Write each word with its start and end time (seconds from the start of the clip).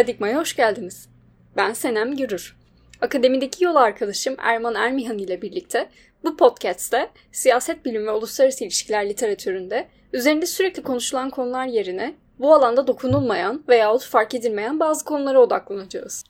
Paradigma'ya 0.00 0.38
hoş 0.38 0.56
geldiniz. 0.56 1.08
Ben 1.56 1.72
Senem 1.72 2.16
Gürür. 2.16 2.56
Akademideki 3.00 3.64
yol 3.64 3.76
arkadaşım 3.76 4.34
Erman 4.38 4.74
Ermihan 4.74 5.18
ile 5.18 5.42
birlikte 5.42 5.88
bu 6.24 6.36
podcast'te 6.36 7.10
siyaset 7.32 7.84
bilimi 7.84 8.06
ve 8.06 8.10
uluslararası 8.10 8.64
ilişkiler 8.64 9.08
literatüründe 9.08 9.88
üzerinde 10.12 10.46
sürekli 10.46 10.82
konuşulan 10.82 11.30
konular 11.30 11.66
yerine 11.66 12.14
bu 12.38 12.54
alanda 12.54 12.86
dokunulmayan 12.86 13.64
veyahut 13.68 14.04
fark 14.04 14.34
edilmeyen 14.34 14.80
bazı 14.80 15.04
konulara 15.04 15.40
odaklanacağız. 15.40 16.24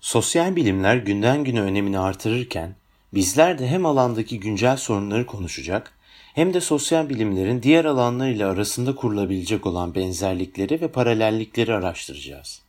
Sosyal 0.00 0.56
bilimler 0.56 0.96
günden 0.96 1.44
güne 1.44 1.60
önemini 1.60 1.98
artırırken 1.98 2.74
bizler 3.14 3.58
de 3.58 3.66
hem 3.66 3.86
alandaki 3.86 4.40
güncel 4.40 4.76
sorunları 4.76 5.26
konuşacak 5.26 5.92
hem 6.34 6.54
de 6.54 6.60
sosyal 6.60 7.08
bilimlerin 7.08 7.62
diğer 7.62 7.84
alanlarıyla 7.84 8.50
arasında 8.50 8.94
kurulabilecek 8.94 9.66
olan 9.66 9.94
benzerlikleri 9.94 10.80
ve 10.80 10.88
paralellikleri 10.88 11.74
araştıracağız. 11.74 12.67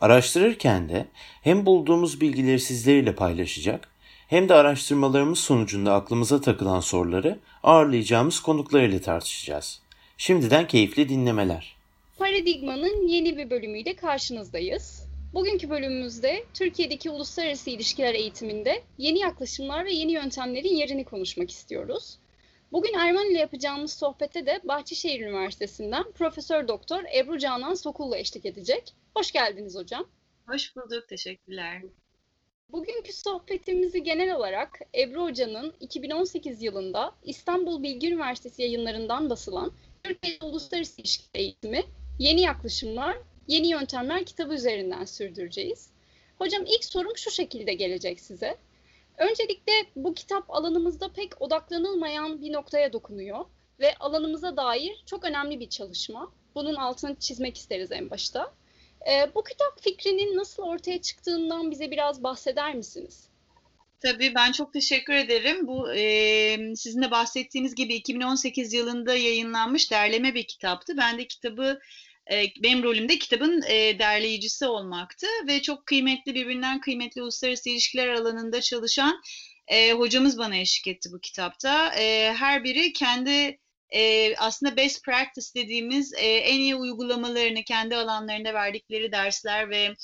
Araştırırken 0.00 0.88
de 0.88 1.06
hem 1.42 1.66
bulduğumuz 1.66 2.20
bilgileri 2.20 2.60
sizlerle 2.60 3.14
paylaşacak 3.14 3.88
hem 4.28 4.48
de 4.48 4.54
araştırmalarımız 4.54 5.38
sonucunda 5.38 5.94
aklımıza 5.94 6.40
takılan 6.40 6.80
soruları 6.80 7.38
ağırlayacağımız 7.62 8.40
konuklar 8.40 8.82
ile 8.82 9.00
tartışacağız. 9.00 9.80
Şimdiden 10.16 10.66
keyifli 10.66 11.08
dinlemeler. 11.08 11.76
Paradigma'nın 12.18 13.08
yeni 13.08 13.36
bir 13.36 13.50
bölümüyle 13.50 13.96
karşınızdayız. 13.96 15.04
Bugünkü 15.34 15.70
bölümümüzde 15.70 16.44
Türkiye'deki 16.54 17.10
uluslararası 17.10 17.70
ilişkiler 17.70 18.14
eğitiminde 18.14 18.82
yeni 18.98 19.18
yaklaşımlar 19.18 19.84
ve 19.84 19.92
yeni 19.92 20.12
yöntemlerin 20.12 20.76
yerini 20.76 21.04
konuşmak 21.04 21.50
istiyoruz. 21.50 22.18
Bugün 22.72 22.94
Erman 22.94 23.30
ile 23.30 23.38
yapacağımız 23.38 23.92
sohbette 23.92 24.46
de 24.46 24.60
Bahçeşehir 24.64 25.20
Üniversitesi'nden 25.20 26.12
Profesör 26.12 26.68
Doktor 26.68 27.02
Ebru 27.16 27.38
Canan 27.38 27.74
Sokul'la 27.74 28.18
eşlik 28.18 28.46
edecek. 28.46 28.94
Hoş 29.16 29.32
geldiniz 29.32 29.76
hocam. 29.76 30.08
Hoş 30.46 30.76
bulduk, 30.76 31.08
teşekkürler. 31.08 31.82
Bugünkü 32.68 33.12
sohbetimizi 33.12 34.02
genel 34.02 34.36
olarak 34.36 34.80
Ebru 34.94 35.22
Hoca'nın 35.22 35.74
2018 35.80 36.62
yılında 36.62 37.12
İstanbul 37.24 37.82
Bilgi 37.82 38.08
Üniversitesi 38.08 38.62
yayınlarından 38.62 39.30
basılan 39.30 39.72
Türkiye 40.02 40.38
Uluslararası 40.42 41.00
İlişkiler 41.00 41.40
Eğitimi, 41.40 41.82
Yeni 42.18 42.40
Yaklaşımlar, 42.40 43.18
Yeni 43.48 43.68
Yöntemler 43.68 44.24
kitabı 44.24 44.54
üzerinden 44.54 45.04
sürdüreceğiz. 45.04 45.90
Hocam 46.38 46.64
ilk 46.66 46.84
sorum 46.84 47.16
şu 47.16 47.30
şekilde 47.30 47.74
gelecek 47.74 48.20
size. 48.20 48.56
Öncelikle 49.20 49.72
bu 49.96 50.14
kitap 50.14 50.50
alanımızda 50.50 51.12
pek 51.12 51.42
odaklanılmayan 51.42 52.42
bir 52.42 52.52
noktaya 52.52 52.92
dokunuyor 52.92 53.44
ve 53.80 53.94
alanımıza 53.94 54.56
dair 54.56 55.02
çok 55.06 55.24
önemli 55.24 55.60
bir 55.60 55.68
çalışma. 55.68 56.32
Bunun 56.54 56.74
altını 56.74 57.14
çizmek 57.14 57.56
isteriz 57.56 57.92
en 57.92 58.10
başta. 58.10 58.54
E, 59.10 59.34
bu 59.34 59.44
kitap 59.44 59.82
fikrinin 59.82 60.36
nasıl 60.36 60.62
ortaya 60.62 61.02
çıktığından 61.02 61.70
bize 61.70 61.90
biraz 61.90 62.22
bahseder 62.22 62.74
misiniz? 62.74 63.28
Tabii 64.00 64.34
ben 64.34 64.52
çok 64.52 64.72
teşekkür 64.72 65.14
ederim. 65.14 65.66
Bu 65.66 65.92
e, 65.94 66.76
sizin 66.76 67.02
de 67.02 67.10
bahsettiğiniz 67.10 67.74
gibi 67.74 67.94
2018 67.94 68.72
yılında 68.72 69.14
yayınlanmış 69.14 69.90
derleme 69.90 70.34
bir 70.34 70.46
kitaptı. 70.46 70.96
Ben 70.96 71.18
de 71.18 71.26
kitabı 71.26 71.80
e, 72.30 72.46
benim 72.62 72.82
rolümde 72.82 73.18
kitabın 73.18 73.62
e, 73.68 73.98
derleyicisi 73.98 74.66
olmaktı 74.66 75.26
ve 75.46 75.62
çok 75.62 75.86
kıymetli 75.86 76.34
birbirinden 76.34 76.80
kıymetli 76.80 77.22
uluslararası 77.22 77.70
ilişkiler 77.70 78.08
alanında 78.08 78.60
çalışan 78.60 79.20
e, 79.68 79.92
hocamız 79.92 80.38
bana 80.38 80.56
eşlik 80.56 80.86
etti 80.86 81.08
bu 81.12 81.20
kitapta. 81.20 81.92
Her 82.34 82.64
biri 82.64 82.92
kendi 82.92 83.58
aslında 84.38 84.76
best 84.76 85.04
practice 85.04 85.46
dediğimiz 85.54 86.12
en 86.18 86.58
iyi 86.58 86.74
uygulamalarını 86.74 87.64
kendi 87.64 87.96
alanlarında 87.96 88.54
verdikleri 88.54 89.12
dersler 89.12 89.70
ve 89.70 89.94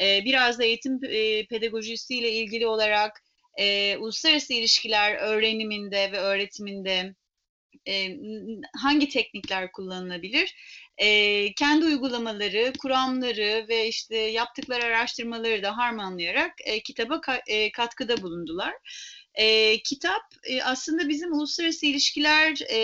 biraz 0.00 0.58
da 0.58 0.64
eğitim 0.64 1.00
e, 1.04 1.46
pedagojisiyle 1.46 2.32
ilgili 2.32 2.66
olarak 2.66 3.22
uluslararası 3.98 4.52
ilişkiler 4.52 5.14
öğreniminde 5.14 6.12
ve 6.12 6.18
öğretiminde 6.18 7.14
e, 7.88 8.18
hangi 8.76 9.08
teknikler 9.08 9.72
kullanılabilir? 9.72 10.54
E, 10.98 11.52
kendi 11.52 11.84
uygulamaları, 11.84 12.72
kuramları 12.78 13.66
ve 13.68 13.88
işte 13.88 14.16
yaptıkları 14.16 14.84
araştırmaları 14.84 15.62
da 15.62 15.76
harmanlayarak 15.76 16.52
e, 16.64 16.80
kitaba 16.80 17.14
ka- 17.14 17.42
e, 17.46 17.72
katkıda 17.72 18.22
bulundular. 18.22 18.74
E, 19.34 19.78
kitap 19.82 20.22
e, 20.44 20.62
aslında 20.62 21.08
bizim 21.08 21.32
uluslararası 21.32 21.86
ilişkiler 21.86 22.60
e, 22.70 22.78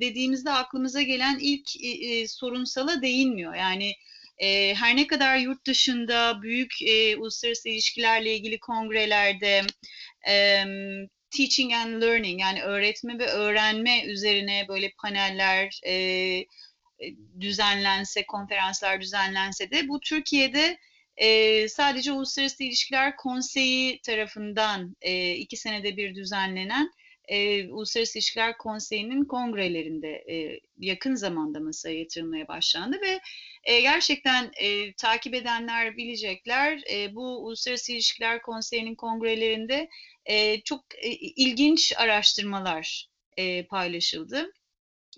dediğimizde 0.00 0.50
aklımıza 0.50 1.02
gelen 1.02 1.38
ilk 1.40 1.84
e, 1.84 2.28
sorunsala 2.28 3.02
değinmiyor. 3.02 3.54
Yani 3.54 3.94
e, 4.38 4.74
her 4.74 4.96
ne 4.96 5.06
kadar 5.06 5.36
yurt 5.36 5.66
dışında 5.66 6.42
büyük 6.42 6.82
e, 6.82 7.16
uluslararası 7.16 7.68
ilişkilerle 7.68 8.34
ilgili 8.36 8.60
kongrelerde 8.60 9.62
e, 10.28 10.64
teaching 11.30 11.72
and 11.72 12.02
learning 12.02 12.40
yani 12.40 12.62
öğretme 12.62 13.18
ve 13.18 13.26
öğrenme 13.26 14.04
üzerine 14.04 14.66
böyle 14.68 14.90
paneller 15.02 15.80
e, 15.86 16.44
düzenlense, 17.40 18.26
konferanslar 18.26 19.00
düzenlense 19.00 19.70
de 19.70 19.88
bu 19.88 20.00
Türkiye'de 20.00 20.78
e, 21.16 21.68
sadece 21.68 22.12
Uluslararası 22.12 22.64
İlişkiler 22.64 23.16
Konseyi 23.16 24.00
tarafından 24.00 24.96
e, 25.00 25.34
iki 25.34 25.56
senede 25.56 25.96
bir 25.96 26.14
düzenlenen 26.14 26.90
e, 27.28 27.68
Uluslararası 27.68 28.18
İlişkiler 28.18 28.58
Konseyi'nin 28.58 29.24
kongrelerinde 29.24 30.24
e, 30.30 30.60
yakın 30.78 31.14
zamanda 31.14 31.60
masaya 31.60 31.98
yatırılmaya 31.98 32.48
başlandı 32.48 32.96
ve 33.02 33.20
e, 33.64 33.80
gerçekten 33.80 34.50
e, 34.60 34.92
takip 34.92 35.34
edenler 35.34 35.96
bilecekler 35.96 36.80
e, 36.92 37.14
bu 37.14 37.46
Uluslararası 37.46 37.92
İlişkiler 37.92 38.42
Konseyi'nin 38.42 38.94
kongrelerinde 38.94 39.88
e, 40.26 40.60
çok 40.60 40.84
e, 40.98 41.10
ilginç 41.12 41.92
araştırmalar 41.96 43.08
e, 43.36 43.66
paylaşıldı. 43.66 44.52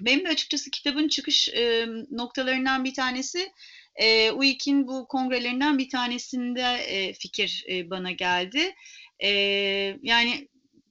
Benim 0.01 0.25
de 0.25 0.29
açıkçası 0.29 0.71
kitabın 0.71 1.09
çıkış 1.09 1.49
e, 1.49 1.87
noktalarından 2.11 2.85
bir 2.85 2.95
tanesi 2.95 3.53
e, 3.97 4.31
UİK'in 4.31 4.87
bu 4.87 5.09
kongrelerinden 5.09 5.79
bir 5.79 5.89
tanesinde 5.89 6.63
e, 6.63 7.13
fikir 7.13 7.65
e, 7.69 7.91
bana 7.91 8.11
geldi. 8.11 8.75
E, 9.21 9.29
yani 10.03 10.49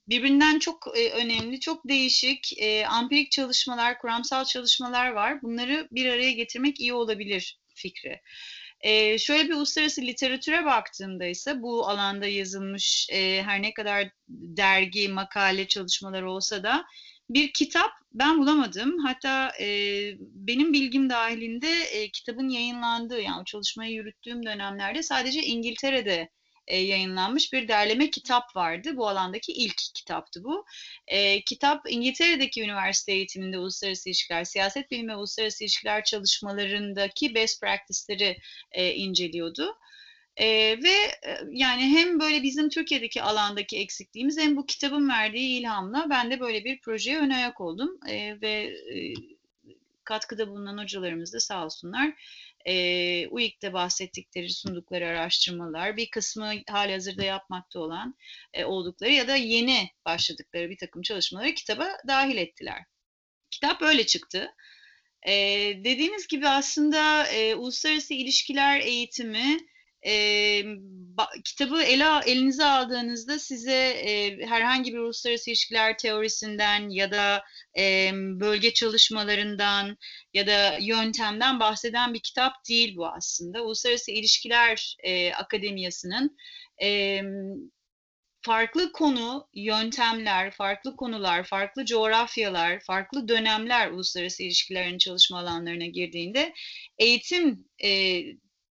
birbirinden 0.08 0.60
çok 0.60 0.98
e, 0.98 1.10
önemli, 1.10 1.60
çok 1.60 1.88
değişik 1.88 2.62
e, 2.62 2.86
ampirik 2.86 3.32
çalışmalar, 3.32 4.00
kuramsal 4.00 4.46
çalışmalar 4.46 5.12
var. 5.12 5.42
Bunları 5.42 5.88
bir 5.92 6.06
araya 6.06 6.32
getirmek 6.32 6.80
iyi 6.80 6.94
olabilir 6.94 7.60
fikri. 7.76 8.22
E, 8.84 9.18
şöyle 9.18 9.50
bir 9.50 9.54
uluslararası 9.54 10.02
literatüre 10.02 10.66
baktığımda 10.66 11.26
ise 11.26 11.62
bu 11.62 11.88
alanda 11.88 12.28
yazılmış 12.28 13.08
e, 13.12 13.44
her 13.44 13.62
ne 13.62 13.74
kadar 13.74 14.10
dergi, 14.30 15.10
makale 15.10 15.68
çalışmaları 15.68 16.32
olsa 16.32 16.64
da 16.64 16.86
bir 17.30 17.54
kitap 17.54 17.92
ben 18.14 18.38
bulamadım. 18.38 18.98
Hatta 19.06 19.52
e, 19.60 19.68
benim 20.20 20.74
bilgim 20.74 21.10
dahilinde 21.10 21.70
e, 21.92 22.12
kitabın 22.12 22.50
yayınlandığı 22.50 23.22
yani 23.22 23.46
çalışmayı 23.46 23.94
yürüttüğüm 23.94 24.46
dönemlerde 24.46 25.04
sadece 25.04 25.44
İngiltere'de 25.44 26.30
e, 26.68 26.78
yayınlanmış 26.78 27.54
bir 27.54 27.68
derleme 27.68 28.10
kitap 28.10 28.56
vardı. 28.56 28.98
Bu 28.98 29.08
alandaki 29.08 29.52
ilk 29.52 29.78
kitaptı 29.96 30.44
bu. 30.44 30.66
E, 31.08 31.42
kitap 31.42 31.82
İngiltere'deki 31.90 32.64
üniversite 32.64 33.12
eğitiminde 33.12 33.58
uluslararası 33.58 34.10
ilişkiler, 34.10 34.44
siyaset 34.44 34.92
bilimi 34.92 35.16
uluslararası 35.16 35.64
ilişkiler 35.64 36.04
çalışmalarındaki 36.04 37.36
best 37.36 37.62
practice'leri 37.62 38.38
e, 38.72 38.94
inceliyordu. 38.94 39.78
E, 40.38 40.48
ve 40.84 40.90
e, 41.28 41.38
yani 41.52 41.82
hem 41.82 42.20
böyle 42.20 42.44
bizim 42.44 42.70
Türkiye'deki 42.70 43.22
alandaki 43.22 43.78
eksikliğimiz 43.78 44.38
hem 44.38 44.58
bu 44.58 44.66
kitabın 44.66 45.10
verdiği 45.10 45.60
ilhamla 45.60 46.08
ben 46.10 46.32
de 46.32 46.40
böyle 46.40 46.64
bir 46.64 46.82
projeye 46.82 47.20
ön 47.20 47.30
ayak 47.30 47.62
oldum 47.62 48.00
e, 48.10 48.42
ve 48.42 48.52
e, 48.96 49.14
katkıda 50.04 50.48
bulunan 50.48 50.78
hocalarımız 50.78 51.34
da 51.34 51.40
sağ 51.40 51.66
olsunlar 51.66 52.14
e, 52.66 53.28
UİK'te 53.28 53.74
bahsettikleri 53.74 54.50
sundukları 54.50 55.08
araştırmalar 55.08 55.98
bir 55.98 56.10
kısmı 56.10 56.54
hali 56.70 56.92
hazırda 56.92 57.24
yapmakta 57.24 57.80
olan 57.80 58.16
e, 58.54 58.66
oldukları 58.66 59.12
ya 59.12 59.28
da 59.28 59.36
yeni 59.36 59.90
başladıkları 60.06 60.70
bir 60.70 60.78
takım 60.78 61.02
çalışmaları 61.02 61.54
kitaba 61.54 61.88
dahil 62.08 62.38
ettiler. 62.38 62.84
Kitap 63.52 63.82
böyle 63.82 64.06
çıktı. 64.06 64.56
E, 65.28 65.34
dediğiniz 65.84 66.28
gibi 66.28 66.48
aslında 66.48 67.28
e, 67.28 67.56
uluslararası 67.56 68.14
ilişkiler 68.14 68.80
eğitimi 68.80 69.58
e, 70.06 70.64
ba, 71.18 71.30
kitabı 71.46 71.82
ele 71.82 72.06
elinize 72.26 72.66
aldığınızda 72.66 73.40
size 73.40 73.90
e, 73.90 74.46
herhangi 74.46 74.94
bir 74.94 74.98
uluslararası 74.98 75.50
ilişkiler 75.50 75.98
teorisinden 75.98 76.90
ya 76.90 77.12
da 77.12 77.44
e, 77.78 78.12
bölge 78.14 78.74
çalışmalarından 78.74 79.98
ya 80.34 80.48
da 80.48 80.78
yöntemden 80.82 81.60
bahseden 81.60 82.14
bir 82.14 82.20
kitap 82.20 82.54
değil 82.70 82.96
bu 82.98 83.08
aslında. 83.08 83.64
Uluslararası 83.64 84.12
İlişkiler 84.12 84.96
e, 85.04 85.34
Akademiyası'nın 85.34 86.38
e, 86.84 87.22
farklı 88.42 88.92
konu, 88.92 89.48
yöntemler, 89.54 90.52
farklı 90.52 90.96
konular, 90.96 91.44
farklı 91.44 91.86
coğrafyalar, 91.86 92.80
farklı 92.80 93.28
dönemler 93.28 93.92
uluslararası 93.92 94.44
ilişkilerin 94.44 94.98
çalışma 94.98 95.40
alanlarına 95.40 95.86
girdiğinde 95.86 96.54
eğitim 96.98 97.66
e, 97.84 98.22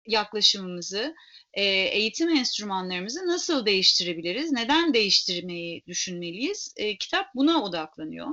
yaklaşımımızı, 0.07 1.15
e, 1.53 1.63
eğitim 1.65 2.29
enstrümanlarımızı 2.29 3.27
nasıl 3.27 3.65
değiştirebiliriz, 3.65 4.51
neden 4.51 4.93
değiştirmeyi 4.93 5.83
düşünmeliyiz? 5.87 6.73
E, 6.77 6.97
kitap 6.97 7.35
buna 7.35 7.63
odaklanıyor. 7.63 8.27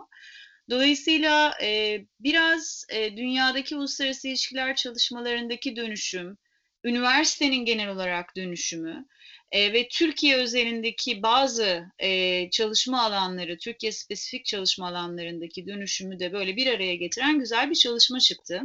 Dolayısıyla 0.71 1.55
e, 1.63 2.01
biraz 2.21 2.87
e, 2.89 3.17
dünyadaki 3.17 3.77
uluslararası 3.77 4.29
ilişkiler 4.29 4.77
çalışmalarındaki 4.77 5.77
dönüşüm, 5.77 6.39
üniversitenin 6.85 7.65
genel 7.65 7.89
olarak 7.89 8.37
dönüşümü 8.37 9.07
e, 9.53 9.73
ve 9.73 9.89
Türkiye 9.89 10.37
özelindeki 10.37 11.23
bazı 11.23 11.85
e, 11.99 12.51
çalışma 12.51 13.03
alanları, 13.03 13.59
Türkiye 13.59 13.93
spesifik 13.93 14.45
çalışma 14.45 14.89
alanlarındaki 14.89 15.67
dönüşümü 15.67 16.19
de 16.19 16.33
böyle 16.33 16.57
bir 16.57 16.67
araya 16.67 16.95
getiren 16.95 17.39
güzel 17.39 17.71
bir 17.71 17.75
çalışma 17.75 18.21
çıktı. 18.21 18.63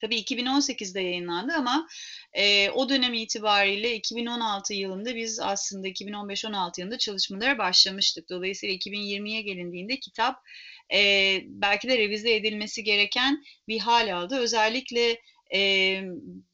Tabii 0.00 0.16
2018'de 0.20 1.00
yayınlandı 1.00 1.52
ama 1.52 1.88
e, 2.32 2.70
o 2.70 2.88
dönem 2.88 3.14
itibariyle 3.14 3.94
2016 3.96 4.74
yılında 4.74 5.16
biz 5.16 5.40
aslında 5.40 5.88
2015-16 5.88 6.80
yılında 6.80 6.98
çalışmalara 6.98 7.58
başlamıştık. 7.58 8.28
Dolayısıyla 8.28 8.74
2020'ye 8.74 9.42
gelindiğinde 9.42 9.98
kitap 10.00 10.36
e, 10.92 11.40
belki 11.46 11.88
de 11.88 11.98
revize 11.98 12.34
edilmesi 12.34 12.84
gereken 12.84 13.44
bir 13.68 13.78
hal 13.78 14.14
aldı. 14.14 14.38
Özellikle 14.38 15.18
e, 15.54 16.02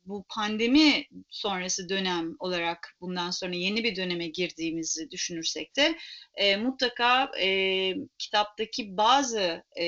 bu 0.04 0.24
pandemi 0.28 1.04
sonrası 1.30 1.88
dönem 1.88 2.36
olarak 2.38 2.96
bundan 3.00 3.30
sonra 3.30 3.54
yeni 3.54 3.84
bir 3.84 3.96
döneme 3.96 4.28
girdiğimizi 4.28 5.10
düşünürsek 5.10 5.76
de 5.76 5.96
e, 6.34 6.56
mutlaka 6.56 7.30
e, 7.40 7.94
kitaptaki 8.18 8.96
bazı 8.96 9.64
e, 9.76 9.84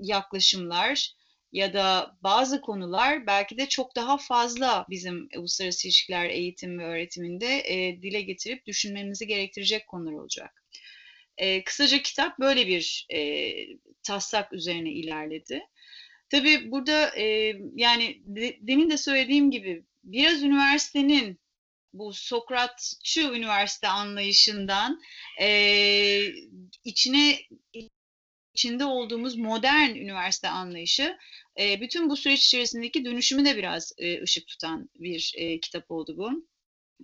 yaklaşımlar 0.00 1.14
ya 1.54 1.72
da 1.72 2.16
bazı 2.22 2.60
konular 2.60 3.26
belki 3.26 3.58
de 3.58 3.68
çok 3.68 3.96
daha 3.96 4.18
fazla 4.18 4.86
bizim 4.90 5.28
uluslararası 5.36 5.88
ilişkiler 5.88 6.30
eğitim 6.30 6.78
ve 6.78 6.84
öğretiminde 6.84 7.46
e, 7.46 8.02
dile 8.02 8.22
getirip 8.22 8.66
düşünmemizi 8.66 9.26
gerektirecek 9.26 9.86
konular 9.86 10.12
olacak. 10.12 10.64
E, 11.36 11.64
kısaca 11.64 12.02
kitap 12.02 12.38
böyle 12.38 12.66
bir 12.66 13.06
e, 13.12 13.52
taslak 14.02 14.52
üzerine 14.52 14.90
ilerledi. 14.90 15.62
Tabii 16.28 16.70
burada 16.70 17.16
e, 17.18 17.56
yani 17.74 18.22
de, 18.26 18.58
demin 18.60 18.90
de 18.90 18.96
söylediğim 18.96 19.50
gibi 19.50 19.84
biraz 20.04 20.42
üniversitenin 20.42 21.38
bu 21.92 22.12
Sokratçı 22.12 23.20
üniversite 23.20 23.88
anlayışından 23.88 25.00
e, 25.40 25.48
içine 26.84 27.38
içinde 28.54 28.84
olduğumuz 28.84 29.36
modern 29.36 29.90
üniversite 29.90 30.48
anlayışı 30.48 31.16
e, 31.60 31.80
bütün 31.80 32.10
bu 32.10 32.16
süreç 32.16 32.46
içerisindeki 32.46 33.04
dönüşümü 33.04 33.44
de 33.44 33.56
biraz 33.56 33.92
e, 33.98 34.22
ışık 34.22 34.46
tutan 34.46 34.90
bir 34.94 35.34
e, 35.36 35.60
kitap 35.60 35.90
oldu 35.90 36.14
bu. 36.18 36.48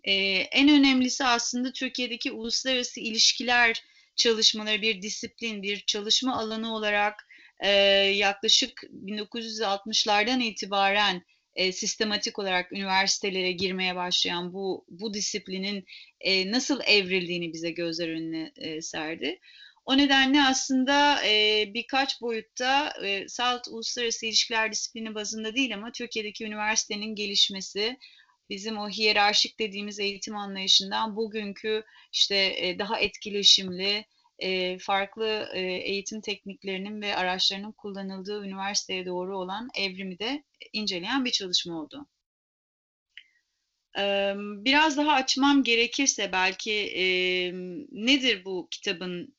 E, 0.04 0.12
en 0.36 0.68
önemlisi 0.68 1.24
aslında 1.24 1.72
Türkiye'deki 1.72 2.32
uluslararası 2.32 3.00
ilişkiler 3.00 3.84
çalışmaları 4.16 4.82
bir 4.82 5.02
disiplin, 5.02 5.62
bir 5.62 5.80
çalışma 5.86 6.36
alanı 6.38 6.74
olarak 6.74 7.28
e, 7.60 7.70
yaklaşık 8.14 8.82
1960'lardan 8.82 10.42
itibaren 10.42 11.22
e, 11.54 11.72
sistematik 11.72 12.38
olarak 12.38 12.72
üniversitelere 12.72 13.52
girmeye 13.52 13.96
başlayan 13.96 14.52
bu 14.52 14.84
bu 14.88 15.14
disiplinin 15.14 15.84
e, 16.20 16.52
nasıl 16.52 16.80
evrildiğini 16.86 17.52
bize 17.52 17.70
gözler 17.70 18.08
önüne 18.08 18.52
e, 18.56 18.82
serdi. 18.82 19.40
O 19.84 19.96
nedenle 19.96 20.42
aslında 20.42 21.26
e, 21.26 21.64
birkaç 21.74 22.20
boyutta 22.20 22.92
e, 23.04 23.28
SALT 23.28 23.68
uluslararası 23.68 24.26
ilişkiler 24.26 24.72
disiplini 24.72 25.14
bazında 25.14 25.54
değil 25.54 25.74
ama 25.74 25.92
Türkiye'deki 25.92 26.44
üniversitenin 26.44 27.14
gelişmesi, 27.14 27.96
bizim 28.50 28.78
o 28.78 28.88
hiyerarşik 28.88 29.58
dediğimiz 29.58 30.00
eğitim 30.00 30.36
anlayışından 30.36 31.16
bugünkü 31.16 31.84
işte 32.12 32.36
e, 32.56 32.78
daha 32.78 33.00
etkileşimli, 33.00 34.04
e, 34.38 34.78
farklı 34.78 35.48
e, 35.54 35.60
eğitim 35.60 36.20
tekniklerinin 36.20 37.02
ve 37.02 37.16
araçlarının 37.16 37.72
kullanıldığı 37.72 38.44
üniversiteye 38.44 39.06
doğru 39.06 39.38
olan 39.38 39.68
evrimi 39.78 40.18
de 40.18 40.44
inceleyen 40.72 41.24
bir 41.24 41.30
çalışma 41.30 41.80
oldu. 41.80 42.06
Biraz 44.64 44.96
daha 44.96 45.12
açmam 45.12 45.62
gerekirse 45.62 46.32
belki 46.32 46.72
e, 46.72 47.04
nedir 47.92 48.44
bu 48.44 48.68
kitabın 48.70 49.34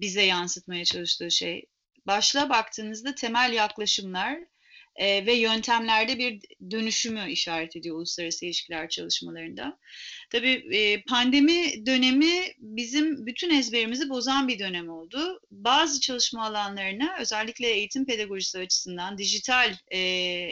bize 0.00 0.22
yansıtmaya 0.22 0.84
çalıştığı 0.84 1.30
şey? 1.30 1.66
Başlığa 2.06 2.48
baktığınızda 2.50 3.14
temel 3.14 3.52
yaklaşımlar 3.52 4.38
e, 4.96 5.26
ve 5.26 5.32
yöntemlerde 5.32 6.18
bir 6.18 6.40
dönüşümü 6.70 7.30
işaret 7.30 7.76
ediyor 7.76 7.96
uluslararası 7.96 8.46
ilişkiler 8.46 8.88
çalışmalarında. 8.88 9.78
Tabii 10.30 10.76
e, 10.76 11.02
pandemi 11.02 11.86
dönemi 11.86 12.32
bizim 12.58 13.26
bütün 13.26 13.50
ezberimizi 13.50 14.08
bozan 14.08 14.48
bir 14.48 14.58
dönem 14.58 14.88
oldu. 14.90 15.40
Bazı 15.50 16.00
çalışma 16.00 16.46
alanlarına 16.46 17.16
özellikle 17.20 17.68
eğitim 17.68 18.06
pedagojisi 18.06 18.58
açısından, 18.58 19.18
dijital 19.18 19.74
e, 19.88 19.98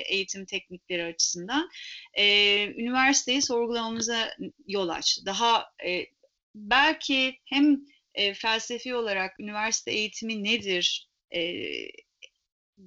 eğitim 0.07 0.45
teknikleri 0.45 1.05
açısından 1.05 1.69
e, 2.15 2.25
üniversiteyi 2.67 3.43
sorgulamamıza 3.43 4.37
yol 4.67 4.89
açtı. 4.89 5.27
Daha 5.27 5.67
e, 5.87 6.07
belki 6.55 7.39
hem 7.45 7.81
e, 8.15 8.35
felsefi 8.35 8.95
olarak 8.95 9.41
üniversite 9.41 9.91
eğitimi 9.91 10.45
nedir, 10.45 11.09
e, 11.35 11.41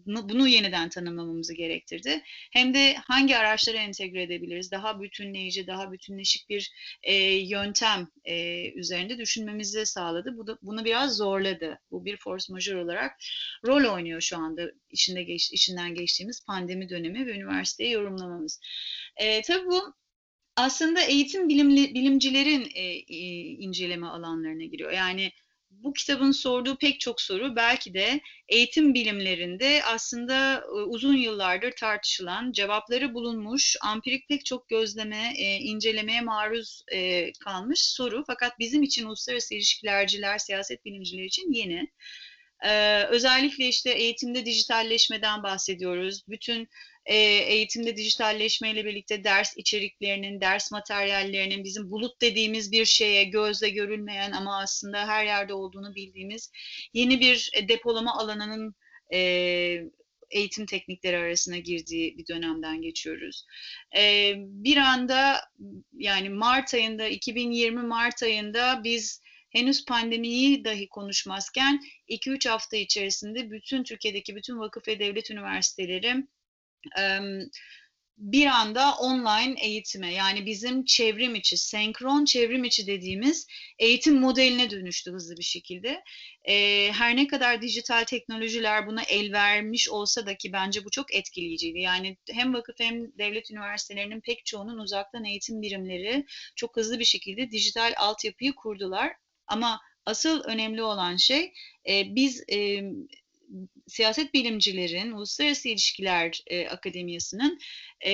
bunu 0.06 0.48
yeniden 0.48 0.90
tanımlamamızı 0.90 1.54
gerektirdi. 1.54 2.24
Hem 2.52 2.74
de 2.74 2.96
hangi 2.96 3.38
araçlara 3.38 3.78
entegre 3.78 4.24
edebiliriz? 4.24 4.72
Daha 4.72 5.02
bütünleyici, 5.02 5.68
daha 5.68 5.92
bütünleşik 5.92 6.50
bir 6.50 6.72
e, 7.04 7.14
yöntem 7.34 8.08
e, 8.26 8.66
üzerinde 8.72 9.18
düşünmemizi 9.18 9.86
sağladı. 9.86 10.38
Bu 10.38 10.48
da 10.48 10.58
bunu 10.62 10.86
biraz 10.86 11.18
zorladı. 11.18 11.80
Bu 11.92 12.06
bir 12.06 12.18
force 12.18 12.54
majeure 12.54 12.84
olarak 12.84 13.12
rol 13.66 13.94
oynuyor 13.94 14.22
şu 14.22 14.38
anda 14.38 14.72
içinde 14.90 15.24
geç, 15.24 15.52
içinden 15.52 15.96
geçtiğimiz 15.96 16.46
pandemi 16.46 16.90
dönemi 16.90 17.26
ve 17.28 17.32
üniversiteyi 17.32 17.92
yorumlamamız. 17.92 18.60
E, 19.18 19.42
tabii 19.42 19.66
bu 19.66 19.94
aslında 20.58 21.02
eğitim 21.02 21.50
bilimli, 21.50 21.94
bilimcilerin 21.94 22.72
e, 22.76 22.84
e, 22.84 23.18
inceleme 23.44 24.08
alanlarına 24.08 24.64
giriyor. 24.64 24.92
Yani 24.92 25.32
bu 25.70 25.94
kitabın 25.94 26.32
sorduğu 26.32 26.78
pek 26.78 27.00
çok 27.00 27.22
soru 27.22 27.56
belki 27.56 27.94
de 27.94 28.22
eğitim 28.50 28.94
bilimlerinde 28.94 29.82
aslında 29.86 30.56
e, 30.58 30.70
uzun 30.70 31.18
yıllardır 31.18 31.72
tartışılan, 31.72 32.52
cevapları 32.52 33.14
bulunmuş, 33.14 33.76
ampirik 33.82 34.28
pek 34.28 34.46
çok 34.46 34.70
gözleme, 34.70 35.34
e, 35.38 35.56
incelemeye 35.56 36.22
maruz 36.22 36.84
e, 36.94 37.32
kalmış 37.34 37.80
soru. 37.84 38.24
Fakat 38.28 38.60
bizim 38.60 38.84
için 38.84 39.06
uluslararası 39.06 39.56
ilişkilerciler, 39.56 40.38
siyaset 40.38 40.86
bilimciler 40.86 41.24
için 41.24 41.54
yeni. 41.54 41.88
Ee, 42.66 43.04
özellikle 43.04 43.68
işte 43.68 43.92
eğitimde 43.92 44.46
dijitalleşmeden 44.46 45.44
bahsediyoruz. 45.44 46.24
Bütün 46.28 46.68
e, 47.08 47.16
eğitimde 47.54 47.98
dijitalleşmeyle 47.98 48.86
birlikte 48.86 49.24
ders 49.24 49.58
içeriklerinin, 49.58 50.42
ders 50.42 50.72
materyallerinin 50.72 51.64
bizim 51.64 51.92
bulut 51.92 52.22
dediğimiz 52.22 52.72
bir 52.72 52.86
şeye 52.86 53.24
gözle 53.24 53.70
görülmeyen 53.70 54.32
ama 54.32 54.60
aslında 54.60 55.08
her 55.08 55.26
yerde 55.26 55.54
olduğunu 55.54 55.96
bildiğimiz 55.96 56.52
yeni 56.94 57.20
bir 57.20 57.52
depolama 57.70 58.18
alanının 58.18 58.76
e, 59.14 59.20
eğitim 60.32 60.66
teknikleri 60.66 61.18
arasına 61.18 61.58
girdiği 61.58 62.18
bir 62.18 62.28
dönemden 62.28 62.82
geçiyoruz. 62.82 63.46
E, 63.98 64.34
bir 64.38 64.78
anda 64.78 65.42
yani 65.94 66.30
Mart 66.30 66.74
ayında 66.74 67.08
2020 67.08 67.82
Mart 67.82 68.24
ayında 68.24 68.82
biz 68.84 69.22
henüz 69.50 69.86
pandemiyi 69.86 70.66
dahi 70.66 70.90
konuşmazken 70.90 71.82
2-3 72.10 72.50
hafta 72.50 72.78
içerisinde 72.78 73.52
bütün 73.52 73.84
Türkiye'deki 73.84 74.36
bütün 74.36 74.60
vakıf 74.60 74.88
ve 74.88 75.00
devlet 75.00 75.32
üniversiteleri 75.32 76.28
bir 78.18 78.46
anda 78.46 78.96
online 78.96 79.56
eğitime 79.62 80.14
yani 80.14 80.46
bizim 80.46 80.86
çevrim 80.86 81.36
içi, 81.36 81.58
senkron 81.58 82.26
çevrim 82.26 82.64
içi 82.64 82.88
dediğimiz 82.88 83.48
eğitim 83.80 84.20
modeline 84.20 84.70
dönüştü 84.70 85.12
hızlı 85.12 85.38
bir 85.38 85.44
şekilde. 85.44 86.04
Her 86.94 87.16
ne 87.16 87.28
kadar 87.28 87.62
dijital 87.62 88.04
teknolojiler 88.04 88.88
buna 88.88 89.04
el 89.04 89.34
vermiş 89.34 89.90
olsa 89.90 90.26
da 90.26 90.38
ki 90.38 90.54
bence 90.54 90.86
bu 90.86 90.90
çok 90.90 91.14
etkileyiciydi. 91.14 91.80
Yani 91.80 92.18
hem 92.32 92.54
vakıf 92.54 92.80
hem 92.80 93.18
devlet 93.18 93.52
üniversitelerinin 93.52 94.22
pek 94.22 94.46
çoğunun 94.46 94.78
uzaktan 94.78 95.26
eğitim 95.26 95.62
birimleri 95.62 96.26
çok 96.56 96.78
hızlı 96.78 97.00
bir 97.00 97.06
şekilde 97.06 97.52
dijital 97.52 97.94
altyapıyı 97.98 98.56
kurdular. 98.56 99.14
Ama 99.48 99.80
asıl 100.06 100.44
önemli 100.44 100.84
olan 100.84 101.16
şey 101.16 101.54
biz 101.88 102.44
siyaset 103.88 104.34
bilimcilerin, 104.34 105.12
uluslararası 105.12 105.70
ilişkiler 105.70 106.42
e, 106.48 106.68
akademiyasının 106.68 107.60
e, 108.06 108.12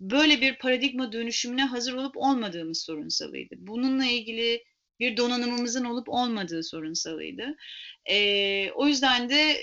böyle 0.00 0.40
bir 0.40 0.58
paradigma 0.58 1.12
dönüşümüne 1.12 1.64
hazır 1.64 1.94
olup 1.94 2.16
olmadığımız 2.16 2.82
sorunsalıydı. 2.82 3.54
Bununla 3.58 4.04
ilgili 4.06 4.64
bir 5.00 5.16
donanımımızın 5.16 5.84
olup 5.84 6.08
olmadığı 6.08 6.62
sorunsalıydı. 6.62 7.56
E, 8.10 8.70
o 8.70 8.86
yüzden 8.86 9.30
de 9.30 9.60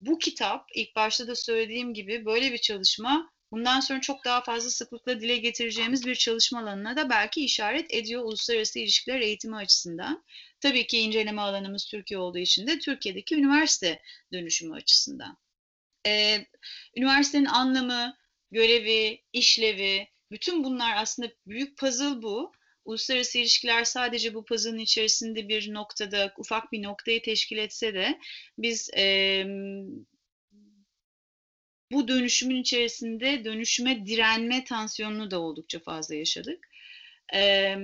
bu 0.00 0.18
kitap 0.18 0.66
ilk 0.74 0.96
başta 0.96 1.26
da 1.26 1.34
söylediğim 1.36 1.94
gibi 1.94 2.24
böyle 2.24 2.52
bir 2.52 2.58
çalışma 2.58 3.31
bundan 3.52 3.80
sonra 3.80 4.00
çok 4.00 4.24
daha 4.24 4.42
fazla 4.42 4.70
sıklıkla 4.70 5.20
dile 5.20 5.36
getireceğimiz 5.36 6.06
bir 6.06 6.14
çalışma 6.14 6.60
alanına 6.60 6.96
da 6.96 7.10
belki 7.10 7.44
işaret 7.44 7.94
ediyor 7.94 8.24
uluslararası 8.24 8.78
ilişkiler 8.78 9.20
eğitimi 9.20 9.56
açısından. 9.56 10.24
Tabii 10.60 10.86
ki 10.86 10.98
inceleme 10.98 11.42
alanımız 11.42 11.86
Türkiye 11.86 12.18
olduğu 12.18 12.38
için 12.38 12.66
de 12.66 12.78
Türkiye'deki 12.78 13.36
üniversite 13.36 14.02
dönüşümü 14.32 14.74
açısından. 14.74 15.38
Ee, 16.06 16.46
üniversitenin 16.96 17.44
anlamı, 17.44 18.16
görevi, 18.50 19.22
işlevi, 19.32 20.08
bütün 20.30 20.64
bunlar 20.64 20.96
aslında 20.96 21.30
büyük 21.46 21.78
puzzle 21.78 22.22
bu. 22.22 22.52
Uluslararası 22.84 23.38
ilişkiler 23.38 23.84
sadece 23.84 24.34
bu 24.34 24.44
puzzle'ın 24.44 24.78
içerisinde 24.78 25.48
bir 25.48 25.74
noktada, 25.74 26.34
ufak 26.38 26.72
bir 26.72 26.82
noktayı 26.82 27.22
teşkil 27.22 27.58
etse 27.58 27.94
de 27.94 28.18
biz 28.58 28.90
e, 28.96 29.44
bu 31.92 32.08
dönüşümün 32.08 32.62
içerisinde 32.62 33.44
dönüşüme 33.44 34.06
direnme 34.06 34.64
tansiyonunu 34.64 35.30
da 35.30 35.40
oldukça 35.40 35.78
fazla 35.78 36.14
yaşadık. 36.14 36.68
Ee, 37.34 37.76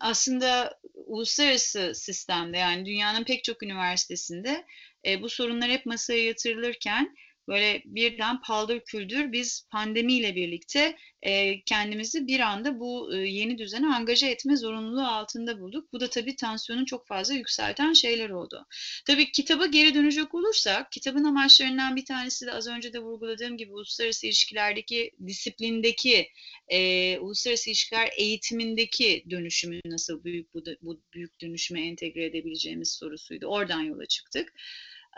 aslında 0.00 0.78
uluslararası 0.94 1.94
sistemde 1.94 2.58
yani 2.58 2.86
dünyanın 2.86 3.24
pek 3.24 3.44
çok 3.44 3.62
üniversitesinde 3.62 4.64
e, 5.06 5.22
bu 5.22 5.28
sorunlar 5.28 5.70
hep 5.70 5.86
masaya 5.86 6.24
yatırılırken 6.24 7.16
böyle 7.48 7.82
birden 7.84 8.40
paldır 8.40 8.80
küldür 8.80 9.32
biz 9.32 9.66
pandemiyle 9.70 10.36
birlikte 10.36 10.96
e, 11.22 11.60
kendimizi 11.60 12.26
bir 12.26 12.40
anda 12.40 12.80
bu 12.80 13.14
e, 13.14 13.16
yeni 13.16 13.58
düzene 13.58 13.86
angaje 13.86 14.26
etme 14.26 14.56
zorunluluğu 14.56 15.06
altında 15.06 15.60
bulduk. 15.60 15.92
Bu 15.92 16.00
da 16.00 16.10
tabii 16.10 16.36
tansiyonu 16.36 16.86
çok 16.86 17.06
fazla 17.06 17.34
yükselten 17.34 17.92
şeyler 17.92 18.30
oldu. 18.30 18.66
Tabii 19.06 19.32
kitaba 19.32 19.66
geri 19.66 19.94
dönecek 19.94 20.34
olursak, 20.34 20.92
kitabın 20.92 21.24
amaçlarından 21.24 21.96
bir 21.96 22.04
tanesi 22.04 22.46
de 22.46 22.52
az 22.52 22.68
önce 22.68 22.92
de 22.92 22.98
vurguladığım 22.98 23.56
gibi 23.56 23.72
uluslararası 23.72 24.26
ilişkilerdeki 24.26 25.10
disiplindeki, 25.26 26.28
e, 26.68 27.18
uluslararası 27.18 27.70
ilişkiler 27.70 28.10
eğitimindeki 28.16 29.24
dönüşümü 29.30 29.80
nasıl 29.84 30.24
büyük 30.24 30.54
bu, 30.54 30.62
bu 30.82 31.00
büyük 31.14 31.40
dönüşüme 31.40 31.86
entegre 31.86 32.24
edebileceğimiz 32.24 32.92
sorusuydu. 32.92 33.46
Oradan 33.46 33.80
yola 33.80 34.06
çıktık. 34.06 34.52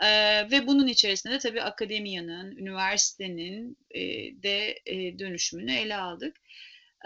Ee, 0.03 0.51
ve 0.51 0.67
bunun 0.67 0.87
içerisinde 0.87 1.33
de 1.33 1.39
tabii 1.39 1.61
akademiyanın, 1.61 2.55
üniversitenin 2.55 3.77
e, 3.91 4.01
de 4.43 4.79
e, 4.85 5.19
dönüşümünü 5.19 5.73
ele 5.73 5.95
aldık. 5.95 6.37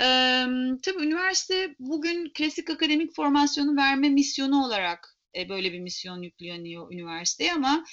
Ee, 0.01 0.45
tabii 0.83 1.03
üniversite 1.03 1.75
bugün 1.79 2.31
klasik 2.33 2.69
akademik 2.69 3.15
formasyonu 3.15 3.77
verme 3.77 4.09
misyonu 4.09 4.65
olarak 4.65 5.17
e, 5.35 5.49
böyle 5.49 5.73
bir 5.73 5.79
misyon 5.79 6.21
yükleniyor 6.21 6.93
üniversiteye 6.93 7.53
ama 7.53 7.85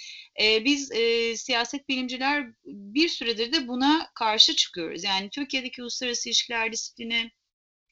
e, 0.43 0.65
biz 0.65 0.93
e, 0.93 1.37
siyaset 1.37 1.89
bilimciler 1.89 2.47
bir 2.65 3.09
süredir 3.09 3.53
de 3.53 3.69
buna 3.69 4.11
karşı 4.15 4.57
çıkıyoruz. 4.57 5.05
Yani 5.05 5.31
Türkiye'deki 5.31 5.83
uluslararası 5.83 6.29
ilişkiler 6.29 6.73
disiplini 6.73 7.31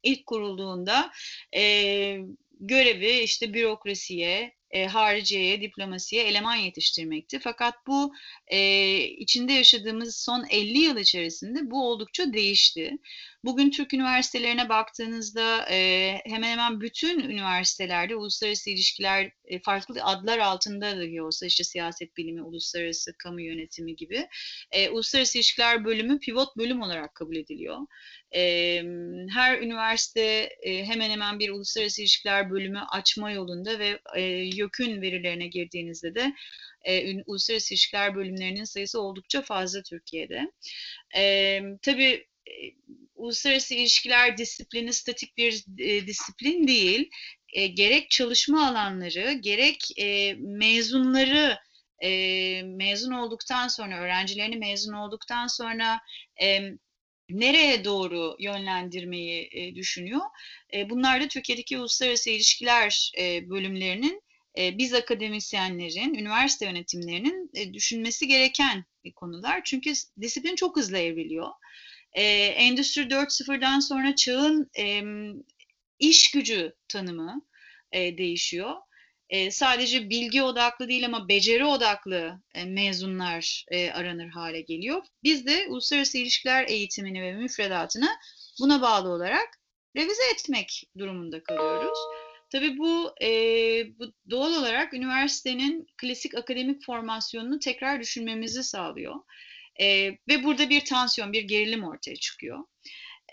ilk 0.03 0.27
kurulduğunda 0.27 1.11
e, 1.57 2.19
görevi 2.61 3.11
işte 3.11 3.55
bürokrasiye, 3.55 4.55
e, 4.73 4.87
hariciyeye, 4.87 5.61
diplomasiye 5.61 6.25
eleman 6.25 6.57
yetiştirmekti. 6.57 7.39
Fakat 7.39 7.75
bu 7.87 8.15
e, 8.47 8.99
içinde 8.99 9.53
yaşadığımız 9.53 10.17
son 10.17 10.47
50 10.51 10.79
yıl 10.79 10.97
içerisinde 10.97 11.71
bu 11.71 11.89
oldukça 11.89 12.33
değişti. 12.33 12.99
Bugün 13.45 13.71
Türk 13.71 13.95
üniversitelerine 13.95 14.69
baktığınızda 14.69 15.67
e, 15.71 16.19
hemen 16.25 16.49
hemen 16.49 16.81
bütün 16.81 17.21
üniversitelerde 17.21 18.17
uluslararası 18.17 18.71
ilişkiler 18.71 19.31
e, 19.45 19.61
farklı 19.61 20.05
adlar 20.05 20.39
altında 20.39 20.97
da 20.97 21.25
olsa 21.25 21.47
işte 21.47 21.65
siyaset 21.65 22.17
bilimi, 22.17 22.43
uluslararası 22.43 23.13
kamu 23.19 23.41
yönetimi 23.41 23.97
gibi 23.97 24.29
e, 24.71 24.89
uluslararası 24.91 25.39
ilişkiler 25.39 25.85
bölümü 25.85 26.19
pivot 26.19 26.57
bölüm 26.57 26.83
olarak 26.83 27.15
kabul 27.15 27.37
ediliyor. 27.37 27.79
E, 28.35 28.43
her 29.35 29.59
üniversite 29.59 30.49
e, 30.63 30.85
hemen 30.85 31.11
hemen 31.11 31.39
bir 31.39 31.51
uluslararası 31.51 32.03
ilişkiler 32.03 32.51
bölümü 32.51 32.81
açma 32.91 33.31
yolunda 33.31 33.79
ve 33.79 33.99
e, 34.17 34.23
YÖK'ün 34.63 35.03
verilerine 35.03 35.47
girdiğinizde 35.47 36.15
de 36.15 36.35
e, 36.85 37.23
uluslararası 37.27 37.75
ilişkiler 37.75 38.15
bölümlerinin 38.15 38.65
sayısı 38.65 39.01
oldukça 39.01 39.43
fazla 39.43 39.83
Türkiye'de. 39.83 40.53
E, 41.17 41.61
tabii 41.83 42.27
uluslararası 43.15 43.75
ilişkiler 43.75 44.37
disiplini 44.37 44.93
statik 44.93 45.37
bir 45.37 45.65
e, 45.79 46.07
disiplin 46.07 46.69
değil. 46.69 47.11
E, 47.53 47.67
gerek 47.67 48.11
çalışma 48.11 48.69
alanları, 48.69 49.33
gerek 49.33 49.99
e, 49.99 50.35
mezunları 50.35 51.59
e, 52.03 52.63
mezun 52.63 53.13
olduktan 53.13 53.69
sonra, 53.69 53.99
öğrencilerini 53.99 54.57
mezun 54.57 54.93
olduktan 54.93 55.47
sonra 55.47 56.01
e, 56.43 56.61
nereye 57.31 57.85
doğru 57.85 58.37
yönlendirmeyi 58.39 59.49
e, 59.53 59.75
düşünüyor. 59.75 60.21
E, 60.75 60.91
bunlar 60.91 61.23
da 61.23 61.29
Türkiye'deki 61.29 61.79
uluslararası 61.79 62.31
ilişkiler 62.31 63.13
e, 63.19 63.49
bölümlerinin 63.51 64.23
e, 64.59 64.79
biz 64.79 64.95
akademisyenlerin, 64.95 66.15
üniversite 66.15 66.67
yönetimlerinin 66.67 67.51
e, 67.55 67.75
düşünmesi 67.75 68.27
gereken 68.29 68.85
konular. 69.17 69.61
Çünkü 69.65 69.93
disiplin 70.21 70.55
çok 70.55 70.77
hızlı 70.77 70.99
evriliyor. 70.99 71.49
E, 72.13 72.23
Endüstri 72.47 73.03
4.0'dan 73.03 73.81
sonra 73.81 74.15
çağın 74.15 74.71
e, 74.79 75.03
iş 75.99 76.31
gücü 76.31 76.75
tanımı 76.89 77.43
e, 77.93 78.19
değişiyor. 78.19 78.77
E, 79.31 79.51
sadece 79.51 80.11
bilgi 80.11 80.43
odaklı 80.43 80.89
değil 80.89 81.07
ama 81.07 81.29
beceri 81.29 81.65
odaklı 81.65 82.43
e, 82.55 82.65
mezunlar 82.65 83.65
e, 83.71 83.91
aranır 83.91 84.29
hale 84.29 84.61
geliyor. 84.61 85.03
Biz 85.23 85.47
de 85.47 85.67
uluslararası 85.69 86.19
ilişkiler 86.19 86.69
eğitimini 86.69 87.23
ve 87.23 87.33
müfredatını 87.33 88.09
buna 88.61 88.83
bağlı 88.83 89.09
olarak 89.09 89.49
revize 89.97 90.31
etmek 90.35 90.85
durumunda 90.99 91.43
kalıyoruz. 91.43 91.99
Tabii 92.53 92.79
bu, 92.79 93.15
e, 93.23 93.29
bu 93.99 94.13
doğal 94.31 94.55
olarak 94.55 94.95
üniversitenin 94.95 95.87
klasik 95.97 96.35
akademik 96.35 96.85
formasyonunu 96.87 97.59
tekrar 97.59 98.01
düşünmemizi 98.01 98.63
sağlıyor. 98.63 99.15
E, 99.81 100.07
ve 100.29 100.45
burada 100.45 100.71
bir 100.71 100.85
tansiyon, 100.85 101.33
bir 101.33 101.43
gerilim 101.43 101.85
ortaya 101.85 102.17
çıkıyor. 102.17 102.59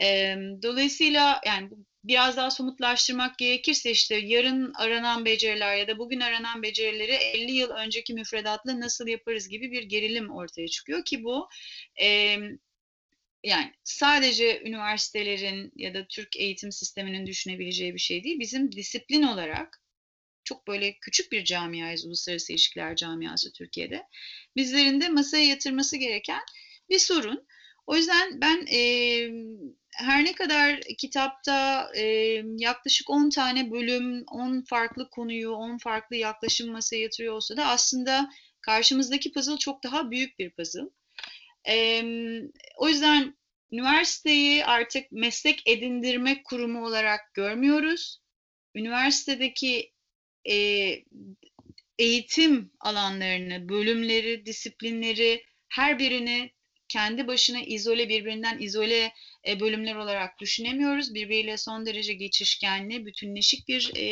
E, 0.02 0.36
dolayısıyla 0.64 1.42
yani 1.46 1.70
biraz 2.04 2.38
daha 2.38 2.52
somutlaştırmak 2.52 3.38
gerekirse 3.38 3.92
işte 3.92 4.16
yarın 4.16 4.74
aranan 4.74 5.26
beceriler 5.26 5.78
ya 5.78 5.88
da 5.88 5.98
bugün 5.98 6.20
aranan 6.20 6.64
becerileri 6.64 7.12
50 7.12 7.52
yıl 7.52 7.70
önceki 7.70 8.14
müfredatla 8.14 8.80
nasıl 8.80 9.08
yaparız 9.08 9.50
gibi 9.50 9.72
bir 9.72 9.84
gerilim 9.84 10.32
ortaya 10.32 10.68
çıkıyor 10.68 11.06
ki 11.06 11.24
bu 11.24 11.50
e, 12.02 12.38
yani 13.43 13.74
sadece 13.84 14.62
üniversitelerin 14.62 15.72
ya 15.75 15.93
da 15.93 16.08
Türk 16.08 16.38
eğitim 16.38 16.72
sisteminin 16.72 17.27
düşünebileceği 17.27 17.93
bir 17.93 18.00
şey 18.00 18.24
değil. 18.24 18.39
Bizim 18.39 18.72
disiplin 18.72 19.24
olarak 19.24 19.81
çok 20.43 20.67
böyle 20.67 20.98
küçük 21.01 21.31
bir 21.31 21.43
camiayız, 21.43 22.05
uluslararası 22.05 22.53
ilişkiler 22.53 22.96
camiası 22.96 23.51
Türkiye'de. 23.53 24.03
Bizlerin 24.55 25.01
de 25.01 25.10
masaya 25.10 25.46
yatırması 25.46 25.98
gereken 25.98 26.41
bir 26.89 27.00
sorun. 27.00 27.48
O 27.88 27.96
yüzden 27.96 28.41
ben 28.41 28.65
e, 28.72 28.81
her 29.96 30.25
ne 30.25 30.34
kadar 30.34 30.81
kitapta 30.98 31.89
e, 31.96 32.03
yaklaşık 32.58 33.10
10 33.10 33.29
tane 33.29 33.72
bölüm, 33.72 34.24
10 34.27 34.62
farklı 34.62 35.10
konuyu, 35.10 35.51
10 35.51 35.77
farklı 35.77 36.15
yaklaşım 36.15 36.72
masaya 36.72 37.01
yatırıyor 37.01 37.34
olsa 37.34 37.58
da 37.58 37.65
aslında 37.65 38.29
karşımızdaki 38.62 39.31
puzzle 39.31 39.58
çok 39.58 39.84
daha 39.84 40.12
büyük 40.12 40.39
bir 40.39 40.50
puzzle. 40.50 40.89
E, 41.70 42.04
o 42.78 42.90
yüzden 42.90 43.38
üniversiteyi 43.72 44.66
artık 44.66 45.12
meslek 45.12 45.62
edindirme 45.66 46.44
kurumu 46.44 46.86
olarak 46.86 47.34
görmüyoruz. 47.34 48.22
Üniversitedeki 48.76 49.92
e, 50.50 50.56
eğitim 52.00 52.72
alanlarını, 52.80 53.70
bölümleri, 53.70 54.46
disiplinleri 54.46 55.44
her 55.70 56.00
birini 56.00 56.52
kendi 56.88 57.28
başına 57.28 57.62
izole 57.62 58.10
birbirinden 58.10 58.60
izole 58.60 59.14
e, 59.48 59.60
bölümler 59.60 59.96
olarak 59.96 60.40
düşünemiyoruz. 60.40 61.14
Birbiriyle 61.14 61.58
son 61.58 61.86
derece 61.86 62.14
geçişkenli, 62.14 63.06
bütünleşik 63.06 63.68
bir 63.68 63.92
e, 63.96 64.04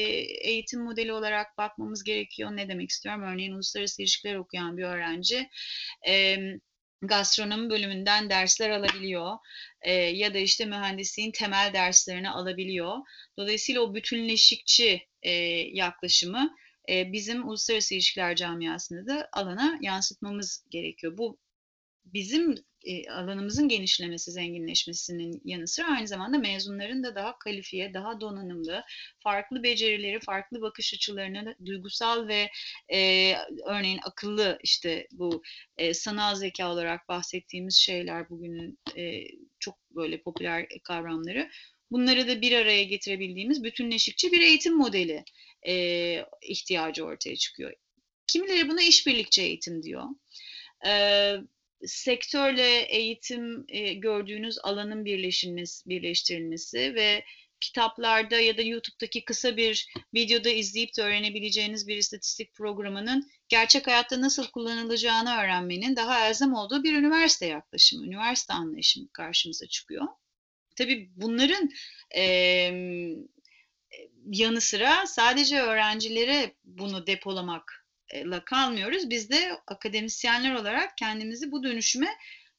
eğitim 0.50 0.82
modeli 0.82 1.14
olarak 1.14 1.58
bakmamız 1.58 2.04
gerekiyor. 2.04 2.56
Ne 2.56 2.70
demek 2.70 2.90
istiyorum? 2.90 3.24
Örneğin 3.24 3.54
uluslararası 3.54 4.02
ilişkiler 4.02 4.36
okuyan 4.36 4.78
bir 4.78 4.84
öğrenci 4.84 5.50
gastronomi 7.02 7.70
bölümünden 7.70 8.30
dersler 8.30 8.70
alabiliyor 8.70 9.38
e, 9.82 9.94
ya 9.94 10.34
da 10.34 10.38
işte 10.38 10.66
mühendisliğin 10.66 11.32
temel 11.32 11.74
derslerini 11.74 12.30
alabiliyor. 12.30 12.98
Dolayısıyla 13.38 13.82
o 13.82 13.96
bütünleşikçi 13.96 15.08
e, 15.22 15.32
yaklaşımı 15.74 16.56
e, 16.90 17.12
bizim 17.12 17.48
uluslararası 17.48 17.96
ilişkiler 17.96 18.36
camiasında 18.36 19.08
da 19.08 19.30
alana 19.34 19.78
yansıtmamız 19.82 20.66
gerekiyor. 20.70 21.18
Bu 21.18 21.40
bizim 22.14 22.56
e, 22.86 23.10
alanımızın 23.10 23.68
genişlemesi, 23.70 24.32
zenginleşmesinin 24.32 25.42
yanı 25.46 25.68
sıra 25.68 25.88
aynı 25.88 26.08
zamanda 26.08 26.38
mezunların 26.38 27.04
da 27.04 27.16
daha 27.16 27.40
kalifiye, 27.40 27.94
daha 27.94 28.22
donanımlı, 28.22 28.84
farklı 29.20 29.64
becerileri, 29.64 30.20
farklı 30.20 30.62
bakış 30.62 30.94
açılarını, 30.94 31.56
duygusal 31.66 32.28
ve 32.28 32.50
e, 32.94 33.34
örneğin 33.66 34.00
akıllı 34.04 34.60
işte 34.64 35.08
bu 35.12 35.44
e, 35.78 35.94
sanal 35.94 36.36
zeka 36.36 36.72
olarak 36.72 37.08
bahsettiğimiz 37.10 37.76
şeyler 37.76 38.30
bugünün 38.30 38.80
e, 38.98 39.24
çok 39.60 39.78
böyle 39.92 40.22
popüler 40.22 40.68
kavramları. 40.84 41.50
Bunları 41.92 42.28
da 42.28 42.42
bir 42.42 42.52
araya 42.52 42.84
getirebildiğimiz 42.84 43.64
bütünleşikçi 43.64 44.32
bir 44.32 44.42
eğitim 44.42 44.78
modeli 44.78 45.24
e, 45.68 46.26
ihtiyacı 46.42 47.06
ortaya 47.06 47.36
çıkıyor. 47.36 47.74
Kimileri 48.28 48.70
buna 48.70 48.82
işbirlikçi 48.82 49.42
eğitim 49.42 49.84
diyor. 49.84 50.04
E, 50.88 50.92
sektörle 51.86 52.82
eğitim 52.82 53.66
e, 53.68 53.94
gördüğünüz 53.94 54.58
alanın 54.64 55.06
birleşilmesi, 55.06 55.90
birleştirilmesi 55.90 56.96
ve 56.96 57.24
kitaplarda 57.60 58.40
ya 58.40 58.58
da 58.58 58.62
YouTube'daki 58.62 59.26
kısa 59.26 59.58
bir 59.58 59.88
videoda 60.14 60.50
izleyip 60.50 60.98
de 60.98 61.02
öğrenebileceğiniz 61.02 61.88
bir 61.88 61.98
istatistik 61.98 62.56
programının 62.56 63.30
gerçek 63.50 63.88
hayatta 63.88 64.22
nasıl 64.22 64.48
kullanılacağını 64.48 65.30
öğrenmenin 65.30 65.96
daha 65.96 66.28
elzem 66.28 66.54
olduğu 66.54 66.84
bir 66.84 66.94
üniversite 66.94 67.46
yaklaşımı, 67.46 68.06
üniversite 68.06 68.54
anlayışı 68.54 69.00
karşımıza 69.14 69.68
çıkıyor. 69.68 70.08
Tabii 70.76 71.12
bunların 71.16 71.70
e, 72.16 72.24
yanı 74.26 74.62
sıra 74.62 75.08
sadece 75.08 75.62
öğrencilere 75.62 76.56
bunu 76.64 77.08
depolamakla 78.14 78.46
kalmıyoruz. 78.46 79.10
Biz 79.10 79.30
de 79.30 79.60
akademisyenler 79.68 80.54
olarak 80.54 80.98
kendimizi 80.98 81.52
bu 81.52 81.64
dönüşüme 81.64 82.10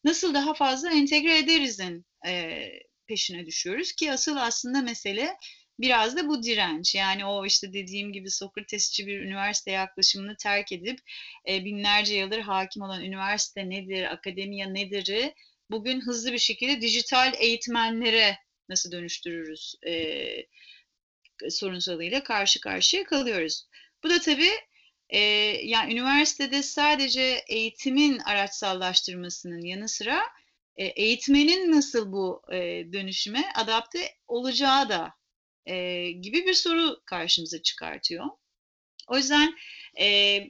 nasıl 0.04 0.34
daha 0.34 0.54
fazla 0.54 0.90
entegre 0.90 1.38
ederizin 1.38 2.06
e, 2.26 2.64
peşine 3.06 3.46
düşüyoruz 3.46 3.92
ki 3.92 4.12
asıl 4.12 4.36
aslında 4.36 4.82
mesele 4.82 5.36
biraz 5.80 6.16
da 6.16 6.28
bu 6.28 6.42
direnç. 6.42 6.94
Yani 6.94 7.24
o 7.24 7.46
işte 7.46 7.72
dediğim 7.72 8.12
gibi 8.12 8.30
Sokratesçi 8.30 9.06
bir 9.06 9.20
üniversite 9.20 9.70
yaklaşımını 9.70 10.36
terk 10.36 10.72
edip 10.72 10.98
e, 11.48 11.64
binlerce 11.64 12.14
yıldır 12.14 12.40
hakim 12.40 12.82
olan 12.82 13.04
üniversite 13.04 13.70
nedir, 13.70 14.12
akademiya 14.12 14.68
nedir'i 14.68 15.34
bugün 15.70 16.00
hızlı 16.00 16.32
bir 16.32 16.38
şekilde 16.38 16.80
dijital 16.80 17.32
eğitmenlere 17.38 18.38
nasıl 18.68 18.92
dönüştürürüz 18.92 19.74
e, 19.86 20.26
sorunsalıyla 21.50 22.22
karşı 22.22 22.60
karşıya 22.60 23.04
kalıyoruz. 23.04 23.64
Bu 24.04 24.10
da 24.10 24.20
tabii 24.20 24.67
e, 25.08 25.18
yani 25.64 25.92
üniversitede 25.92 26.62
sadece 26.62 27.44
eğitimin 27.48 28.18
araçsallaştırmasının 28.18 29.62
yanı 29.62 29.88
sıra 29.88 30.20
e, 30.76 30.84
eğitmenin 30.84 31.72
nasıl 31.72 32.12
bu 32.12 32.42
e, 32.52 32.56
dönüşüme 32.92 33.44
adapte 33.54 34.14
olacağı 34.26 34.88
da 34.88 35.14
e, 35.66 36.10
gibi 36.10 36.46
bir 36.46 36.54
soru 36.54 37.02
karşımıza 37.04 37.62
çıkartıyor. 37.62 38.24
O 39.08 39.16
yüzden 39.16 39.54
e, 40.00 40.40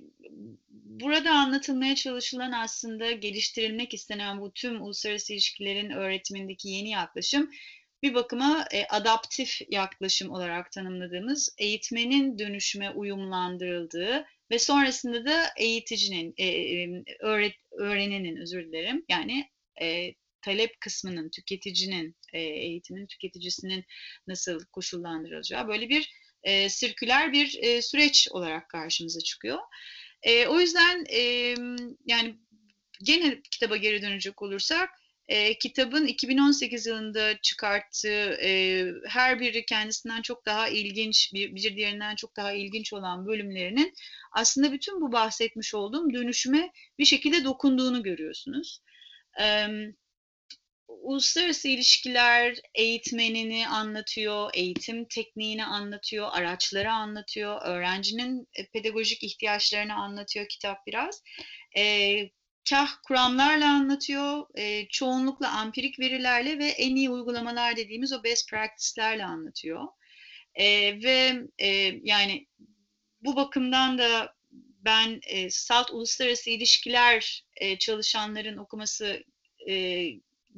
burada 0.71 1.31
anlatılmaya 1.31 1.95
çalışılan 1.95 2.53
aslında 2.53 3.13
geliştirilmek 3.13 3.95
istenen 3.95 4.41
bu 4.41 4.53
tüm 4.53 4.83
uluslararası 4.83 5.33
ilişkilerin 5.33 5.91
öğretimindeki 5.91 6.69
yeni 6.69 6.91
yaklaşım 6.91 7.51
bir 8.03 8.15
bakıma 8.15 8.65
e, 8.73 8.87
adaptif 8.87 9.61
yaklaşım 9.71 10.31
olarak 10.31 10.73
tanımladığımız 10.73 11.55
eğitmenin 11.59 12.39
dönüşüme 12.39 12.91
uyumlandırıldığı 12.91 14.27
ve 14.51 14.59
sonrasında 14.59 15.27
da 15.27 15.51
eğiticinin, 15.57 16.35
e, 16.39 16.87
öğret, 17.21 17.55
öğrenenin 17.73 18.37
özür 18.37 18.67
dilerim 18.67 19.05
yani 19.09 19.51
e, 19.83 20.15
talep 20.43 20.81
kısmının, 20.81 21.31
tüketicinin, 21.31 22.17
e, 22.33 22.41
eğitimin 22.41 23.07
tüketicisinin 23.07 23.85
nasıl 24.27 24.61
koşullandırılacağı 24.73 25.69
böyle 25.69 25.89
bir 25.89 26.11
e, 26.43 26.69
sirküler 26.69 27.33
bir 27.33 27.59
e, 27.63 27.83
süreç 27.83 28.29
olarak 28.31 28.69
karşımıza 28.69 29.21
çıkıyor. 29.21 29.59
E, 30.23 30.47
o 30.47 30.61
yüzden 30.61 31.05
e, 31.13 31.21
yani 32.05 32.37
gene 33.05 33.43
kitaba 33.51 33.77
geri 33.77 34.03
dönecek 34.03 34.43
olursak 34.43 34.91
e, 35.29 35.59
kitabın 35.59 36.07
2018 36.07 36.87
yılında 36.87 37.39
çıkarttığı 37.43 38.39
e, 38.43 38.85
her 39.09 39.41
biri 39.41 39.67
kendisinden 39.67 40.23
çok 40.23 40.47
daha 40.47 40.69
ilginç, 40.69 41.31
bir, 41.35 41.55
bir 41.55 41.77
diğerinden 41.77 42.17
çok 42.17 42.37
daha 42.37 42.53
ilginç 42.53 42.93
olan 42.93 43.27
bölümlerinin 43.27 43.95
aslında 44.33 44.73
bütün 44.73 45.01
bu 45.01 45.13
bahsetmiş 45.13 45.75
olduğum 45.75 46.13
dönüşüme 46.15 46.71
bir 46.99 47.05
şekilde 47.05 47.45
dokunduğunu 47.45 48.03
görüyorsunuz. 48.03 48.81
Evet 49.39 49.95
uluslararası 50.89 51.69
ilişkiler 51.69 52.57
eğitmenini 52.75 53.69
anlatıyor, 53.69 54.51
eğitim 54.55 55.05
tekniğini 55.05 55.65
anlatıyor, 55.65 56.29
araçları 56.33 56.93
anlatıyor, 56.93 57.61
öğrencinin 57.65 58.49
pedagojik 58.73 59.25
ihtiyaçlarını 59.25 59.95
anlatıyor 59.95 60.47
kitap 60.49 60.87
biraz. 60.87 61.23
E, 61.77 62.31
kah 62.71 63.03
kuramlarla 63.07 63.69
anlatıyor, 63.69 64.47
e, 64.55 64.89
çoğunlukla 64.89 65.51
ampirik 65.51 65.99
verilerle 65.99 66.59
ve 66.59 66.67
en 66.67 66.97
iyi 66.97 67.11
uygulamalar 67.11 67.77
dediğimiz 67.77 68.13
o 68.13 68.25
best 68.25 68.51
practice'lerle 68.51 69.25
anlatıyor. 69.25 69.85
E, 70.55 70.67
ve 71.03 71.43
e, 71.59 71.69
yani 72.03 72.47
bu 73.21 73.37
bakımdan 73.37 73.99
da 73.99 74.35
ben 74.85 75.21
e, 75.27 75.51
SALT 75.51 75.91
Uluslararası 75.91 76.51
İlişkiler 76.51 77.45
e, 77.57 77.79
çalışanların 77.79 78.57
okuması 78.57 79.25
e, 79.69 80.05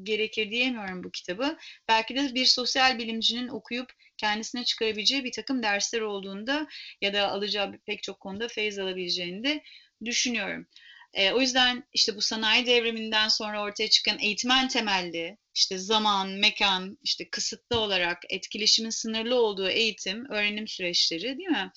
gerekir 0.03 0.51
diyemiyorum 0.51 1.05
bu 1.05 1.11
kitabı. 1.11 1.59
Belki 1.89 2.17
de 2.17 2.35
bir 2.35 2.47
sosyal 2.47 2.99
bilimcinin 2.99 3.49
okuyup 3.49 3.93
kendisine 4.17 4.65
çıkarabileceği 4.65 5.25
bir 5.25 5.33
takım 5.33 5.63
dersler 5.63 6.01
olduğunda 6.01 6.67
ya 7.01 7.13
da 7.13 7.31
alacağı 7.31 7.79
pek 7.87 8.03
çok 8.03 8.21
konuda 8.21 8.49
feyiz 8.49 8.79
alabileceğini 8.79 9.45
de 9.45 9.63
düşünüyorum. 10.05 10.67
E, 11.15 11.33
o 11.33 11.41
yüzden 11.41 11.85
işte 11.93 12.17
bu 12.17 12.23
sanayi 12.23 12.67
devriminden 12.67 13.29
sonra 13.29 13.63
ortaya 13.63 13.91
çıkan 13.91 14.19
eğitmen 14.19 14.69
temelli, 14.69 15.39
işte 15.55 15.79
zaman, 15.79 16.29
mekan, 16.31 16.99
işte 17.03 17.31
kısıtlı 17.31 17.79
olarak 17.79 18.19
etkileşimin 18.31 18.91
sınırlı 18.91 19.35
olduğu 19.35 19.69
eğitim, 19.69 20.31
öğrenim 20.31 20.69
süreçleri 20.69 21.39
değil 21.39 21.49
mi? 21.49 21.73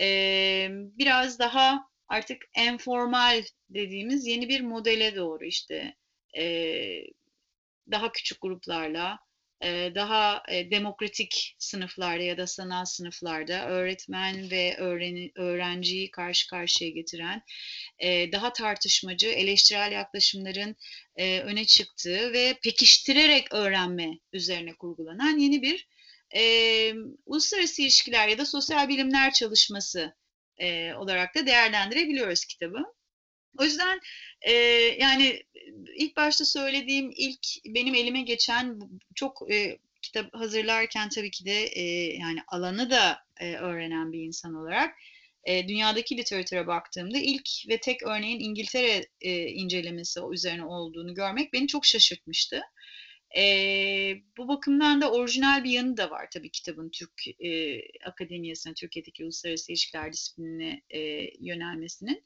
E, 0.00 0.68
biraz 0.70 1.38
daha 1.38 1.80
artık 2.08 2.42
informal 2.58 3.44
dediğimiz 3.70 4.26
yeni 4.26 4.48
bir 4.48 4.60
modele 4.60 5.16
doğru 5.16 5.44
işte 5.44 5.94
e, 6.38 6.44
daha 7.90 8.12
küçük 8.12 8.42
gruplarla, 8.42 9.18
daha 9.94 10.42
e, 10.48 10.70
demokratik 10.70 11.56
sınıflarda 11.58 12.22
ya 12.22 12.38
da 12.38 12.46
sanal 12.46 12.84
sınıflarda 12.84 13.66
öğretmen 13.66 14.50
ve 14.50 14.76
öğreni, 14.76 15.32
öğrenciyi 15.36 16.10
karşı 16.10 16.48
karşıya 16.48 16.90
getiren 16.90 17.42
e, 17.98 18.32
daha 18.32 18.52
tartışmacı, 18.52 19.28
eleştirel 19.28 19.92
yaklaşımların 19.92 20.76
öne 21.18 21.64
çıktığı 21.64 22.32
ve 22.32 22.58
pekiştirerek 22.62 23.52
öğrenme 23.52 24.10
üzerine 24.32 24.74
kurgulanan 24.74 25.38
yeni 25.38 25.62
bir 25.62 25.88
e, 26.36 26.94
uluslararası 27.26 27.82
ilişkiler 27.82 28.28
ya 28.28 28.38
da 28.38 28.46
sosyal 28.46 28.88
bilimler 28.88 29.32
çalışması 29.32 30.14
e, 30.58 30.94
olarak 30.94 31.34
da 31.34 31.46
değerlendirebiliyoruz 31.46 32.44
kitabı. 32.44 32.78
O 33.58 33.64
yüzden 33.64 34.00
e, 34.40 34.52
yani 35.00 35.42
ilk 35.96 36.16
başta 36.16 36.44
söylediğim 36.44 37.10
ilk 37.16 37.46
benim 37.66 37.94
elime 37.94 38.22
geçen 38.22 38.80
çok 39.14 39.52
e, 39.52 39.78
kitap 40.02 40.34
hazırlarken 40.34 41.08
tabii 41.08 41.30
ki 41.30 41.44
de 41.44 41.64
e, 41.64 41.82
yani 42.16 42.38
alanı 42.48 42.90
da 42.90 43.18
e, 43.40 43.54
öğrenen 43.54 44.12
bir 44.12 44.22
insan 44.22 44.54
olarak 44.54 44.94
e, 45.44 45.68
dünyadaki 45.68 46.16
literatüre 46.16 46.66
baktığımda 46.66 47.18
ilk 47.18 47.48
ve 47.68 47.80
tek 47.80 48.02
örneğin 48.02 48.40
İngiltere 48.40 49.06
e, 49.20 49.46
incelemesi 49.46 50.20
üzerine 50.32 50.64
olduğunu 50.64 51.14
görmek 51.14 51.52
beni 51.52 51.66
çok 51.66 51.86
şaşırtmıştı. 51.86 52.60
E, 53.38 53.44
bu 54.38 54.48
bakımdan 54.48 55.00
da 55.00 55.12
orijinal 55.12 55.64
bir 55.64 55.70
yanı 55.70 55.96
da 55.96 56.10
var 56.10 56.26
tabii 56.32 56.50
kitabın 56.50 56.90
Türk 56.90 57.40
e, 57.44 57.80
Akademiyası'na, 58.06 58.74
Türkiye'deki 58.74 59.24
uluslararası 59.24 59.72
ilişkiler 59.72 60.12
disiplinine 60.12 60.82
e, 60.90 61.00
yönelmesinin. 61.40 62.24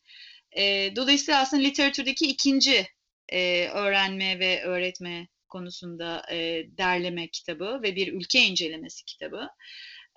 E, 0.59 0.97
dolayısıyla 0.97 1.41
aslında 1.41 1.63
literatürdeki 1.63 2.27
ikinci 2.27 2.87
e, 3.29 3.69
öğrenme 3.69 4.39
ve 4.39 4.63
öğretme 4.63 5.29
konusunda 5.49 6.23
e, 6.31 6.65
derleme 6.79 7.29
kitabı 7.29 7.81
ve 7.83 7.97
bir 7.97 8.13
ülke 8.13 8.41
incelemesi 8.41 9.05
kitabı. 9.05 9.49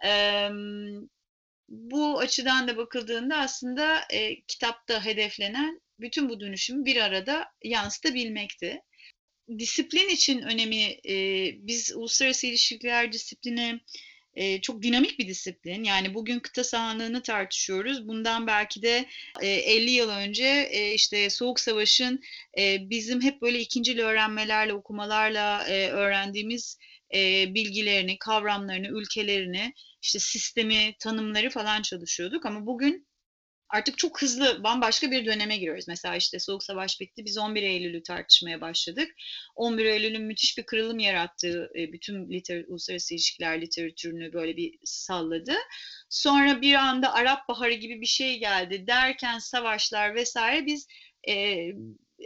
E, 0.05 0.49
bu 1.69 2.19
açıdan 2.19 2.67
da 2.67 2.77
bakıldığında 2.77 3.37
aslında 3.37 4.01
e, 4.13 4.41
kitapta 4.41 5.05
hedeflenen 5.05 5.81
bütün 5.99 6.29
bu 6.29 6.39
dönüşümü 6.39 6.85
bir 6.85 6.95
arada 6.95 7.45
yansıtabilmekti. 7.63 8.81
Disiplin 9.59 10.09
için 10.09 10.41
önemi, 10.41 10.83
e, 11.09 11.15
biz 11.67 11.95
uluslararası 11.95 12.47
ilişkiler 12.47 13.11
disiplini 13.11 13.79
e, 14.39 14.61
çok 14.61 14.83
dinamik 14.83 15.19
bir 15.19 15.27
disiplin. 15.27 15.83
Yani 15.83 16.13
bugün 16.13 16.39
kıta 16.39 16.63
sahanlığını 16.63 17.21
tartışıyoruz. 17.21 18.07
Bundan 18.07 18.47
belki 18.47 18.81
de 18.81 19.05
e, 19.41 19.47
50 19.47 19.91
yıl 19.91 20.09
önce 20.09 20.69
e, 20.71 20.93
işte 20.93 21.29
Soğuk 21.29 21.59
Savaş'ın 21.59 22.21
e, 22.59 22.89
bizim 22.89 23.21
hep 23.21 23.41
böyle 23.41 23.59
ikincil 23.59 23.99
öğrenmelerle, 23.99 24.73
okumalarla 24.73 25.67
e, 25.67 25.89
öğrendiğimiz 25.89 26.77
e, 27.15 27.53
bilgilerini, 27.53 28.19
kavramlarını, 28.19 28.87
ülkelerini, 28.87 29.73
işte 30.01 30.19
sistemi, 30.19 30.95
tanımları 30.99 31.49
falan 31.49 31.81
çalışıyorduk. 31.81 32.45
Ama 32.45 32.65
bugün 32.65 33.08
artık 33.69 33.97
çok 33.97 34.21
hızlı 34.21 34.63
bambaşka 34.63 35.11
bir 35.11 35.25
döneme 35.25 35.57
giriyoruz. 35.57 35.87
Mesela 35.87 36.15
işte 36.15 36.39
Soğuk 36.39 36.63
Savaş 36.63 36.99
bitti, 37.01 37.25
biz 37.25 37.37
11 37.37 37.63
Eylül'ü 37.63 38.03
tartışmaya 38.03 38.61
başladık. 38.61 39.15
11 39.55 39.85
Eylül'ün 39.85 40.21
müthiş 40.21 40.57
bir 40.57 40.63
kırılım 40.63 40.99
yarattığı 40.99 41.71
e, 41.75 41.93
bütün 41.93 42.29
liter, 42.29 42.63
uluslararası 42.67 43.13
ilişkiler 43.13 43.61
literatürünü 43.61 44.33
böyle 44.33 44.57
bir 44.57 44.79
salladı. 44.83 45.53
Sonra 46.09 46.61
bir 46.61 46.73
anda 46.73 47.13
Arap 47.13 47.47
Baharı 47.47 47.73
gibi 47.73 48.01
bir 48.01 48.05
şey 48.05 48.39
geldi 48.39 48.87
derken 48.87 49.39
savaşlar 49.39 50.15
vesaire 50.15 50.65
biz 50.65 50.87
e, 51.27 51.57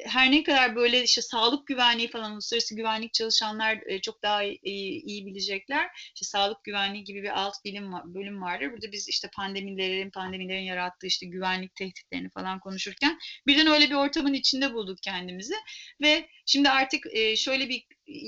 her 0.05 0.31
ne 0.31 0.43
kadar 0.43 0.75
böyle 0.75 1.03
işte 1.03 1.21
sağlık 1.21 1.67
güvenliği 1.67 2.07
falan 2.07 2.33
uluslararası 2.33 2.75
güvenlik 2.75 3.13
çalışanlar 3.13 3.79
e, 3.85 4.01
çok 4.01 4.23
daha 4.23 4.43
iyi, 4.43 5.01
iyi 5.03 5.25
bilecekler. 5.25 5.89
İşte 5.95 6.25
sağlık 6.25 6.63
güvenliği 6.63 7.03
gibi 7.03 7.23
bir 7.23 7.39
alt 7.41 7.65
bilim 7.65 7.91
bölüm 8.05 8.41
vardır. 8.41 8.71
Burada 8.71 8.91
biz 8.91 9.09
işte 9.09 9.29
pandemilerin, 9.35 10.09
pandemilerin 10.11 10.63
yarattığı 10.63 11.07
işte 11.07 11.25
güvenlik 11.25 11.75
tehditlerini 11.75 12.29
falan 12.29 12.59
konuşurken 12.59 13.19
birden 13.47 13.67
öyle 13.67 13.89
bir 13.89 13.95
ortamın 13.95 14.33
içinde 14.33 14.73
bulduk 14.73 14.97
kendimizi 15.01 15.55
ve 16.01 16.29
şimdi 16.45 16.69
artık 16.69 17.05
e, 17.11 17.35
şöyle 17.35 17.69
bir 17.69 17.85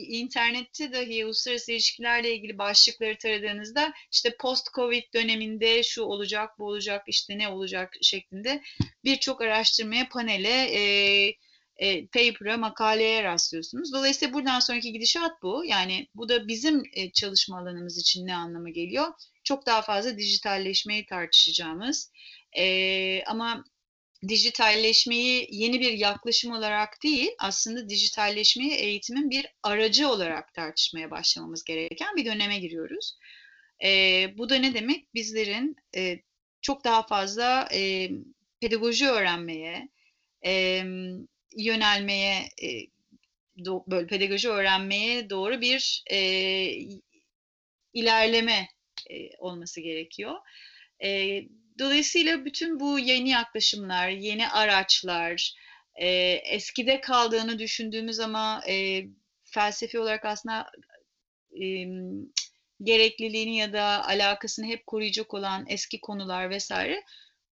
internette 0.08 0.94
dahi 0.94 1.26
uluslararası 1.26 1.72
ilişkilerle 1.72 2.36
ilgili 2.36 2.58
başlıkları 2.58 3.18
taradığınızda 3.18 3.94
işte 4.12 4.36
post-covid 4.40 5.14
döneminde 5.14 5.84
şu 5.84 6.04
olacak, 6.04 6.60
bu 6.60 6.66
olacak, 6.66 7.04
işte 7.08 7.38
ne 7.38 7.48
olacak 7.48 7.94
şeklinde 8.02 8.62
birçok 9.04 9.42
araştırmaya, 9.42 10.10
panele, 10.10 10.50
e, 10.50 11.34
e, 11.78 12.08
paper'a, 12.08 12.58
makaleye 12.58 13.24
rastlıyorsunuz. 13.24 13.94
Dolayısıyla 13.94 14.34
buradan 14.34 14.60
sonraki 14.60 14.94
gidişat 14.94 15.32
bu. 15.44 15.66
Yani 15.66 16.08
bu 16.16 16.30
da 16.30 16.48
bizim 16.48 16.84
e, 16.94 17.12
çalışma 17.12 17.60
alanımız 17.60 17.98
için 17.98 18.28
ne 18.28 18.36
anlama 18.36 18.70
geliyor? 18.70 19.08
Çok 19.44 19.66
daha 19.66 19.82
fazla 19.82 20.18
dijitalleşmeyi 20.18 21.06
tartışacağımız 21.06 22.12
e, 22.58 23.24
ama 23.24 23.66
dijitalleşmeyi 24.28 25.48
yeni 25.52 25.80
bir 25.80 25.92
yaklaşım 25.92 26.52
olarak 26.52 27.04
değil, 27.04 27.32
aslında 27.40 27.90
dijitalleşmeyi 27.90 28.72
eğitimin 28.72 29.30
bir 29.30 29.46
aracı 29.64 30.10
olarak 30.10 30.54
tartışmaya 30.54 31.12
başlamamız 31.12 31.64
gereken 31.64 32.16
bir 32.16 32.26
döneme 32.26 32.60
giriyoruz. 32.60 33.18
E, 33.84 33.90
bu 34.38 34.50
da 34.50 34.56
ne 34.56 34.74
demek? 34.74 35.14
Bizlerin 35.14 35.76
e, 35.98 36.20
çok 36.62 36.84
daha 36.84 37.08
fazla 37.08 37.70
e, 37.74 38.10
pedagoji 38.62 39.08
öğrenmeye, 39.08 39.90
e, 40.46 40.84
yönelmeye, 41.56 42.50
e, 42.64 42.68
do, 43.66 43.84
böyle 43.88 44.08
pedagoji 44.08 44.50
öğrenmeye 44.50 45.30
doğru 45.30 45.62
bir 45.62 46.04
e, 46.12 46.20
ilerleme 47.94 48.68
e, 49.10 49.38
olması 49.38 49.82
gerekiyor. 49.82 50.36
E, 51.04 51.42
dolayısıyla 51.80 52.46
bütün 52.46 52.80
bu 52.80 53.00
yeni 53.00 53.30
yaklaşımlar, 53.30 54.10
yeni 54.10 54.50
araçlar, 54.50 55.54
e, 55.96 56.08
eskide 56.46 57.02
kaldığını 57.02 57.60
düşündüğümüz 57.60 58.20
ama 58.20 58.62
e, 58.68 59.04
felsefi 59.44 60.00
olarak 60.00 60.26
aslında 60.26 60.72
e, 61.62 61.66
gerekliliğini 62.84 63.58
ya 63.58 63.74
da 63.74 64.08
alakasını 64.08 64.66
hep 64.66 64.88
koruyacak 64.88 65.34
olan 65.34 65.66
eski 65.68 66.02
konular 66.02 66.50
vesaire 66.50 67.04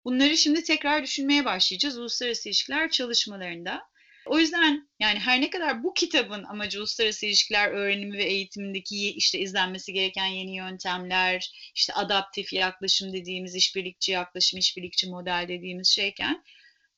bunları 0.04 0.36
şimdi 0.36 0.62
tekrar 0.62 1.02
düşünmeye 1.02 1.44
başlayacağız 1.44 1.98
uluslararası 1.98 2.48
ilişkiler 2.48 2.90
çalışmalarında. 2.90 3.89
O 4.30 4.38
yüzden 4.38 4.88
yani 5.00 5.18
her 5.18 5.40
ne 5.40 5.50
kadar 5.50 5.84
bu 5.84 5.94
kitabın 5.94 6.44
amacı 6.44 6.78
uluslararası 6.78 7.26
ilişkiler 7.26 7.68
öğrenimi 7.68 8.18
ve 8.18 8.24
eğitimindeki 8.24 9.10
işte 9.10 9.38
izlenmesi 9.38 9.92
gereken 9.92 10.26
yeni 10.26 10.56
yöntemler, 10.56 11.52
işte 11.74 11.92
adaptif 11.92 12.52
yaklaşım 12.52 13.12
dediğimiz 13.12 13.54
işbirlikçi 13.54 14.12
yaklaşım, 14.12 14.58
işbirlikçi 14.58 15.10
model 15.10 15.46
dediğimiz 15.48 15.88
şeyken 15.88 16.44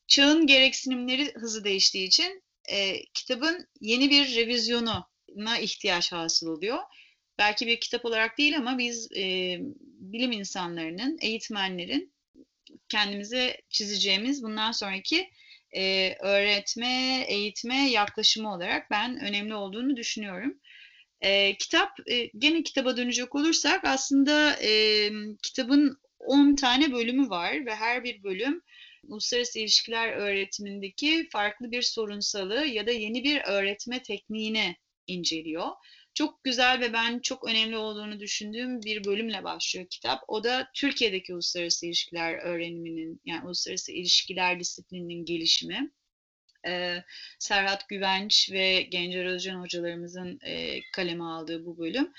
çağın 0.07 0.47
gereksinimleri 0.47 1.35
hızı 1.35 1.65
değiştiği 1.65 2.07
için 2.07 2.43
e, 2.69 3.05
kitabın 3.15 3.69
yeni 3.81 4.11
bir 4.11 4.37
revizyonuna 4.37 5.59
ihtiyaç 5.61 6.13
hasıl 6.13 6.47
oluyor. 6.47 6.79
Belki 7.39 7.67
bir 7.67 7.81
kitap 7.81 8.05
olarak 8.05 8.39
değil 8.39 8.57
ama 8.57 8.79
biz 8.79 9.13
e, 9.17 9.57
bilim 9.99 10.33
insanlarının, 10.33 11.19
eğitmenlerin 11.21 12.15
kendimize 12.89 13.61
çizeceğimiz 13.69 14.43
bundan 14.43 14.73
sonraki 14.73 15.31
e, 15.77 16.15
öğretme, 16.21 17.25
eğitme 17.29 17.91
yaklaşımı 17.91 18.55
olarak 18.55 18.91
ben 18.91 19.21
önemli 19.21 19.55
olduğunu 19.55 19.97
düşünüyorum. 19.97 20.61
E, 21.21 21.57
kitap, 21.57 21.91
e, 22.07 22.31
gene 22.39 22.63
kitaba 22.63 22.97
dönecek 22.97 23.35
olursak 23.35 23.85
aslında 23.85 24.57
e, 24.63 25.11
kitabın 25.43 25.99
10 26.19 26.55
tane 26.55 26.93
bölümü 26.93 27.31
var 27.31 27.67
ve 27.67 27.75
her 27.75 28.05
bir 28.05 28.23
bölüm 28.23 28.63
uluslararası 29.09 29.59
ilişkiler 29.59 30.13
öğretimindeki 30.13 31.29
farklı 31.33 31.71
bir 31.71 31.83
sorunsalı 31.83 32.67
ya 32.67 32.87
da 32.87 32.91
yeni 32.91 33.25
bir 33.25 33.41
öğretme 33.41 34.03
tekniğini 34.03 34.77
inceliyor 35.07 35.69
çok 36.15 36.45
güzel 36.45 36.81
ve 36.81 36.93
ben 36.93 37.19
çok 37.19 37.49
önemli 37.49 37.77
olduğunu 37.77 38.21
düşündüğüm 38.21 38.83
bir 38.83 39.05
bölümle 39.05 39.45
başlıyor 39.45 39.87
kitap. 39.91 40.25
O 40.29 40.45
da 40.45 40.71
Türkiye'deki 40.75 41.35
uluslararası 41.35 41.87
ilişkiler 41.87 42.35
öğreniminin 42.35 43.21
yani 43.25 43.47
uluslararası 43.47 43.93
ilişkiler 43.93 44.61
disiplininin 44.61 45.25
gelişimi. 45.25 45.91
Ee, 46.67 47.05
Serhat 47.39 47.89
Güvenç 47.89 48.51
ve 48.53 48.83
Gencer 48.83 49.25
Özcan 49.25 49.61
hocalarımızın 49.61 50.39
e, 50.45 50.81
kaleme 50.93 51.25
aldığı 51.25 51.67
bu 51.67 51.79
bölüm. 51.79 52.13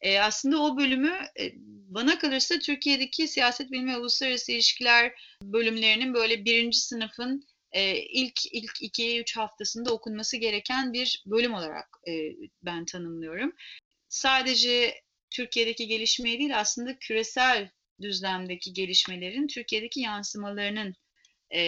E, 0.00 0.20
aslında 0.20 0.62
o 0.62 0.76
bölümü 0.76 1.12
e, 1.40 1.52
bana 1.88 2.18
kalırsa 2.18 2.58
Türkiye'deki 2.58 3.28
siyaset 3.28 3.70
bilimi 3.70 3.92
ve 3.92 3.98
uluslararası 3.98 4.52
ilişkiler 4.52 5.12
bölümlerinin 5.42 6.14
böyle 6.14 6.44
birinci 6.44 6.78
sınıfın 6.78 7.46
e, 7.72 7.96
ilk 7.96 8.46
ilk 8.52 8.82
iki 8.82 9.20
üç 9.20 9.36
haftasında 9.36 9.94
okunması 9.94 10.36
gereken 10.36 10.92
bir 10.92 11.22
bölüm 11.26 11.54
olarak 11.54 11.88
e, 12.08 12.12
ben 12.62 12.84
tanımlıyorum. 12.84 13.52
Sadece 14.08 14.94
Türkiye'deki 15.30 15.86
gelişmeyi 15.86 16.38
değil 16.38 16.60
aslında 16.60 16.98
küresel 16.98 17.70
düzlemdeki 18.00 18.72
gelişmelerin 18.72 19.46
Türkiye'deki 19.46 20.00
yansımalarının 20.00 20.94
e, 21.54 21.60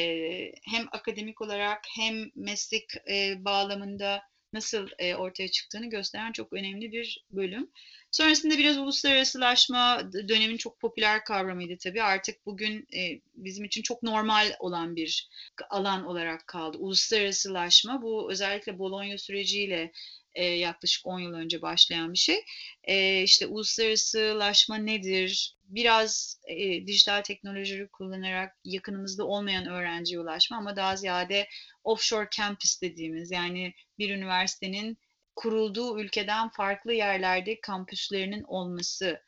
hem 0.71 0.87
akademik 0.93 1.41
olarak 1.41 1.81
hem 1.97 2.31
meslek 2.35 2.85
e, 3.11 3.45
bağlamında 3.45 4.23
nasıl 4.53 4.89
e, 4.99 5.15
ortaya 5.15 5.49
çıktığını 5.49 5.91
gösteren 5.91 6.33
çok 6.33 6.53
önemli 6.53 6.93
bir 6.93 7.25
bölüm. 7.31 7.71
Sonrasında 8.11 8.59
biraz 8.59 8.79
uluslararasılaşma 8.79 10.13
dönemin 10.29 10.57
çok 10.57 10.81
popüler 10.81 11.25
kavramıydı 11.25 11.79
tabii. 11.79 12.03
Artık 12.03 12.47
bugün 12.47 12.87
e, 12.97 13.21
bizim 13.35 13.65
için 13.65 13.83
çok 13.83 14.03
normal 14.03 14.53
olan 14.59 14.97
bir 14.97 15.29
alan 15.71 16.05
olarak 16.05 16.47
kaldı. 16.47 16.79
Uluslararasılaşma 16.79 18.03
bu 18.03 18.33
özellikle 18.33 18.79
Bologna 18.79 19.19
süreciyle 19.19 19.93
e, 20.35 20.45
yaklaşık 20.45 21.07
10 21.07 21.21
yıl 21.21 21.35
önce 21.35 21.63
başlayan 21.63 22.13
bir 22.13 22.19
şey. 22.19 22.45
E, 22.85 23.23
işte 23.23 23.47
uluslararasılaşma 23.47 24.77
nedir? 24.77 25.57
Biraz 25.65 26.41
e, 26.49 26.87
dijital 26.87 27.23
teknolojileri 27.23 27.89
kullanarak 27.89 28.57
yakınımızda 28.65 29.25
olmayan 29.27 29.67
öğrenciye 29.67 30.21
ulaşma 30.21 30.57
ama 30.57 30.77
daha 30.77 30.97
ziyade 30.97 31.49
offshore 31.85 32.29
campus 32.37 32.83
dediğimiz 32.83 33.31
yani 33.31 33.75
bir 33.99 34.11
üniversitenin 34.11 34.99
kurulduğu 35.37 36.01
ülkeden 36.01 36.49
farklı 36.49 36.93
yerlerde 36.93 37.61
kampüslerinin 37.61 38.43
olması 38.43 39.23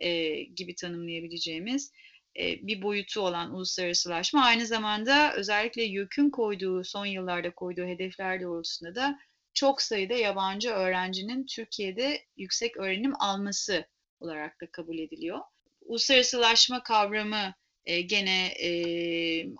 e, 0.00 0.42
gibi 0.42 0.74
tanımlayabileceğimiz 0.74 1.92
e, 2.38 2.66
bir 2.66 2.82
boyutu 2.82 3.20
olan 3.20 3.54
uluslararasılaşma 3.54 4.44
aynı 4.44 4.66
zamanda 4.66 5.34
özellikle 5.34 5.82
YÖK'ün 5.82 6.30
koyduğu 6.30 6.84
son 6.84 7.06
yıllarda 7.06 7.54
koyduğu 7.54 7.84
hedefler 7.84 8.42
doğrultusunda 8.42 8.94
da 8.94 9.18
çok 9.56 9.82
sayıda 9.82 10.14
yabancı 10.14 10.70
öğrencinin 10.70 11.46
Türkiye'de 11.46 12.24
yüksek 12.36 12.76
öğrenim 12.76 13.12
alması 13.20 13.86
olarak 14.20 14.60
da 14.60 14.70
kabul 14.70 14.98
ediliyor. 14.98 15.38
Uluslararasılaşma 15.80 16.82
kavramı 16.82 17.54
e, 17.84 18.00
gene 18.00 18.46
e, 18.46 18.70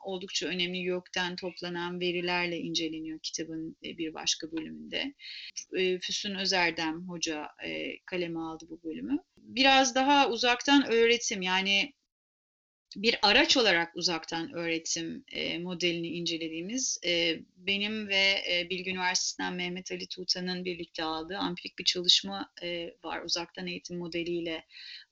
oldukça 0.05 0.47
önemli 0.47 0.79
YÖK'ten 0.79 1.37
toplanan 1.37 2.01
verilerle 2.01 2.59
inceleniyor 2.59 3.19
kitabın 3.23 3.77
e, 3.85 3.99
bir 3.99 4.15
başka 4.15 4.53
bölümünde. 4.53 5.15
E, 5.77 5.99
Füsun 5.99 6.35
Özerdem 6.35 7.09
Hoca 7.09 7.49
e, 7.65 7.99
kaleme 8.07 8.41
aldı 8.41 8.67
bu 8.71 8.83
bölümü. 8.85 9.19
Biraz 9.37 9.95
daha 9.95 10.29
uzaktan 10.29 10.87
öğretim 10.87 11.43
yani 11.43 11.93
bir 12.97 13.19
araç 13.23 13.57
olarak 13.57 13.97
uzaktan 13.97 14.53
öğretim 14.53 15.25
e, 15.33 15.59
modelini 15.59 16.09
incelediğimiz 16.09 17.01
e, 17.07 17.41
benim 17.57 18.09
ve 18.09 18.45
e, 18.51 18.67
Bilgi 18.71 18.91
Üniversitesi'nden 18.91 19.55
Mehmet 19.55 19.93
Ali 19.93 20.07
Tuğtan'ın 20.07 20.65
birlikte 20.65 21.05
aldığı 21.05 21.39
ampirik 21.39 21.79
bir 21.79 21.85
çalışma 21.85 22.53
e, 22.63 22.95
var. 23.05 23.23
Uzaktan 23.23 23.67
eğitim 23.67 23.99
modeliyle 23.99 24.65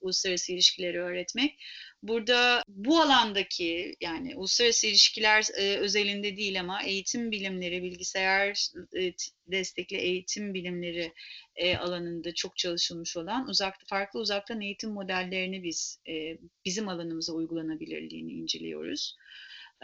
uluslararası 0.05 0.53
ilişkileri 0.53 1.01
öğretmek. 1.01 1.61
Burada 2.03 2.63
bu 2.69 3.01
alandaki 3.01 3.97
yani 4.01 4.37
uluslararası 4.37 4.87
ilişkiler 4.87 5.45
e, 5.57 5.77
özelinde 5.77 6.37
değil 6.37 6.61
ama 6.61 6.83
eğitim 6.83 7.31
bilimleri, 7.31 7.83
bilgisayar 7.83 8.69
e, 8.99 9.13
destekli 9.47 9.97
eğitim 9.97 10.55
bilimleri 10.55 11.13
e, 11.57 11.77
alanında 11.77 12.35
çok 12.35 12.57
çalışılmış 12.57 13.17
olan 13.17 13.49
uzak 13.49 13.75
farklı 13.87 14.21
uzaktan 14.21 14.61
eğitim 14.61 14.91
modellerini 14.91 15.63
biz 15.63 16.01
e, 16.09 16.39
bizim 16.65 16.89
alanımıza 16.89 17.33
uygulanabilirliğini 17.33 18.33
inceliyoruz. 18.33 19.17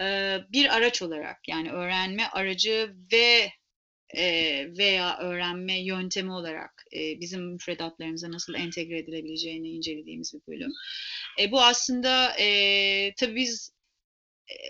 E, 0.00 0.38
bir 0.52 0.76
araç 0.76 1.02
olarak 1.02 1.48
yani 1.48 1.70
öğrenme 1.70 2.26
aracı 2.26 2.94
ve 3.12 3.52
e, 4.16 4.66
veya 4.79 5.18
öğrenme 5.18 5.85
yöntemi 5.85 6.33
olarak 6.33 6.85
e, 6.92 7.20
bizim 7.20 7.53
müfredatlarımıza 7.53 8.31
nasıl 8.31 8.55
entegre 8.55 8.99
edilebileceğini 8.99 9.68
incelediğimiz 9.68 10.35
bir 10.35 10.53
bölüm. 10.53 10.73
E, 11.40 11.53
bu 11.53 11.62
aslında 11.62 12.33
e, 12.38 13.14
tabii 13.14 13.35
biz 13.35 13.73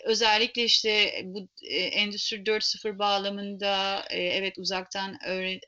özellikle 0.04 0.64
işte 0.64 1.22
bu 1.24 1.48
Endüstri 1.70 2.36
4.0 2.46 2.98
bağlamında 2.98 4.04
evet 4.10 4.58
uzaktan 4.58 5.18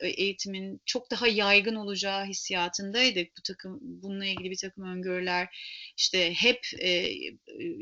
eğitimin 0.01 0.81
çok 0.85 1.11
daha 1.11 1.27
yaygın 1.27 1.75
olacağı 1.75 2.25
hissiyatındaydık. 2.25 3.37
Bu 3.37 3.41
takım 3.41 3.79
bununla 3.81 4.25
ilgili 4.25 4.51
bir 4.51 4.57
takım 4.57 4.83
öngörüler 4.83 5.47
işte 5.97 6.33
hep 6.33 6.59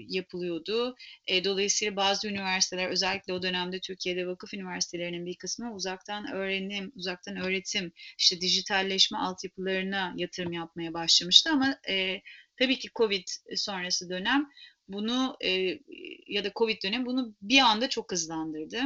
yapılıyordu. 0.08 0.96
dolayısıyla 1.44 1.96
bazı 1.96 2.28
üniversiteler 2.28 2.90
özellikle 2.90 3.34
o 3.34 3.42
dönemde 3.42 3.80
Türkiye'de 3.80 4.28
vakıf 4.28 4.54
üniversitelerinin 4.54 5.26
bir 5.26 5.36
kısmı 5.36 5.74
uzaktan 5.74 6.32
öğrenim, 6.34 6.92
uzaktan 6.96 7.36
öğretim, 7.38 7.92
işte 8.18 8.42
dijitalleşme 8.42 9.18
altyapılarına 9.18 10.14
yatırım 10.18 10.54
yapmaya 10.54 10.94
başlamıştı 10.94 11.50
ama 11.50 11.80
tabii 12.60 12.80
ki 12.80 12.90
Covid 12.96 13.28
sonrası 13.56 14.10
dönem 14.10 14.50
bunu 14.94 15.38
e, 15.44 15.80
ya 16.28 16.44
da 16.44 16.52
Covid 16.56 16.84
dönemi 16.84 17.06
bunu 17.06 17.36
bir 17.42 17.60
anda 17.60 17.90
çok 17.90 18.12
hızlandırdı. 18.12 18.82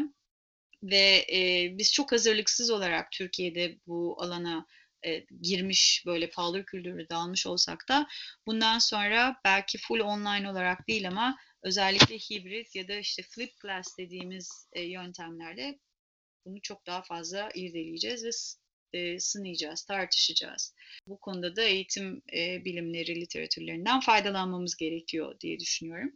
Ve 0.83 1.25
e, 1.33 1.69
biz 1.77 1.93
çok 1.93 2.11
hazırlıksız 2.11 2.69
olarak 2.69 3.11
Türkiye'de 3.11 3.79
bu 3.87 4.15
alana 4.19 4.65
e, 5.05 5.25
girmiş 5.41 6.03
böyle 6.05 6.29
paldır 6.29 6.65
küldürü 6.65 7.09
dalmış 7.09 7.47
olsak 7.47 7.85
da 7.89 8.07
bundan 8.47 8.79
sonra 8.79 9.35
belki 9.45 9.77
full 9.77 9.99
online 9.99 10.49
olarak 10.49 10.87
değil 10.87 11.07
ama 11.07 11.37
özellikle 11.63 12.17
hibrit 12.17 12.75
ya 12.75 12.87
da 12.87 12.95
işte 12.95 13.23
flip 13.23 13.51
class 13.61 13.97
dediğimiz 13.97 14.67
e, 14.73 14.81
yöntemlerle 14.81 15.79
bunu 16.45 16.61
çok 16.61 16.85
daha 16.85 17.01
fazla 17.01 17.49
irdeleyeceğiz 17.55 18.25
ve 18.25 18.29
e, 18.95 19.19
sınayacağız, 19.19 19.83
tartışacağız. 19.83 20.73
Bu 21.07 21.19
konuda 21.19 21.55
da 21.55 21.63
eğitim 21.63 22.21
e, 22.37 22.65
bilimleri 22.65 23.21
literatürlerinden 23.21 23.99
faydalanmamız 23.99 24.75
gerekiyor 24.75 25.39
diye 25.39 25.59
düşünüyorum. 25.59 26.11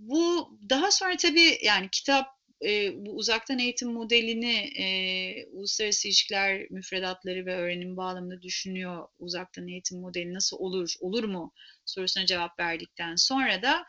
Bu 0.00 0.50
daha 0.70 0.90
sonra 0.90 1.16
tabii 1.16 1.58
yani 1.62 1.88
kitap 1.92 2.26
e, 2.64 2.92
bu 3.06 3.10
uzaktan 3.10 3.58
eğitim 3.58 3.92
modelini 3.92 4.54
e, 4.78 5.46
uluslararası 5.46 6.08
ilişkiler 6.08 6.66
müfredatları 6.70 7.46
ve 7.46 7.54
öğrenim 7.54 7.96
bağlamında 7.96 8.42
düşünüyor. 8.42 9.08
Uzaktan 9.18 9.68
eğitim 9.68 10.00
modeli 10.00 10.34
nasıl 10.34 10.56
olur, 10.56 10.94
olur 11.00 11.24
mu 11.24 11.52
sorusuna 11.86 12.26
cevap 12.26 12.58
verdikten 12.58 13.16
sonra 13.16 13.62
da 13.62 13.84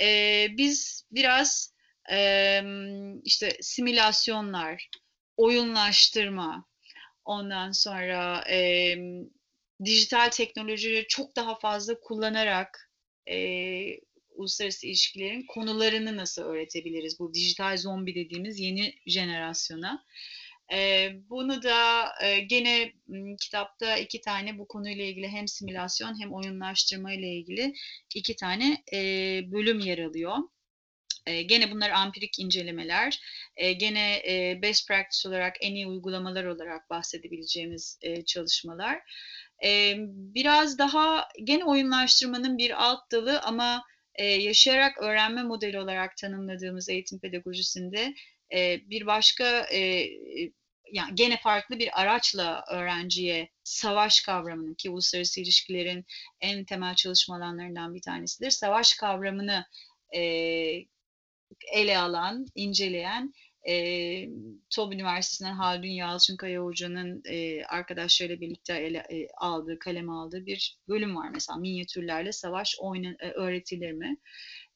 e, 0.00 0.46
biz 0.50 1.04
biraz 1.10 1.74
e, 2.12 2.62
işte 3.24 3.56
simülasyonlar, 3.60 4.90
oyunlaştırma, 5.36 6.66
Ondan 7.26 7.72
sonra 7.72 8.44
e, 8.50 8.94
dijital 9.84 10.30
teknolojileri 10.30 11.06
çok 11.08 11.36
daha 11.36 11.58
fazla 11.58 12.00
kullanarak 12.00 12.90
e, 13.30 13.36
uluslararası 14.34 14.86
ilişkilerin 14.86 15.46
konularını 15.46 16.16
nasıl 16.16 16.42
öğretebiliriz? 16.42 17.18
Bu 17.18 17.34
dijital 17.34 17.76
zombi 17.76 18.14
dediğimiz 18.14 18.60
yeni 18.60 18.94
jenerasyona. 19.06 20.04
E, 20.72 21.10
bunu 21.30 21.62
da 21.62 22.04
e, 22.22 22.40
gene 22.40 22.92
kitapta 23.40 23.96
iki 23.96 24.20
tane 24.20 24.58
bu 24.58 24.68
konuyla 24.68 25.04
ilgili 25.04 25.28
hem 25.28 25.48
simülasyon 25.48 26.20
hem 26.20 26.32
oyunlaştırma 26.32 27.12
ile 27.12 27.28
ilgili 27.28 27.72
iki 28.14 28.36
tane 28.36 28.82
e, 28.92 28.98
bölüm 29.52 29.80
yer 29.80 29.98
alıyor. 29.98 30.36
E, 31.26 31.42
gene 31.42 31.70
bunlar 31.70 31.90
ampirik 31.90 32.38
incelemeler. 32.38 33.20
E, 33.56 33.72
gene 33.72 34.22
best 34.62 34.88
practice 34.88 35.28
olarak 35.28 35.56
en 35.60 35.74
iyi 35.74 35.86
uygulamalar 35.86 36.44
olarak 36.44 36.90
bahsedebileceğimiz 36.90 37.98
e, 38.02 38.24
çalışmalar. 38.24 39.00
E, 39.64 39.94
biraz 40.08 40.78
daha 40.78 41.28
gene 41.44 41.64
oyunlaştırmanın 41.64 42.58
bir 42.58 42.84
alt 42.84 43.12
dalı 43.12 43.40
ama 43.40 43.84
e, 44.14 44.24
yaşayarak 44.24 44.98
öğrenme 44.98 45.42
modeli 45.42 45.80
olarak 45.80 46.16
tanımladığımız 46.16 46.88
eğitim 46.88 47.18
pedagojisinde 47.18 48.14
e, 48.54 48.80
bir 48.90 49.06
başka 49.06 49.66
yani 50.92 51.14
gene 51.14 51.36
farklı 51.36 51.78
bir 51.78 52.00
araçla 52.00 52.64
öğrenciye 52.70 53.48
savaş 53.64 54.20
kavramını 54.20 54.74
ki 54.74 54.90
uluslararası 54.90 55.40
ilişkilerin 55.40 56.04
en 56.40 56.64
temel 56.64 56.94
çalışma 56.94 57.36
alanlarından 57.36 57.94
bir 57.94 58.02
tanesidir. 58.02 58.50
Savaş 58.50 58.94
kavramını 58.94 59.66
ele 61.72 61.98
alan, 61.98 62.46
inceleyen 62.54 63.32
e, 63.68 63.74
TOB 64.70 64.92
Üniversitesi'nden 64.92 65.54
Haldun 65.54 65.88
Yalçınkaya 65.88 66.62
Hoca'nın 66.62 67.22
e, 67.24 67.64
arkadaşlarıyla 67.64 68.40
birlikte 68.40 68.74
ele, 68.74 68.98
e, 68.98 69.28
aldığı, 69.38 69.78
kaleme 69.78 70.12
aldığı 70.12 70.46
bir 70.46 70.78
bölüm 70.88 71.16
var 71.16 71.30
mesela 71.34 71.58
minyatürlerle 71.58 72.32
savaş 72.32 72.76
oyna, 72.80 73.16
e, 73.20 73.30
öğretilir 73.30 73.92
mi? 73.92 74.16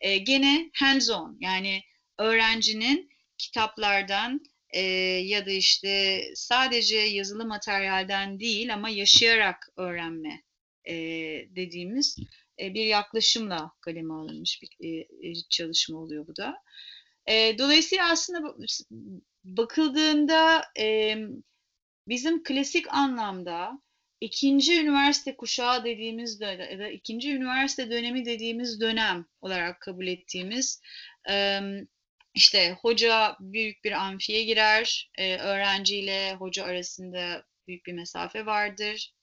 E, 0.01 0.19
gene 0.19 0.71
hands-on 0.75 1.37
yani 1.41 1.83
öğrencinin 2.19 3.11
kitaplardan 3.39 4.41
e, 4.71 4.81
ya 5.25 5.47
da 5.47 5.51
işte 5.51 6.23
sadece 6.35 6.97
yazılı 6.97 7.45
materyalden 7.45 8.41
değil 8.41 8.75
ama 8.75 8.89
yaşayarak 8.91 9.69
öğrenme 9.77 10.43
e, 10.85 10.95
dediğimiz 11.57 12.17
bir 12.61 12.85
yaklaşımla 12.85 13.73
kaleme 13.81 14.15
alınmış 14.15 14.63
bir 14.63 14.71
e, 14.81 14.89
e, 15.29 15.35
çalışma 15.51 15.99
oluyor 15.99 16.27
bu 16.27 16.37
da. 16.37 16.63
Dolayısıyla 17.59 18.11
aslında 18.11 18.55
bakıldığında 19.45 20.63
bizim 22.09 22.43
klasik 22.43 22.95
anlamda 22.95 23.83
ikinci 24.21 24.81
üniversite 24.81 25.37
kuşağı 25.37 25.85
dediğimiz 25.85 26.41
ya 26.41 26.79
da 26.79 26.89
ikinci 26.89 27.33
üniversite 27.35 27.91
dönemi 27.91 28.25
dediğimiz 28.25 28.81
dönem 28.81 29.27
olarak 29.41 29.81
kabul 29.81 30.07
ettiğimiz 30.07 30.81
işte 32.35 32.77
hoca 32.81 33.37
büyük 33.41 33.85
bir 33.85 33.93
amfiye 33.93 34.45
girer, 34.45 35.11
öğrenciyle 35.19 36.35
hoca 36.35 36.65
arasında 36.65 37.45
büyük 37.67 37.87
bir 37.87 37.93
mesafe 37.93 38.47
vardır, 38.47 39.15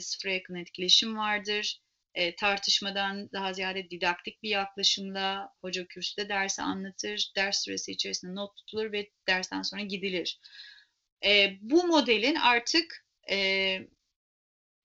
sıfıra 0.00 0.32
yakın 0.32 0.54
etkileşim 0.54 1.16
vardır 1.16 1.80
e, 2.18 2.36
tartışmadan 2.36 3.32
daha 3.32 3.52
ziyade 3.52 3.90
didaktik 3.90 4.42
bir 4.42 4.48
yaklaşımla 4.48 5.52
hoca 5.60 5.86
kürsüde 5.86 6.28
dersi 6.28 6.62
anlatır, 6.62 7.32
ders 7.36 7.64
süresi 7.64 7.92
içerisinde 7.92 8.34
not 8.34 8.56
tutulur 8.56 8.92
ve 8.92 9.10
dersten 9.28 9.62
sonra 9.62 9.82
gidilir. 9.82 10.38
E, 11.24 11.58
bu 11.60 11.86
modelin 11.86 12.34
artık 12.34 13.06
e, 13.30 13.78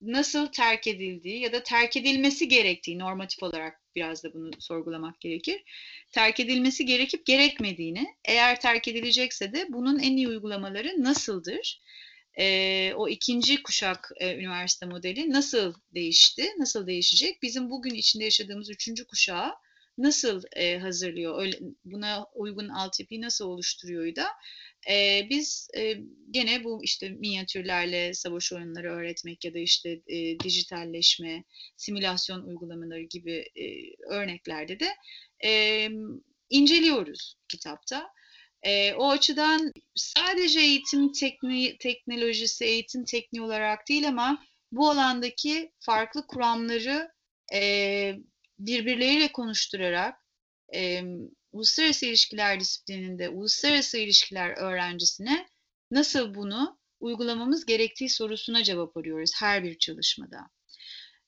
nasıl 0.01 0.47
terk 0.47 0.87
edildiği 0.87 1.39
ya 1.39 1.53
da 1.53 1.63
terk 1.63 1.97
edilmesi 1.97 2.47
gerektiği 2.47 2.99
normatif 2.99 3.43
olarak 3.43 3.81
biraz 3.95 4.23
da 4.23 4.33
bunu 4.33 4.51
sorgulamak 4.59 5.21
gerekir. 5.21 5.63
Terk 6.11 6.39
edilmesi 6.39 6.85
gerekip 6.85 7.25
gerekmediğini, 7.25 8.15
eğer 8.25 8.59
terk 8.59 8.87
edilecekse 8.87 9.53
de 9.53 9.65
bunun 9.69 9.99
en 9.99 10.17
iyi 10.17 10.27
uygulamaları 10.27 11.03
nasıldır? 11.03 11.81
E, 12.39 12.93
o 12.93 13.09
ikinci 13.09 13.63
kuşak 13.63 14.11
e, 14.17 14.35
üniversite 14.35 14.85
modeli 14.85 15.31
nasıl 15.31 15.73
değişti, 15.93 16.45
nasıl 16.57 16.87
değişecek? 16.87 17.41
Bizim 17.41 17.69
bugün 17.69 17.93
içinde 17.93 18.23
yaşadığımız 18.23 18.69
üçüncü 18.69 19.07
kuşağı 19.07 19.51
nasıl 19.97 20.43
e, 20.55 20.77
hazırlıyor, 20.77 21.41
öyle, 21.41 21.59
buna 21.85 22.25
uygun 22.35 22.69
altyapıyı 22.69 23.21
nasıl 23.21 23.45
oluşturuyor 23.45 24.15
da 24.15 24.27
e, 24.89 25.27
biz 25.29 25.67
e, 25.77 25.97
gene 26.31 26.63
bu 26.63 26.83
işte 26.83 27.09
minyatürlerle 27.09 28.13
savaş 28.13 28.53
oyunları 28.53 28.91
öğretmek 28.91 29.45
ya 29.45 29.53
da 29.53 29.59
işte 29.59 30.01
e, 30.07 30.39
dijitalleşme, 30.39 31.43
simülasyon 31.77 32.41
uygulamaları 32.43 33.01
gibi 33.01 33.45
e, 33.55 33.65
örneklerde 34.09 34.79
de 34.79 34.87
e, 35.45 35.89
inceliyoruz 36.49 37.35
kitapta. 37.47 38.09
E, 38.63 38.93
o 38.93 39.09
açıdan 39.09 39.73
sadece 39.95 40.59
eğitim 40.59 41.11
tekni, 41.11 41.77
teknolojisi, 41.77 42.65
eğitim 42.65 43.05
tekniği 43.05 43.41
olarak 43.41 43.89
değil 43.89 44.07
ama 44.07 44.43
bu 44.71 44.89
alandaki 44.89 45.71
farklı 45.79 46.27
kuramları 46.27 47.11
e, 47.53 47.61
birbirleriyle 48.59 49.31
konuşturarak 49.31 50.19
e, 50.75 51.03
uluslararası 51.51 52.05
ilişkiler 52.05 52.59
disiplininde 52.59 53.29
uluslararası 53.29 53.97
ilişkiler 53.97 54.49
öğrencisine 54.57 55.47
nasıl 55.91 56.35
bunu 56.35 56.79
uygulamamız 56.99 57.65
gerektiği 57.65 58.09
sorusuna 58.09 58.63
cevap 58.63 58.97
arıyoruz 58.97 59.31
her 59.35 59.63
bir 59.63 59.77
çalışmada. 59.77 60.49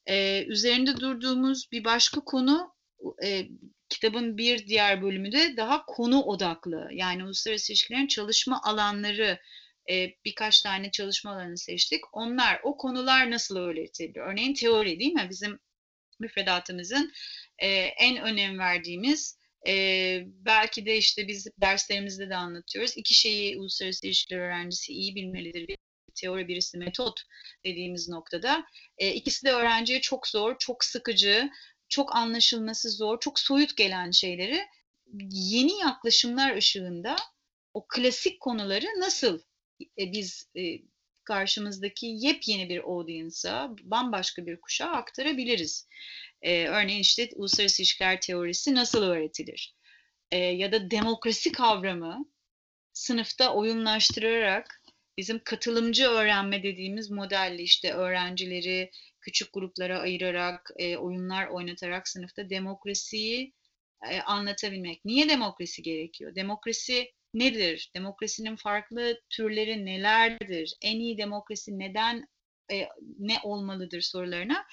E, 0.05 0.43
üzerinde 0.43 0.97
durduğumuz 0.97 1.71
bir 1.71 1.83
başka 1.83 2.21
konu 2.21 2.74
e, 3.23 3.47
kitabın 3.89 4.37
bir 4.37 4.67
diğer 4.67 5.01
bölümü 5.01 5.31
de 5.31 5.57
daha 5.57 5.85
konu 5.85 6.21
odaklı. 6.21 6.89
Yani 6.91 7.23
uluslararası 7.23 7.71
ilişkilerin 7.71 8.07
çalışma 8.07 8.61
alanları 8.63 9.39
e, 9.89 10.15
birkaç 10.25 10.61
tane 10.61 10.91
çalışma 10.91 11.31
alanı 11.31 11.57
seçtik. 11.57 12.01
Onlar, 12.13 12.59
o 12.63 12.77
konular 12.77 13.31
nasıl 13.31 13.57
öğretiliyor? 13.57 14.31
Örneğin 14.31 14.53
teori 14.53 14.99
değil 14.99 15.13
mi? 15.13 15.27
Bizim 15.29 15.59
müfredatımızın 16.19 17.11
e, 17.59 17.67
en 17.77 18.17
önem 18.17 18.59
verdiğimiz 18.59 19.37
e, 19.67 19.73
belki 20.25 20.85
de 20.85 20.97
işte 20.97 21.27
biz 21.27 21.47
derslerimizde 21.61 22.29
de 22.29 22.35
anlatıyoruz. 22.35 22.97
İki 22.97 23.13
şeyi 23.13 23.57
uluslararası 23.57 24.07
ilişkiler 24.07 24.39
öğrencisi 24.39 24.93
iyi 24.93 25.15
bilmelidir. 25.15 25.67
Bir 25.67 25.77
teori 26.15 26.47
birisi 26.47 26.77
metot 26.77 27.21
dediğimiz 27.65 28.09
noktada. 28.09 28.65
E, 28.97 29.13
ikisi 29.13 29.45
de 29.45 29.51
öğrenciye 29.51 30.01
çok 30.01 30.27
zor, 30.27 30.55
çok 30.59 30.83
sıkıcı, 30.83 31.49
çok 31.89 32.15
anlaşılması 32.15 32.89
zor, 32.89 33.19
çok 33.19 33.39
soyut 33.39 33.77
gelen 33.77 34.11
şeyleri 34.11 34.65
yeni 35.29 35.79
yaklaşımlar 35.79 36.55
ışığında 36.55 37.15
o 37.73 37.87
klasik 37.87 38.39
konuları 38.39 38.85
nasıl 38.99 39.39
e, 39.81 40.11
biz 40.11 40.49
e, 40.57 40.61
karşımızdaki 41.23 42.05
yepyeni 42.05 42.69
bir 42.69 42.79
audience'a, 42.83 43.75
bambaşka 43.83 44.45
bir 44.45 44.61
kuşağa 44.61 44.89
aktarabiliriz. 44.89 45.87
E, 46.41 46.67
örneğin 46.67 47.01
işte 47.01 47.29
uluslararası 47.35 47.81
ilişkiler 47.81 48.21
teorisi 48.21 48.75
nasıl 48.75 49.03
öğretilir? 49.03 49.75
E, 50.31 50.37
ya 50.37 50.71
da 50.71 50.91
demokrasi 50.91 51.51
kavramı 51.51 52.25
sınıfta 52.93 53.53
oyunlaştırarak 53.53 54.81
bizim 55.17 55.39
katılımcı 55.43 56.07
öğrenme 56.07 56.63
dediğimiz 56.63 57.11
modelle 57.11 57.63
işte 57.63 57.93
öğrencileri 57.93 58.91
küçük 59.25 59.53
gruplara 59.53 59.99
ayırarak, 59.99 60.71
e, 60.77 60.97
oyunlar 60.97 61.47
oynatarak 61.47 62.07
sınıfta 62.07 62.49
demokrasiyi 62.49 63.53
e, 64.11 64.21
anlatabilmek. 64.21 65.05
Niye 65.05 65.29
demokrasi 65.29 65.83
gerekiyor? 65.83 66.35
Demokrasi 66.35 67.11
nedir? 67.33 67.91
Demokrasinin 67.95 68.55
farklı 68.55 69.21
türleri 69.29 69.85
nelerdir? 69.85 70.73
En 70.81 70.99
iyi 70.99 71.17
demokrasi 71.17 71.79
neden 71.79 72.27
e, 72.71 72.87
ne 73.19 73.37
olmalıdır 73.43 74.01
sorularına 74.01 74.65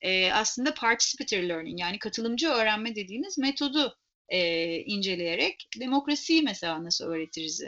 e, 0.00 0.32
aslında 0.32 0.74
participatory 0.74 1.48
learning 1.48 1.80
yani 1.80 1.98
katılımcı 1.98 2.48
öğrenme 2.48 2.96
dediğimiz 2.96 3.38
metodu 3.38 3.96
e, 4.28 4.76
inceleyerek 4.76 5.68
demokrasiyi 5.80 6.42
mesela 6.42 6.84
nasıl 6.84 7.04
öğretiriz 7.04 7.62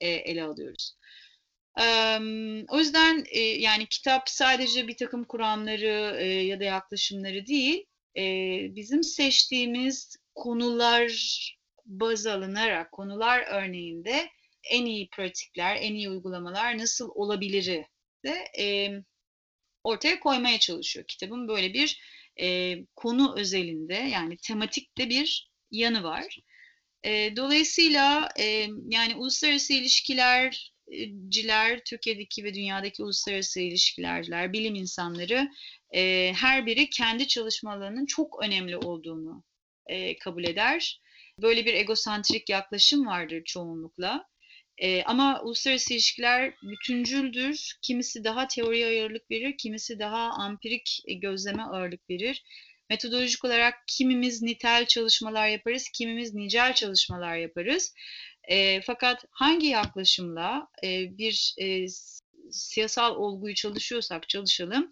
e, 0.00 0.08
ele 0.08 0.42
alıyoruz. 0.42 0.96
O 2.68 2.78
yüzden 2.78 3.24
e, 3.30 3.40
yani 3.40 3.86
kitap 3.86 4.28
sadece 4.28 4.88
bir 4.88 4.96
takım 4.96 5.24
kuramları 5.24 6.16
e, 6.20 6.24
ya 6.26 6.60
da 6.60 6.64
yaklaşımları 6.64 7.46
değil, 7.46 7.84
e, 8.16 8.22
bizim 8.74 9.02
seçtiğimiz 9.02 10.16
konular 10.34 11.12
baz 11.86 12.26
alınarak, 12.26 12.92
konular 12.92 13.44
örneğinde 13.50 14.28
en 14.70 14.86
iyi 14.86 15.08
pratikler, 15.08 15.76
en 15.76 15.94
iyi 15.94 16.10
uygulamalar 16.10 16.78
nasıl 16.78 17.10
olabilir 17.14 17.84
de 18.24 18.48
ortaya 19.84 20.20
koymaya 20.20 20.58
çalışıyor. 20.58 21.06
Kitabın 21.08 21.48
böyle 21.48 21.74
bir 21.74 22.02
konu 22.96 23.34
özelinde 23.38 23.94
yani 23.94 24.36
tematikte 24.36 25.08
bir 25.08 25.50
yanı 25.70 26.02
var. 26.02 26.38
Dolayısıyla 27.36 28.28
yani 28.88 29.16
uluslararası 29.16 29.72
ilişkiler 29.72 30.71
ciler, 31.28 31.80
Türkiye'deki 31.84 32.44
ve 32.44 32.54
dünyadaki 32.54 33.02
uluslararası 33.02 33.60
ilişkilerciler, 33.60 34.52
bilim 34.52 34.74
insanları 34.74 35.48
e, 35.94 36.32
her 36.36 36.66
biri 36.66 36.90
kendi 36.90 37.28
çalışma 37.28 37.72
alanının 37.72 38.06
çok 38.06 38.42
önemli 38.42 38.76
olduğunu 38.76 39.44
e, 39.86 40.18
kabul 40.18 40.44
eder. 40.44 41.00
Böyle 41.42 41.64
bir 41.64 41.74
egosantrik 41.74 42.48
yaklaşım 42.48 43.06
vardır 43.06 43.42
çoğunlukla. 43.44 44.26
E, 44.78 45.02
ama 45.02 45.42
uluslararası 45.42 45.94
ilişkiler 45.94 46.54
bütüncüldür. 46.62 47.78
Kimisi 47.82 48.24
daha 48.24 48.48
teoriye 48.48 49.02
ağırlık 49.02 49.30
verir, 49.30 49.56
kimisi 49.58 49.98
daha 49.98 50.30
ampirik 50.30 51.02
gözleme 51.22 51.62
ağırlık 51.62 52.10
verir. 52.10 52.42
Metodolojik 52.90 53.44
olarak 53.44 53.74
kimimiz 53.86 54.42
nitel 54.42 54.86
çalışmalar 54.86 55.48
yaparız, 55.48 55.88
kimimiz 55.94 56.34
nicel 56.34 56.74
çalışmalar 56.74 57.36
yaparız. 57.36 57.94
E, 58.48 58.80
fakat 58.80 59.24
hangi 59.30 59.66
yaklaşımla 59.66 60.68
e, 60.84 61.18
bir 61.18 61.54
e, 61.58 61.86
siyasal 62.50 63.16
olguyu 63.16 63.54
çalışıyorsak 63.54 64.28
çalışalım, 64.28 64.90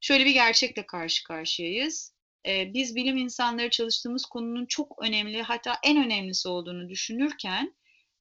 şöyle 0.00 0.24
bir 0.24 0.32
gerçekle 0.32 0.86
karşı 0.86 1.24
karşıyayız. 1.24 2.14
E, 2.46 2.74
biz 2.74 2.96
bilim 2.96 3.16
insanları 3.16 3.70
çalıştığımız 3.70 4.26
konunun 4.26 4.66
çok 4.66 5.02
önemli, 5.02 5.42
hatta 5.42 5.76
en 5.84 6.04
önemlisi 6.04 6.48
olduğunu 6.48 6.88
düşünürken, 6.88 7.74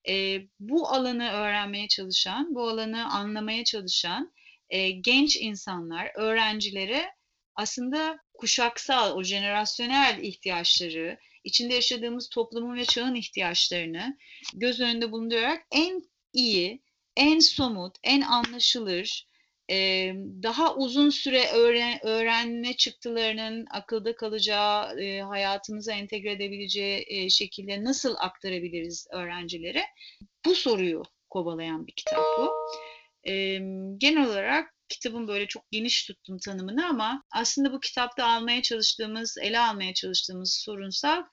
e, 0.09 0.41
bu 0.59 0.87
alanı 0.87 1.31
öğrenmeye 1.31 1.87
çalışan, 1.87 2.55
bu 2.55 2.69
alanı 2.69 3.13
anlamaya 3.13 3.63
çalışan 3.63 4.33
e, 4.69 4.89
genç 4.89 5.37
insanlar, 5.37 6.11
öğrencilere 6.15 7.11
aslında 7.55 8.19
kuşaksal, 8.33 9.15
o 9.15 9.23
jenerasyonel 9.23 10.19
ihtiyaçları, 10.21 11.17
içinde 11.45 11.73
yaşadığımız 11.73 12.29
toplumun 12.29 12.77
ve 12.77 12.85
çağın 12.85 13.15
ihtiyaçlarını 13.15 14.17
göz 14.53 14.79
önünde 14.79 15.11
bulundurarak 15.11 15.65
en 15.71 16.01
iyi, 16.33 16.81
en 17.17 17.39
somut, 17.39 17.95
en 18.03 18.21
anlaşılır, 18.21 19.27
daha 20.43 20.75
uzun 20.75 21.09
süre 21.09 21.47
öğren, 21.47 21.99
öğrenme 22.05 22.73
çıktılarının 22.73 23.65
akılda 23.71 24.15
kalacağı, 24.15 24.99
hayatımıza 25.27 25.93
entegre 25.93 26.31
edebileceği 26.31 27.31
şekilde 27.31 27.83
nasıl 27.83 28.15
aktarabiliriz 28.19 29.07
öğrencilere? 29.11 29.83
Bu 30.45 30.55
soruyu 30.55 31.03
kovalayan 31.29 31.87
bir 31.87 31.93
kitap 31.95 32.23
bu. 32.39 32.51
Genel 33.97 34.25
olarak 34.25 34.75
kitabın 34.89 35.27
böyle 35.27 35.47
çok 35.47 35.71
geniş 35.71 36.05
tuttum 36.05 36.37
tanımını 36.37 36.87
ama 36.87 37.23
aslında 37.31 37.73
bu 37.73 37.79
kitapta 37.79 38.25
almaya 38.25 38.61
çalıştığımız, 38.61 39.37
ele 39.41 39.59
almaya 39.59 39.93
çalıştığımız 39.93 40.61
sorunsal 40.65 41.23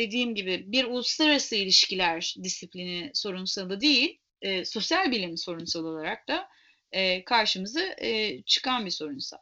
dediğim 0.00 0.34
gibi 0.34 0.64
bir 0.72 0.84
uluslararası 0.84 1.56
ilişkiler 1.56 2.34
disiplini 2.42 3.10
sorunsalı 3.14 3.80
değil, 3.80 4.18
e, 4.42 4.64
sosyal 4.64 5.10
bilim 5.10 5.36
sorunsal 5.36 5.84
olarak 5.84 6.28
da 6.28 6.48
e, 6.92 7.24
karşımıza 7.24 7.80
e, 7.80 8.42
çıkan 8.42 8.86
bir 8.86 8.90
sorunsal. 8.90 9.38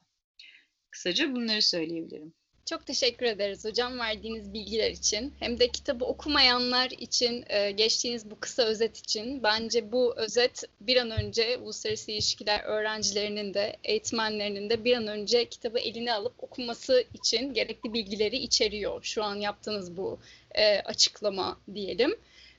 Kısaca 0.91 1.33
bunları 1.35 1.63
söyleyebilirim. 1.63 2.35
Çok 2.71 2.87
teşekkür 2.87 3.27
ederiz 3.27 3.65
hocam 3.65 3.99
verdiğiniz 3.99 4.53
bilgiler 4.53 4.91
için. 4.91 5.35
Hem 5.41 5.61
de 5.61 5.69
kitabı 5.69 6.05
okumayanlar 6.05 6.91
için 6.91 7.45
e, 7.49 7.71
geçtiğiniz 7.71 8.31
bu 8.31 8.41
kısa 8.41 8.63
özet 8.63 8.99
için. 8.99 9.43
Bence 9.43 9.93
bu 9.93 10.15
özet 10.17 10.65
bir 10.81 10.97
an 10.97 11.11
önce 11.11 11.57
uluslararası 11.57 12.11
ilişkiler 12.11 12.65
öğrencilerinin 12.65 13.55
de 13.55 13.77
eğitmenlerinin 13.85 14.71
de 14.71 14.85
bir 14.85 14.97
an 14.97 15.07
önce 15.07 15.45
kitabı 15.45 15.79
eline 15.79 16.13
alıp 16.13 16.45
okuması 16.45 17.05
için 17.15 17.55
gerekli 17.55 17.93
bilgileri 17.93 18.37
içeriyor. 18.37 19.03
Şu 19.03 19.25
an 19.25 19.37
yaptığınız 19.37 19.97
bu 19.97 20.19
e, 20.55 20.79
açıklama 20.81 21.61
diyelim. 21.75 22.17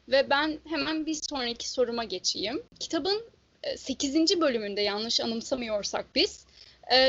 Ve 0.07 0.29
ben 0.29 0.59
hemen 0.69 1.05
bir 1.05 1.19
sonraki 1.29 1.69
soruma 1.69 2.03
geçeyim. 2.03 2.63
Kitabın 2.79 3.23
8. 3.77 4.31
E, 4.31 4.41
bölümünde 4.41 4.81
yanlış 4.81 5.19
anımsamıyorsak 5.19 6.05
biz 6.15 6.48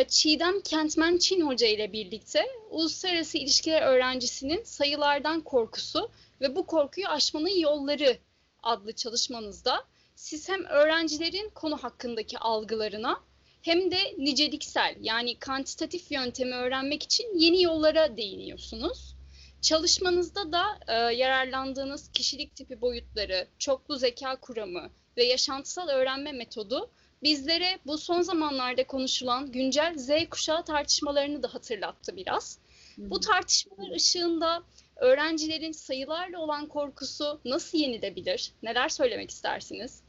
Çiğdem 0.09 0.61
Kentmen 0.61 1.19
Çin 1.19 1.41
Hoca 1.41 1.67
ile 1.67 1.93
birlikte 1.93 2.47
uluslararası 2.71 3.39
ilişkiler 3.39 3.83
öğrencisinin 3.83 4.65
sayılardan 4.65 5.41
korkusu 5.41 6.11
ve 6.41 6.57
bu 6.57 6.67
korkuyu 6.67 7.09
aşmanın 7.09 7.61
yolları 7.61 8.19
adlı 8.63 8.93
çalışmanızda 8.93 9.85
siz 10.15 10.49
hem 10.49 10.65
öğrencilerin 10.65 11.51
konu 11.55 11.77
hakkındaki 11.77 12.39
algılarına 12.39 13.21
hem 13.63 13.91
de 13.91 13.99
niceliksel 14.19 14.97
yani 15.01 15.39
kantitatif 15.39 16.11
yöntemi 16.13 16.55
öğrenmek 16.55 17.03
için 17.03 17.39
yeni 17.39 17.63
yollara 17.63 18.17
değiniyorsunuz. 18.17 19.17
Çalışmanızda 19.63 20.53
da 20.53 20.65
e, 20.89 20.95
yararlandığınız 20.95 22.13
kişilik 22.13 22.57
tipi 22.57 22.81
boyutları, 22.81 23.49
çoklu 23.59 23.97
zeka 23.97 24.37
kuramı 24.37 24.91
ve 25.17 25.25
yaşantısal 25.25 25.89
öğrenme 25.89 26.33
metodu 26.33 26.91
bizlere 27.23 27.79
bu 27.87 27.99
son 27.99 28.23
zamanlarda 28.23 28.87
konuşulan 28.87 29.53
güncel 29.53 29.95
Z 29.97 30.11
kuşağı 30.31 30.65
tartışmalarını 30.65 31.43
da 31.43 31.55
hatırlattı 31.55 32.17
biraz. 32.17 32.59
Hmm. 32.95 33.11
Bu 33.11 33.21
tartışmalar 33.21 33.97
ışığında 33.97 34.63
öğrencilerin 34.97 35.73
sayılarla 35.73 36.39
olan 36.39 36.67
korkusu 36.67 37.41
nasıl 37.45 37.79
yenilebilir? 37.79 38.53
Neler 38.63 38.89
söylemek 38.89 39.31
istersiniz? 39.31 40.03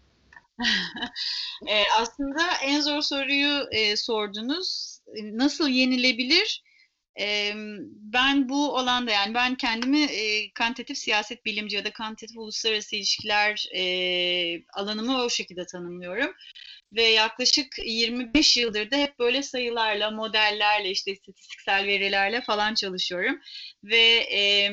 e, 1.68 1.84
aslında 2.00 2.42
en 2.64 2.82
zor 2.82 3.02
soruyu 3.02 3.68
e, 3.72 3.96
sordunuz. 3.96 5.00
Nasıl 5.24 5.70
yenilebilir? 5.70 6.64
E, 7.20 7.52
ben 8.14 8.50
bu 8.50 8.78
alanda 8.78 9.12
yani 9.12 9.34
ben 9.34 9.56
kendimi 9.56 10.02
e, 10.02 10.54
kantitatif 10.54 10.98
siyaset 10.98 11.46
bilimci 11.46 11.76
ya 11.76 11.86
da 11.86 11.94
kantitatif 11.94 12.38
uluslararası 12.38 12.96
ilişkiler 12.96 13.66
e, 13.76 13.84
alanımı 14.74 15.24
o 15.24 15.30
şekilde 15.30 15.66
tanımlıyorum. 15.66 16.32
Ve 16.96 17.04
yaklaşık 17.04 17.68
25 17.86 18.58
yıldır 18.58 18.92
da 18.92 18.98
hep 18.98 19.20
böyle 19.20 19.44
sayılarla, 19.44 20.12
modellerle, 20.12 20.90
işte 20.90 21.12
istatistiksel 21.12 21.88
verilerle 21.88 22.42
falan 22.42 22.74
çalışıyorum. 22.74 23.40
Ve 23.84 24.28
e, 24.34 24.72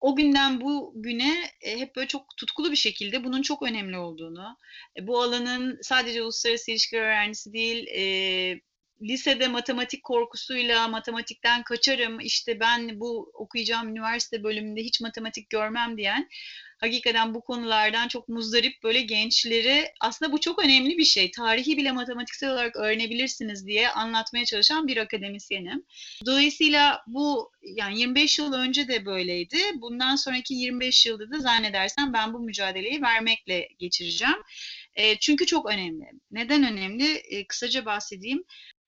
o 0.00 0.16
günden 0.16 0.60
bu 0.60 0.92
güne 0.96 1.50
e, 1.60 1.78
hep 1.78 1.96
böyle 1.96 2.08
çok 2.08 2.36
tutkulu 2.36 2.70
bir 2.70 2.76
şekilde 2.76 3.24
bunun 3.24 3.42
çok 3.42 3.62
önemli 3.62 3.98
olduğunu, 3.98 4.56
e, 4.98 5.06
bu 5.06 5.22
alanın 5.22 5.78
sadece 5.82 6.22
uluslararası 6.22 6.70
ilişkiler 6.70 7.02
öğrencisi 7.02 7.52
değil, 7.52 7.86
e, 7.86 8.02
lisede 9.02 9.48
matematik 9.48 10.04
korkusuyla 10.04 10.88
matematikten 10.88 11.62
kaçarım, 11.62 12.20
işte 12.20 12.60
ben 12.60 13.00
bu 13.00 13.30
okuyacağım 13.34 13.88
üniversite 13.88 14.42
bölümünde 14.42 14.80
hiç 14.80 15.00
matematik 15.00 15.50
görmem 15.50 15.96
diyen 15.96 16.28
hakikaten 16.80 17.34
bu 17.34 17.40
konulardan 17.40 18.08
çok 18.08 18.28
muzdarip 18.28 18.82
böyle 18.82 19.00
gençleri 19.00 19.92
aslında 20.00 20.32
bu 20.32 20.40
çok 20.40 20.64
önemli 20.64 20.98
bir 20.98 21.04
şey. 21.04 21.30
Tarihi 21.30 21.76
bile 21.76 21.92
matematiksel 21.92 22.52
olarak 22.52 22.76
öğrenebilirsiniz 22.76 23.66
diye 23.66 23.90
anlatmaya 23.90 24.44
çalışan 24.44 24.86
bir 24.88 24.96
akademisyenim. 24.96 25.84
Dolayısıyla 26.26 27.02
bu 27.06 27.50
yani 27.62 27.98
25 27.98 28.38
yıl 28.38 28.52
önce 28.52 28.88
de 28.88 29.06
böyleydi. 29.06 29.58
Bundan 29.74 30.16
sonraki 30.16 30.54
25 30.54 31.06
yılda 31.06 31.30
da 31.30 31.38
zannedersem 31.38 32.12
ben 32.12 32.34
bu 32.34 32.40
mücadeleyi 32.40 33.02
vermekle 33.02 33.68
geçireceğim. 33.78 34.38
E, 34.94 35.16
çünkü 35.16 35.46
çok 35.46 35.70
önemli. 35.70 36.04
Neden 36.30 36.72
önemli? 36.72 37.14
E, 37.14 37.46
kısaca 37.46 37.84
bahsedeyim. 37.84 38.44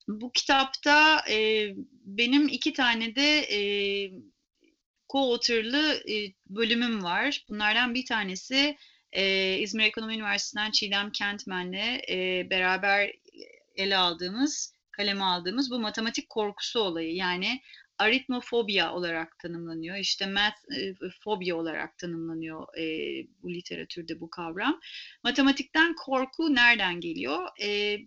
Bu 0.08 0.32
kitapta 0.32 1.24
e, 1.30 1.68
benim 2.04 2.48
iki 2.48 2.72
tane 2.72 3.14
de 3.14 3.38
e, 3.38 3.60
co-author'lı 5.12 6.10
e, 6.10 6.34
bölümüm 6.46 7.04
var. 7.04 7.44
Bunlardan 7.48 7.94
bir 7.94 8.06
tanesi 8.06 8.76
e, 9.12 9.56
İzmir 9.58 9.84
Ekonomi 9.84 10.14
Üniversitesi'nden 10.14 10.70
Çiğdem 10.70 11.10
Kentmen'le 11.10 12.00
e, 12.08 12.46
beraber 12.50 13.12
ele 13.76 13.96
aldığımız, 13.96 14.74
kaleme 14.90 15.24
aldığımız 15.24 15.70
bu 15.70 15.78
matematik 15.78 16.30
korkusu 16.30 16.80
olayı. 16.80 17.14
Yani 17.14 17.60
aritmofobia 17.98 18.94
olarak 18.94 19.38
tanımlanıyor. 19.38 19.96
İşte 19.96 20.26
math 20.26 20.56
fobia 21.24 21.56
olarak 21.56 21.98
tanımlanıyor 21.98 22.78
e, 22.78 22.84
bu 23.42 23.54
literatürde 23.54 24.20
bu 24.20 24.30
kavram. 24.30 24.80
Matematikten 25.24 25.94
korku 25.94 26.54
nereden 26.54 27.00
geliyor? 27.00 27.48
E, 27.62 27.98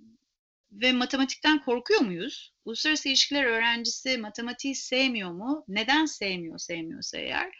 ve 0.81 0.91
matematikten 0.91 1.63
korkuyor 1.63 2.01
muyuz? 2.01 2.53
Uluslararası 2.65 3.09
ilişkiler 3.09 3.43
öğrencisi 3.43 4.17
matematiği 4.17 4.75
sevmiyor 4.75 5.31
mu? 5.31 5.65
Neden 5.67 6.05
sevmiyor, 6.05 6.59
sevmiyorsa 6.59 7.17
eğer? 7.17 7.51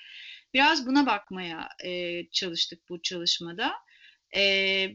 Biraz 0.53 0.87
buna 0.87 1.05
bakmaya 1.05 1.69
e, 1.85 2.21
çalıştık 2.29 2.89
bu 2.89 3.01
çalışmada. 3.01 3.73
E, 4.35 4.41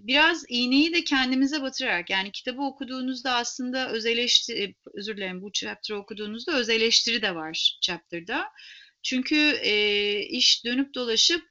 biraz 0.03 0.45
iğneyi 0.49 0.95
de 0.95 1.05
kendimize 1.05 1.63
batırarak, 1.63 2.11
yani 2.11 2.33
kitabı 2.33 2.63
okuduğunuzda 2.63 3.35
aslında 3.35 3.91
öz 3.91 4.07
eleştiri, 4.07 4.75
özür 4.95 5.17
dilerim 5.17 5.43
bu 5.43 5.53
chapter 5.53 5.95
okuduğunuzda 5.95 6.53
öz 6.53 6.69
eleştiri 6.69 7.23
de 7.23 7.35
var 7.35 7.79
chapter'da. 7.83 8.49
Çünkü 9.03 9.37
e, 9.63 10.21
iş 10.21 10.65
dönüp 10.65 10.95
dolaşıp 10.95 11.51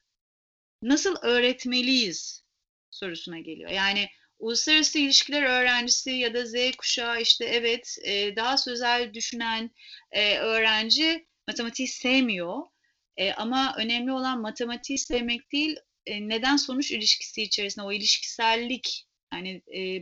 nasıl 0.81 1.15
öğretmeliyiz 1.21 2.43
sorusuna 2.91 3.39
geliyor. 3.39 3.69
Yani 3.69 4.09
uluslararası 4.39 4.99
ilişkiler 4.99 5.43
öğrencisi 5.43 6.11
ya 6.11 6.33
da 6.33 6.45
Z 6.45 6.53
kuşağı 6.77 7.21
işte 7.21 7.45
evet 7.45 7.97
e, 8.03 8.35
daha 8.35 8.57
sözel 8.57 9.13
düşünen 9.13 9.71
e, 10.11 10.37
öğrenci 10.37 11.27
matematiği 11.47 11.87
sevmiyor. 11.87 12.61
E, 13.17 13.33
ama 13.33 13.75
önemli 13.77 14.11
olan 14.11 14.41
matematiği 14.41 14.97
sevmek 14.97 15.51
değil, 15.51 15.79
e, 16.05 16.29
neden 16.29 16.57
sonuç 16.57 16.91
ilişkisi 16.91 17.41
içerisinde 17.41 17.85
o 17.85 17.91
ilişkisellik 17.91 19.07
yani 19.33 19.61
e, 19.75 20.01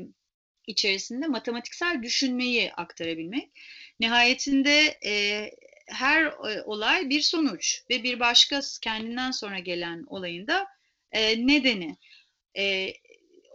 içerisinde 0.67 1.27
matematiksel 1.27 2.03
düşünmeyi 2.03 2.73
aktarabilmek. 2.73 3.51
Nihayetinde 3.99 4.99
e, 5.05 5.51
her 5.88 6.23
e, 6.23 6.63
olay 6.63 7.09
bir 7.09 7.21
sonuç 7.21 7.83
ve 7.89 8.03
bir 8.03 8.19
başka 8.19 8.61
kendinden 8.81 9.31
sonra 9.31 9.59
gelen 9.59 10.03
olayın 10.07 10.47
da 10.47 10.67
e, 11.11 11.47
nedeni. 11.47 11.97
E, 12.57 12.93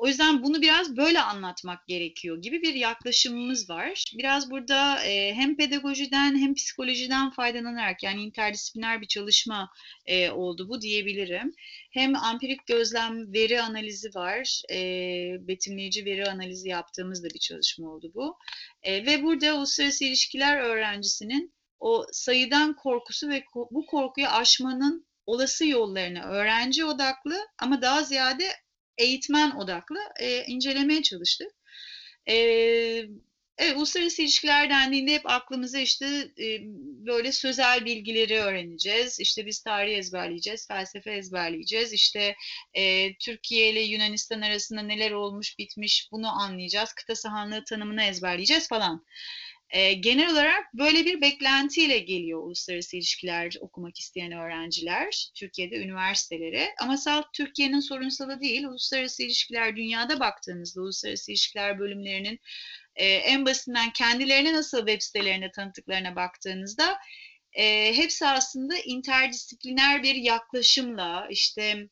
o 0.02 0.06
yüzden 0.06 0.42
bunu 0.42 0.62
biraz 0.62 0.96
böyle 0.96 1.20
anlatmak 1.20 1.86
gerekiyor 1.86 2.42
gibi 2.42 2.62
bir 2.62 2.74
yaklaşımımız 2.74 3.70
var. 3.70 4.04
Biraz 4.18 4.50
burada 4.50 5.04
e, 5.04 5.34
hem 5.34 5.56
pedagojiden 5.56 6.38
hem 6.38 6.54
psikolojiden 6.54 7.30
faydalanarak 7.30 8.02
yani 8.02 8.22
interdisipliner 8.22 9.00
bir 9.00 9.06
çalışma 9.06 9.70
e, 10.06 10.30
oldu 10.30 10.68
bu 10.68 10.80
diyebilirim. 10.80 11.54
Hem 11.90 12.16
ampirik 12.16 12.66
gözlem 12.66 13.32
veri 13.32 13.62
analizi 13.62 14.08
var, 14.14 14.62
e, 14.70 14.78
betimleyici 15.48 16.04
veri 16.04 16.30
analizi 16.30 16.68
yaptığımız 16.68 17.24
da 17.24 17.28
bir 17.34 17.38
çalışma 17.38 17.90
oldu 17.90 18.12
bu. 18.14 18.36
E, 18.82 19.06
ve 19.06 19.22
burada 19.22 19.56
uluslararası 19.56 20.04
ilişkiler 20.04 20.56
öğrencisinin 20.56 21.54
o 21.80 22.06
sayıdan 22.12 22.76
korkusu 22.76 23.28
ve 23.28 23.44
bu 23.70 23.86
korkuyu 23.86 24.26
aşmanın 24.26 25.06
olası 25.26 25.66
yollarını 25.66 26.22
öğrenci 26.22 26.84
odaklı 26.84 27.36
ama 27.58 27.82
daha 27.82 28.02
ziyade 28.02 28.44
eğitmen 29.02 29.50
odaklı 29.50 29.98
e, 30.20 30.44
incelemeye 30.44 31.02
çalıştık. 31.02 31.48
E, 32.28 32.34
evet, 33.58 33.76
uluslararası 33.76 34.22
ilişkiler 34.22 34.70
dendiğinde 34.70 35.14
hep 35.14 35.30
aklımıza 35.30 35.78
işte 35.78 36.06
e, 36.38 36.58
böyle 37.06 37.32
sözel 37.32 37.84
bilgileri 37.84 38.38
öğreneceğiz. 38.38 39.20
İşte 39.20 39.46
biz 39.46 39.62
tarih 39.62 39.98
ezberleyeceğiz, 39.98 40.68
felsefe 40.68 41.12
ezberleyeceğiz. 41.12 41.92
İşte 41.92 42.36
e, 42.74 43.14
Türkiye 43.16 43.70
ile 43.70 43.80
Yunanistan 43.80 44.40
arasında 44.40 44.82
neler 44.82 45.10
olmuş 45.10 45.58
bitmiş 45.58 46.08
bunu 46.12 46.42
anlayacağız. 46.42 46.92
Kıta 46.92 47.14
sahanlığı 47.14 47.64
tanımını 47.64 48.02
ezberleyeceğiz 48.02 48.68
falan. 48.68 49.04
E, 49.72 49.92
genel 49.92 50.32
olarak 50.32 50.74
böyle 50.74 51.04
bir 51.04 51.20
beklentiyle 51.20 51.98
geliyor 51.98 52.42
uluslararası 52.42 52.96
ilişkiler 52.96 53.54
okumak 53.60 53.98
isteyen 53.98 54.32
öğrenciler 54.32 55.30
Türkiye'de 55.34 55.76
üniversitelere. 55.76 56.74
Ama 56.80 56.96
salt 56.96 57.26
Türkiye'nin 57.32 57.80
sorunsalı 57.80 58.40
değil, 58.40 58.64
uluslararası 58.64 59.22
ilişkiler 59.22 59.76
dünyada 59.76 60.20
baktığınızda 60.20 60.80
uluslararası 60.80 61.32
ilişkiler 61.32 61.78
bölümlerinin 61.78 62.40
e, 62.96 63.06
en 63.06 63.46
basitinden 63.46 63.90
kendilerine 63.92 64.52
nasıl 64.52 64.78
web 64.78 65.00
sitelerine 65.00 65.50
tanıttıklarına 65.50 66.16
baktığınızda 66.16 66.98
e, 67.52 67.96
hepsi 67.96 68.26
aslında 68.26 68.76
interdisipliner 68.78 70.02
bir 70.02 70.14
yaklaşımla 70.14 71.26
işte 71.30 71.88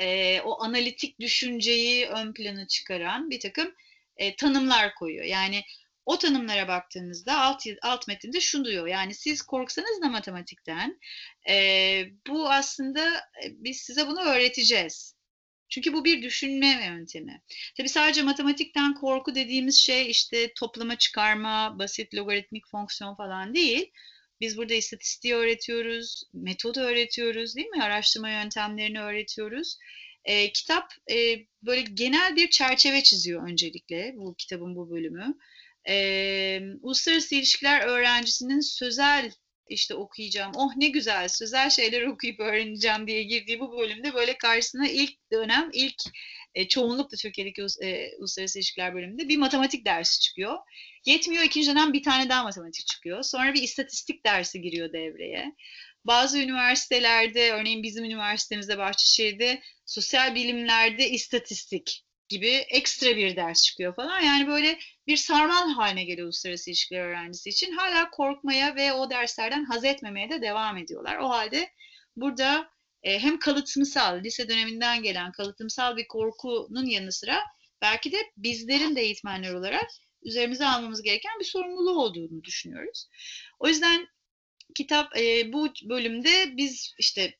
e, 0.00 0.40
o 0.40 0.62
analitik 0.62 1.20
düşünceyi 1.20 2.06
ön 2.06 2.32
plana 2.32 2.66
çıkaran 2.66 3.30
bir 3.30 3.40
takım 3.40 3.74
e, 4.16 4.36
tanımlar 4.36 4.94
koyuyor. 4.94 5.24
Yani 5.24 5.62
o 6.06 6.18
tanımlara 6.18 6.68
baktığınızda 6.68 7.40
alt, 7.40 7.62
alt 7.82 8.08
metinde 8.08 8.40
şunu 8.40 8.64
diyor. 8.64 8.86
Yani 8.86 9.14
siz 9.14 9.42
korksanız 9.42 10.02
da 10.02 10.08
matematikten 10.08 11.00
e, 11.48 12.04
bu 12.26 12.50
aslında 12.50 13.30
biz 13.50 13.76
size 13.76 14.06
bunu 14.06 14.20
öğreteceğiz. 14.20 15.16
Çünkü 15.68 15.92
bu 15.92 16.04
bir 16.04 16.22
düşünme 16.22 16.86
yöntemi. 16.86 17.42
Tabii 17.76 17.88
sadece 17.88 18.22
matematikten 18.22 18.94
korku 18.94 19.34
dediğimiz 19.34 19.82
şey 19.82 20.10
işte 20.10 20.52
toplama 20.54 20.98
çıkarma, 20.98 21.78
basit 21.78 22.14
logaritmik 22.14 22.68
fonksiyon 22.70 23.14
falan 23.14 23.54
değil. 23.54 23.92
Biz 24.40 24.56
burada 24.56 24.74
istatistiği 24.74 25.34
öğretiyoruz, 25.34 26.24
metodu 26.32 26.80
öğretiyoruz 26.80 27.56
değil 27.56 27.68
mi? 27.68 27.82
Araştırma 27.82 28.30
yöntemlerini 28.30 29.00
öğretiyoruz. 29.00 29.78
E, 30.24 30.52
kitap 30.52 30.92
e, 31.10 31.38
böyle 31.62 31.80
genel 31.80 32.36
bir 32.36 32.50
çerçeve 32.50 33.02
çiziyor 33.02 33.48
öncelikle 33.48 34.12
bu 34.16 34.34
kitabın 34.34 34.76
bu 34.76 34.90
bölümü 34.90 35.34
e, 35.88 36.60
uluslararası 36.82 37.34
ilişkiler 37.34 37.80
öğrencisinin 37.80 38.60
sözel 38.60 39.32
işte 39.68 39.94
okuyacağım, 39.94 40.52
oh 40.56 40.76
ne 40.76 40.88
güzel 40.88 41.28
sözel 41.28 41.70
şeyler 41.70 42.02
okuyup 42.02 42.40
öğreneceğim 42.40 43.06
diye 43.06 43.22
girdiği 43.22 43.60
bu 43.60 43.78
bölümde 43.78 44.14
böyle 44.14 44.38
karşısına 44.38 44.88
ilk 44.88 45.14
dönem, 45.32 45.70
ilk 45.72 46.02
e, 46.54 46.68
çoğunlukla 46.68 47.16
Türkiye'deki 47.16 47.62
e, 47.82 48.16
uluslararası 48.18 48.58
ilişkiler 48.58 48.94
bölümünde 48.94 49.28
bir 49.28 49.36
matematik 49.36 49.86
dersi 49.86 50.20
çıkıyor. 50.20 50.56
Yetmiyor 51.04 51.42
ikinci 51.42 51.70
dönem 51.70 51.92
bir 51.92 52.02
tane 52.02 52.28
daha 52.28 52.42
matematik 52.42 52.86
çıkıyor. 52.86 53.22
Sonra 53.22 53.54
bir 53.54 53.62
istatistik 53.62 54.26
dersi 54.26 54.60
giriyor 54.60 54.92
devreye. 54.92 55.52
Bazı 56.04 56.38
üniversitelerde, 56.38 57.52
örneğin 57.52 57.82
bizim 57.82 58.04
üniversitemizde 58.04 58.78
Bahçeşehir'de 58.78 59.62
sosyal 59.86 60.34
bilimlerde 60.34 61.10
istatistik 61.10 62.05
gibi 62.28 62.48
ekstra 62.50 63.16
bir 63.16 63.36
ders 63.36 63.62
çıkıyor 63.62 63.94
falan. 63.94 64.20
Yani 64.20 64.46
böyle 64.46 64.78
bir 65.06 65.16
sarmal 65.16 65.70
haline 65.70 66.04
geliyor 66.04 66.26
uluslararası 66.26 66.70
ilişkiler 66.70 67.00
öğrencisi 67.00 67.50
için. 67.50 67.72
Hala 67.72 68.10
korkmaya 68.10 68.76
ve 68.76 68.92
o 68.92 69.10
derslerden 69.10 69.64
haz 69.64 69.84
etmemeye 69.84 70.30
de 70.30 70.42
devam 70.42 70.76
ediyorlar. 70.76 71.16
O 71.16 71.28
halde 71.28 71.70
burada 72.16 72.70
e, 73.02 73.18
hem 73.18 73.38
kalıtımsal, 73.38 74.20
lise 74.24 74.48
döneminden 74.48 75.02
gelen 75.02 75.32
kalıtımsal 75.32 75.96
bir 75.96 76.08
korkunun 76.08 76.86
yanı 76.86 77.12
sıra 77.12 77.40
belki 77.82 78.12
de 78.12 78.16
bizlerin 78.36 78.96
de 78.96 79.00
eğitmenler 79.00 79.54
olarak 79.54 79.90
üzerimize 80.22 80.66
almamız 80.66 81.02
gereken 81.02 81.38
bir 81.40 81.44
sorumluluğu 81.44 82.02
olduğunu 82.02 82.44
düşünüyoruz. 82.44 83.08
O 83.58 83.68
yüzden 83.68 84.08
kitap 84.74 85.16
e, 85.16 85.52
bu 85.52 85.68
bölümde 85.82 86.56
biz 86.56 86.94
işte 86.98 87.34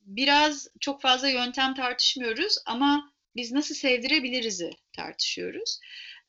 biraz 0.00 0.68
çok 0.80 1.02
fazla 1.02 1.28
yöntem 1.28 1.74
tartışmıyoruz 1.74 2.58
ama 2.66 3.12
biz 3.36 3.52
nasıl 3.52 3.74
sevdirebiliriz'i 3.74 4.70
tartışıyoruz. 4.92 5.80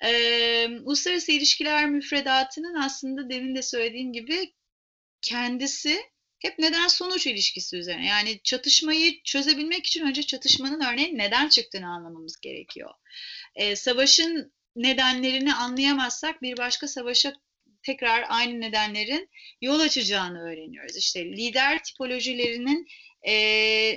Ee, 0.03 0.67
uluslararası 0.83 1.31
ilişkiler 1.31 1.89
müfredatının 1.89 2.75
aslında 2.75 3.29
demin 3.29 3.55
de 3.55 3.61
söylediğim 3.61 4.13
gibi 4.13 4.53
kendisi 5.21 6.01
hep 6.39 6.59
neden 6.59 6.87
sonuç 6.87 7.27
ilişkisi 7.27 7.77
üzerine. 7.77 8.07
Yani 8.07 8.39
çatışmayı 8.43 9.23
çözebilmek 9.23 9.85
için 9.85 10.05
önce 10.05 10.23
çatışmanın 10.23 10.81
örneğin 10.81 11.17
neden 11.17 11.49
çıktığını 11.49 11.87
anlamamız 11.87 12.39
gerekiyor. 12.41 12.93
Ee, 13.55 13.75
savaşın 13.75 14.53
nedenlerini 14.75 15.53
anlayamazsak 15.53 16.41
bir 16.41 16.57
başka 16.57 16.87
savaşa 16.87 17.33
tekrar 17.83 18.25
aynı 18.29 18.61
nedenlerin 18.61 19.29
yol 19.61 19.79
açacağını 19.79 20.41
öğreniyoruz. 20.41 20.97
İşte 20.97 21.25
lider 21.25 21.83
tipolojilerinin 21.83 22.87
e, 23.21 23.33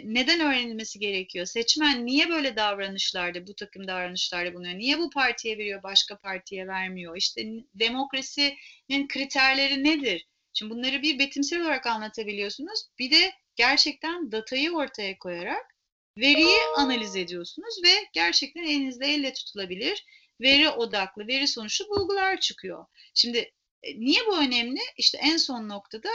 neden 0.04 0.40
öğrenilmesi 0.40 0.98
gerekiyor? 0.98 1.46
Seçmen 1.46 2.06
niye 2.06 2.28
böyle 2.28 2.56
davranışlarda, 2.56 3.46
bu 3.46 3.54
takım 3.54 3.88
davranışlarda 3.88 4.54
bulunuyor? 4.54 4.78
Niye 4.78 4.98
bu 4.98 5.10
partiye 5.10 5.58
veriyor, 5.58 5.82
başka 5.82 6.18
partiye 6.18 6.66
vermiyor? 6.66 7.16
İşte 7.16 7.42
demokrasinin 7.74 9.08
kriterleri 9.08 9.84
nedir? 9.84 10.26
Şimdi 10.52 10.74
bunları 10.74 11.02
bir 11.02 11.18
betimsel 11.18 11.60
olarak 11.62 11.86
anlatabiliyorsunuz. 11.86 12.80
Bir 12.98 13.10
de 13.10 13.32
gerçekten 13.56 14.32
datayı 14.32 14.72
ortaya 14.72 15.18
koyarak 15.18 15.76
veriyi 16.16 16.58
analiz 16.76 17.16
ediyorsunuz 17.16 17.74
ve 17.84 17.90
gerçekten 18.12 18.62
elinizde 18.62 19.06
elle 19.06 19.32
tutulabilir 19.32 20.04
veri 20.40 20.68
odaklı, 20.68 21.26
veri 21.26 21.48
sonuçlu 21.48 21.88
bulgular 21.88 22.40
çıkıyor. 22.40 22.86
Şimdi 23.14 23.52
niye 23.96 24.20
bu 24.26 24.38
önemli? 24.38 24.80
İşte 24.96 25.18
en 25.22 25.36
son 25.36 25.68
noktada 25.68 26.08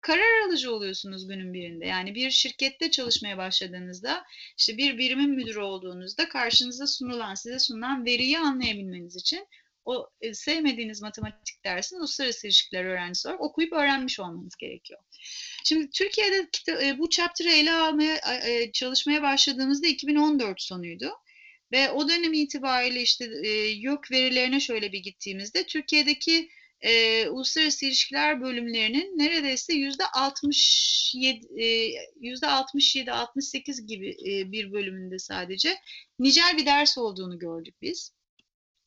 karar 0.00 0.46
alıcı 0.46 0.74
oluyorsunuz 0.74 1.28
günün 1.28 1.54
birinde. 1.54 1.86
Yani 1.86 2.14
bir 2.14 2.30
şirkette 2.30 2.90
çalışmaya 2.90 3.38
başladığınızda, 3.38 4.24
işte 4.58 4.76
bir 4.76 4.98
birimin 4.98 5.30
müdürü 5.30 5.60
olduğunuzda 5.60 6.28
karşınıza 6.28 6.86
sunulan, 6.86 7.34
size 7.34 7.58
sunulan 7.58 8.04
veriyi 8.04 8.38
anlayabilmeniz 8.38 9.16
için 9.16 9.46
o 9.84 10.10
e, 10.20 10.34
sevmediğiniz 10.34 11.02
matematik 11.02 11.64
dersini 11.64 11.98
uluslararası 11.98 12.46
ilişkiler 12.46 12.84
öğrencisi 12.84 13.28
olarak 13.28 13.40
okuyup 13.40 13.72
öğrenmiş 13.72 14.20
olmanız 14.20 14.56
gerekiyor. 14.56 15.00
Şimdi 15.64 15.90
Türkiye'de 15.90 16.48
e, 16.68 16.98
bu 16.98 17.10
chapter'ı 17.10 17.50
ele 17.50 17.72
almaya 17.72 18.20
e, 18.46 18.72
çalışmaya 18.72 19.22
başladığımızda 19.22 19.86
2014 19.86 20.62
sonuydu. 20.62 21.10
Ve 21.72 21.90
o 21.90 22.08
dönem 22.08 22.32
itibariyle 22.32 23.02
işte 23.02 23.24
yok 23.76 24.10
verilerine 24.10 24.60
şöyle 24.60 24.92
bir 24.92 24.98
gittiğimizde 24.98 25.66
Türkiye'deki 25.66 26.48
e, 26.82 27.28
uluslararası 27.28 27.86
ilişkiler 27.86 28.40
bölümlerinin 28.40 29.18
neredeyse 29.18 29.74
yüzde 29.74 30.06
67 30.06 31.46
yüzde 32.20 32.46
67 32.46 33.12
68 33.12 33.86
gibi 33.86 34.10
e, 34.10 34.52
bir 34.52 34.72
bölümünde 34.72 35.18
sadece 35.18 35.76
nicel 36.18 36.56
bir 36.58 36.66
ders 36.66 36.98
olduğunu 36.98 37.38
gördük 37.38 37.74
biz. 37.82 38.12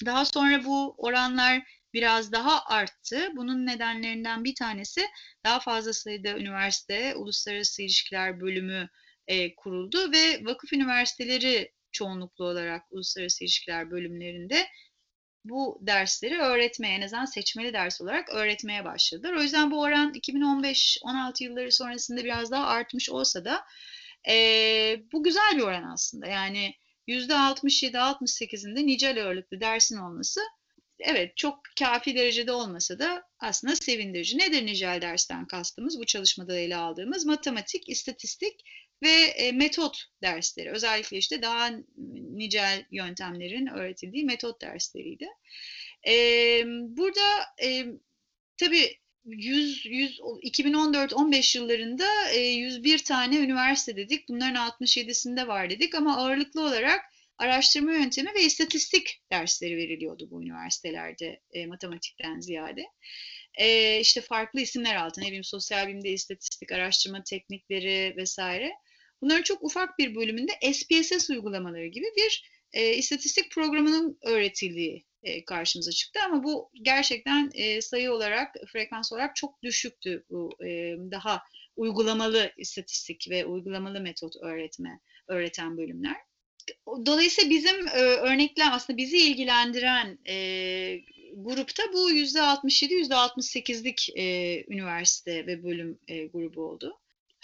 Daha 0.05 0.25
sonra 0.25 0.65
bu 0.65 0.95
oranlar 0.97 1.63
biraz 1.93 2.31
daha 2.31 2.65
arttı. 2.65 3.29
Bunun 3.35 3.65
nedenlerinden 3.65 4.43
bir 4.43 4.55
tanesi 4.55 5.01
daha 5.45 5.59
fazla 5.59 5.93
sayıda 5.93 6.37
üniversite 6.37 7.15
uluslararası 7.15 7.81
ilişkiler 7.81 8.41
bölümü 8.41 8.89
e, 9.27 9.55
kuruldu 9.55 10.11
ve 10.11 10.45
vakıf 10.45 10.73
üniversiteleri 10.73 11.71
çoğunluklu 11.91 12.45
olarak 12.45 12.83
uluslararası 12.91 13.43
ilişkiler 13.43 13.91
bölümlerinde 13.91 14.67
bu 15.45 15.79
dersleri 15.81 16.39
öğretmeye, 16.39 16.95
en 16.95 17.01
azından 17.01 17.25
seçmeli 17.25 17.73
ders 17.73 18.01
olarak 18.01 18.29
öğretmeye 18.29 18.85
başladılar. 18.85 19.33
O 19.33 19.41
yüzden 19.41 19.71
bu 19.71 19.81
oran 19.81 20.13
2015-16 20.13 21.43
yılları 21.43 21.71
sonrasında 21.71 22.23
biraz 22.23 22.51
daha 22.51 22.65
artmış 22.67 23.09
olsa 23.09 23.45
da 23.45 23.65
e, 24.29 24.35
bu 25.11 25.23
güzel 25.23 25.57
bir 25.57 25.61
oran 25.61 25.83
aslında. 25.83 26.27
Yani 26.27 26.73
%67-68'inde 27.07 28.85
nicel 28.85 29.23
ağırlıklı 29.23 29.61
dersin 29.61 29.97
olması 29.97 30.41
evet 30.99 31.37
çok 31.37 31.59
kafi 31.79 32.15
derecede 32.15 32.51
olmasa 32.51 32.99
da 32.99 33.23
aslında 33.39 33.75
sevindirici. 33.75 34.37
Nedir 34.37 34.65
nicel 34.65 35.01
dersten 35.01 35.47
kastımız? 35.47 35.99
Bu 35.99 36.05
çalışmada 36.05 36.57
ele 36.57 36.75
aldığımız 36.75 37.25
matematik, 37.25 37.89
istatistik 37.89 38.61
ve 39.03 39.11
e, 39.11 39.51
metot 39.51 40.03
dersleri. 40.21 40.71
Özellikle 40.71 41.17
işte 41.17 41.41
daha 41.41 41.71
nicel 42.35 42.85
yöntemlerin 42.91 43.67
öğretildiği 43.67 44.25
metot 44.25 44.61
dersleriydi. 44.61 45.27
E, 46.07 46.13
burada 46.67 47.45
e, 47.63 47.85
tabii 48.57 48.97
100, 49.25 49.85
100 49.85 50.19
2014-15 50.19 51.57
yıllarında 51.57 52.29
e, 52.31 52.39
101 52.39 53.03
tane 53.03 53.37
üniversite 53.37 53.95
dedik. 53.95 54.29
Bunların 54.29 54.69
67'sinde 54.69 55.47
var 55.47 55.69
dedik 55.69 55.95
ama 55.95 56.17
ağırlıklı 56.17 56.61
olarak 56.61 57.01
araştırma 57.37 57.93
yöntemi 57.93 58.29
ve 58.35 58.43
istatistik 58.43 59.21
dersleri 59.31 59.77
veriliyordu 59.77 60.27
bu 60.31 60.43
üniversitelerde 60.43 61.41
e, 61.53 61.65
matematikten 61.65 62.39
ziyade. 62.39 62.85
E, 63.59 63.99
işte 63.99 64.21
farklı 64.21 64.61
isimler 64.61 64.95
altında, 64.95 65.25
ne 65.25 65.27
bileyim 65.27 65.43
sosyal 65.43 65.87
bilimde 65.87 66.09
istatistik, 66.09 66.71
araştırma 66.71 67.23
teknikleri 67.23 68.13
vesaire. 68.17 68.71
Bunların 69.23 69.43
çok 69.43 69.63
ufak 69.63 69.99
bir 69.99 70.15
bölümünde 70.15 70.51
SPSS 70.73 71.29
uygulamaları 71.29 71.87
gibi 71.87 72.05
bir 72.17 72.49
e, 72.73 72.93
istatistik 72.93 73.51
programının 73.51 74.17
öğretildiği 74.21 75.05
e, 75.23 75.45
karşımıza 75.45 75.91
çıktı 75.91 76.19
ama 76.25 76.43
bu 76.43 76.69
gerçekten 76.81 77.51
e, 77.53 77.81
sayı 77.81 78.11
olarak, 78.11 78.55
frekans 78.67 79.13
olarak 79.13 79.35
çok 79.35 79.63
düşüktü 79.63 80.25
bu 80.29 80.49
e, 80.65 80.67
daha 81.11 81.43
uygulamalı 81.75 82.51
istatistik 82.57 83.27
ve 83.29 83.45
uygulamalı 83.45 84.01
metot 84.01 84.35
öğretme 84.41 84.99
öğreten 85.27 85.77
bölümler. 85.77 86.17
Dolayısıyla 87.05 87.49
bizim 87.49 87.87
e, 87.87 87.99
örneklem 88.01 88.71
aslında 88.71 88.97
bizi 88.97 89.17
ilgilendiren 89.17 90.19
e, 90.27 90.35
grupta 91.35 91.83
bu 91.93 92.11
yüzde 92.11 92.41
67, 92.41 92.93
yüzde 92.93 93.13
68'lik 93.13 94.09
e, 94.15 94.25
üniversite 94.67 95.47
ve 95.47 95.63
bölüm 95.63 95.99
e, 96.07 96.25
grubu 96.25 96.61
oldu 96.61 96.99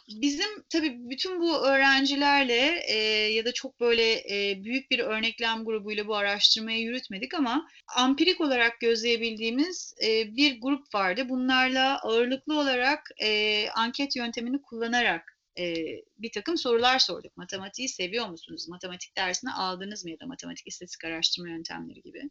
bizim 0.10 0.64
tabii 0.70 1.10
bütün 1.10 1.42
bu 1.42 1.68
öğrencilerle 1.68 2.84
e, 2.88 2.96
ya 3.34 3.46
da 3.46 3.54
çok 3.54 3.80
böyle 3.80 4.14
e, 4.14 4.64
büyük 4.64 4.92
bir 4.92 5.00
örneklem 5.00 5.66
grubuyla 5.66 6.08
bu 6.08 6.16
araştırmayı 6.16 6.82
yürütmedik 6.82 7.34
ama 7.34 7.68
ampirik 7.96 8.42
olarak 8.42 8.80
gözleyebildiğimiz 8.80 9.94
e, 10.06 10.36
bir 10.36 10.62
grup 10.62 10.96
vardı. 10.96 11.30
Bunlarla 11.30 12.00
ağırlıklı 12.00 12.60
olarak 12.60 13.10
e, 13.22 13.66
anket 13.70 14.16
yöntemini 14.16 14.62
kullanarak 14.62 15.40
e, 15.60 15.76
bir 16.18 16.32
takım 16.32 16.58
sorular 16.58 17.00
sorduk. 17.00 17.38
Matematiği 17.38 17.90
seviyor 17.90 18.28
musunuz? 18.28 18.68
Matematik 18.70 19.18
dersini 19.18 19.52
aldınız 19.52 20.06
mı 20.06 20.12
ya 20.12 20.20
da 20.20 20.26
matematik 20.26 20.68
istatistik 20.68 21.06
araştırma 21.06 21.50
yöntemleri 21.50 22.02
gibi. 22.02 22.30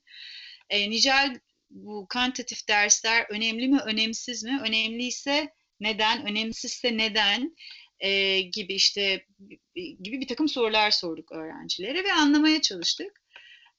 E, 0.71 0.91
nicel 0.91 1.41
bu 1.71 2.07
kantitatif 2.09 2.69
dersler 2.69 3.27
önemli 3.31 3.69
mi, 3.69 3.81
önemsiz 3.87 4.45
mi? 4.45 4.61
Önemliyse 4.65 5.49
neden, 5.81 6.27
önemsizse 6.27 6.97
neden 6.97 7.57
e, 8.01 8.41
gibi 8.41 8.75
işte 8.75 9.27
gibi 9.75 10.21
bir 10.21 10.27
takım 10.29 10.49
sorular 10.49 10.91
sorduk 10.91 11.33
öğrencilere 11.33 12.05
ve 12.05 12.13
anlamaya 12.13 12.63
çalıştık. 12.63 13.23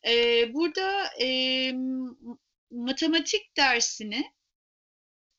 E, 0.07 0.13
burada 0.53 1.05
e, 1.21 1.71
matematik 2.71 3.57
dersini 3.57 4.23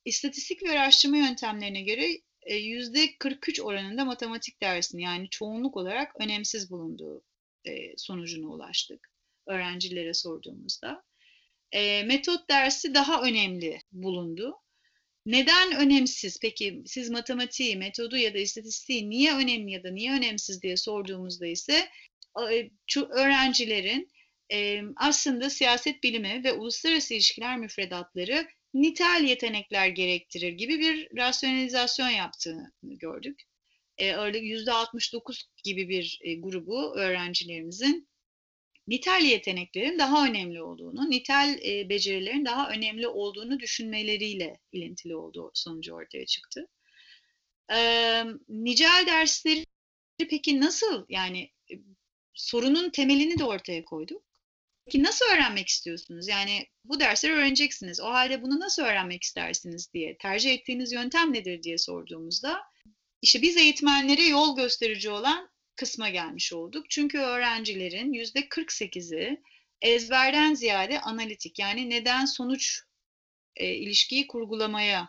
istatistik 0.04 0.62
ve 0.62 0.70
araştırma 0.70 1.16
yöntemlerine 1.16 1.82
göre 1.82 2.20
yüzde 2.58 3.18
43 3.18 3.60
oranında 3.60 4.04
matematik 4.04 4.62
dersini 4.62 5.02
yani 5.02 5.30
çoğunluk 5.30 5.76
olarak 5.76 6.20
önemsiz 6.20 6.70
bulunduğu 6.70 7.24
e, 7.64 7.96
sonucuna 7.96 8.46
ulaştık 8.46 9.10
öğrencilere 9.46 10.14
sorduğumuzda. 10.14 11.02
E, 11.72 12.02
metot 12.02 12.48
dersi 12.48 12.94
daha 12.94 13.22
önemli 13.22 13.78
bulundu. 13.92 14.54
Neden 15.30 15.72
önemsiz? 15.72 16.38
Peki 16.42 16.82
siz 16.86 17.10
matematiği, 17.10 17.76
metodu 17.76 18.16
ya 18.16 18.34
da 18.34 18.38
istatistiği 18.38 19.10
niye 19.10 19.34
önemli 19.34 19.72
ya 19.72 19.84
da 19.84 19.90
niye 19.90 20.12
önemsiz 20.12 20.62
diye 20.62 20.76
sorduğumuzda 20.76 21.46
ise 21.46 21.88
öğrencilerin 23.10 24.10
aslında 24.96 25.50
siyaset 25.50 26.02
bilimi 26.02 26.44
ve 26.44 26.52
uluslararası 26.52 27.14
ilişkiler 27.14 27.58
müfredatları 27.58 28.48
nitel 28.74 29.24
yetenekler 29.24 29.88
gerektirir 29.88 30.52
gibi 30.52 30.80
bir 30.80 31.08
rasyonalizasyon 31.16 32.08
yaptığını 32.08 32.72
gördük. 32.82 33.42
%69 33.98 35.42
gibi 35.64 35.88
bir 35.88 36.18
e, 36.22 36.34
grubu 36.34 36.96
öğrencilerimizin 36.96 38.09
nitel 38.90 39.24
yeteneklerin 39.24 39.98
daha 39.98 40.26
önemli 40.26 40.62
olduğunu, 40.62 41.10
nitel 41.10 41.60
e, 41.64 41.88
becerilerin 41.88 42.44
daha 42.44 42.70
önemli 42.70 43.08
olduğunu 43.08 43.60
düşünmeleriyle 43.60 44.60
ilintili 44.72 45.16
olduğu 45.16 45.50
sonucu 45.54 45.94
ortaya 45.94 46.26
çıktı. 46.26 46.68
E, 47.72 47.78
nicel 48.48 49.04
dersleri 49.06 49.66
peki 50.18 50.60
nasıl 50.60 51.06
yani 51.08 51.50
e, 51.70 51.74
sorunun 52.34 52.90
temelini 52.90 53.38
de 53.38 53.44
ortaya 53.44 53.84
koyduk. 53.84 54.22
Peki 54.84 55.02
nasıl 55.02 55.24
öğrenmek 55.24 55.68
istiyorsunuz? 55.68 56.28
Yani 56.28 56.66
bu 56.84 57.00
dersleri 57.00 57.32
öğreneceksiniz. 57.32 58.00
O 58.00 58.06
halde 58.06 58.42
bunu 58.42 58.60
nasıl 58.60 58.82
öğrenmek 58.82 59.22
istersiniz 59.22 59.92
diye, 59.92 60.16
tercih 60.18 60.54
ettiğiniz 60.54 60.92
yöntem 60.92 61.32
nedir 61.32 61.62
diye 61.62 61.78
sorduğumuzda 61.78 62.62
işte 63.22 63.42
biz 63.42 63.56
eğitmenlere 63.56 64.22
yol 64.22 64.56
gösterici 64.56 65.10
olan 65.10 65.49
kısma 65.76 66.08
gelmiş 66.08 66.52
olduk. 66.52 66.90
Çünkü 66.90 67.18
öğrencilerin 67.18 68.12
yüzde 68.12 68.40
48'i 68.40 69.42
ezberden 69.82 70.54
ziyade 70.54 71.00
analitik 71.00 71.58
yani 71.58 71.90
neden 71.90 72.24
sonuç 72.24 72.82
e, 73.56 73.74
ilişkiyi 73.74 74.26
kurgulamaya 74.26 75.08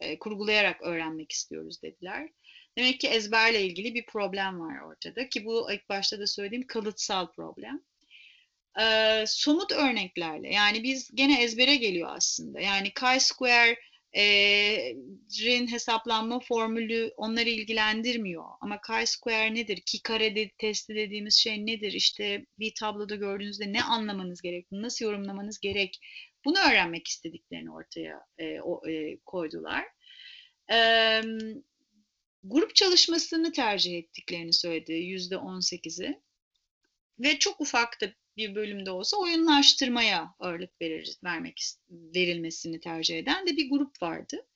e, 0.00 0.18
kurgulayarak 0.18 0.82
öğrenmek 0.82 1.32
istiyoruz 1.32 1.82
dediler. 1.82 2.28
Demek 2.78 3.00
ki 3.00 3.08
ezberle 3.08 3.62
ilgili 3.62 3.94
bir 3.94 4.06
problem 4.06 4.60
var 4.60 4.80
ortada 4.80 5.28
ki 5.28 5.44
bu 5.44 5.72
ilk 5.72 5.88
başta 5.88 6.18
da 6.20 6.26
söylediğim 6.26 6.66
kalıtsal 6.66 7.32
problem. 7.32 7.82
Ee, 8.80 9.24
somut 9.26 9.72
örneklerle 9.72 10.48
yani 10.48 10.82
biz 10.82 11.10
gene 11.14 11.42
ezbere 11.42 11.76
geliyor 11.76 12.08
aslında. 12.12 12.60
Yani 12.60 12.88
chi-square 12.88 13.76
rin 15.40 15.66
hesaplanma 15.66 16.40
formülü 16.40 17.12
onları 17.16 17.48
ilgilendirmiyor. 17.48 18.44
Ama 18.60 18.76
chi-square 18.76 19.54
nedir? 19.54 19.80
Ki 19.86 20.02
kare 20.02 20.36
de, 20.36 20.50
testi 20.58 20.94
dediğimiz 20.94 21.34
şey 21.34 21.66
nedir? 21.66 21.92
İşte 21.92 22.46
bir 22.58 22.74
tabloda 22.74 23.14
gördüğünüzde 23.14 23.72
ne 23.72 23.82
anlamanız 23.82 24.42
gerek? 24.42 24.66
Nasıl 24.72 25.04
yorumlamanız 25.04 25.60
gerek? 25.60 26.00
Bunu 26.44 26.58
öğrenmek 26.58 27.08
istediklerini 27.08 27.72
ortaya 27.72 28.20
e, 28.38 28.60
o, 28.60 28.88
e, 28.88 29.18
koydular. 29.26 29.84
E, 30.72 30.78
grup 32.44 32.74
çalışmasını 32.74 33.52
tercih 33.52 33.98
ettiklerini 33.98 34.52
söyledi 34.52 34.92
yüzde 34.92 35.36
on 35.36 35.60
sekizi. 35.60 36.22
Ve 37.18 37.38
çok 37.38 37.60
ufak 37.60 38.00
da 38.00 38.06
bir 38.36 38.54
bölümde 38.54 38.90
olsa 38.90 39.16
oyunlaştırmaya 39.16 40.34
ağırlık 40.38 40.80
verir, 40.80 41.16
vermek 41.24 41.62
verilmesini 41.90 42.80
tercih 42.80 43.18
eden 43.18 43.46
de 43.46 43.56
bir 43.56 43.70
grup 43.70 44.02
vardı. 44.02 44.46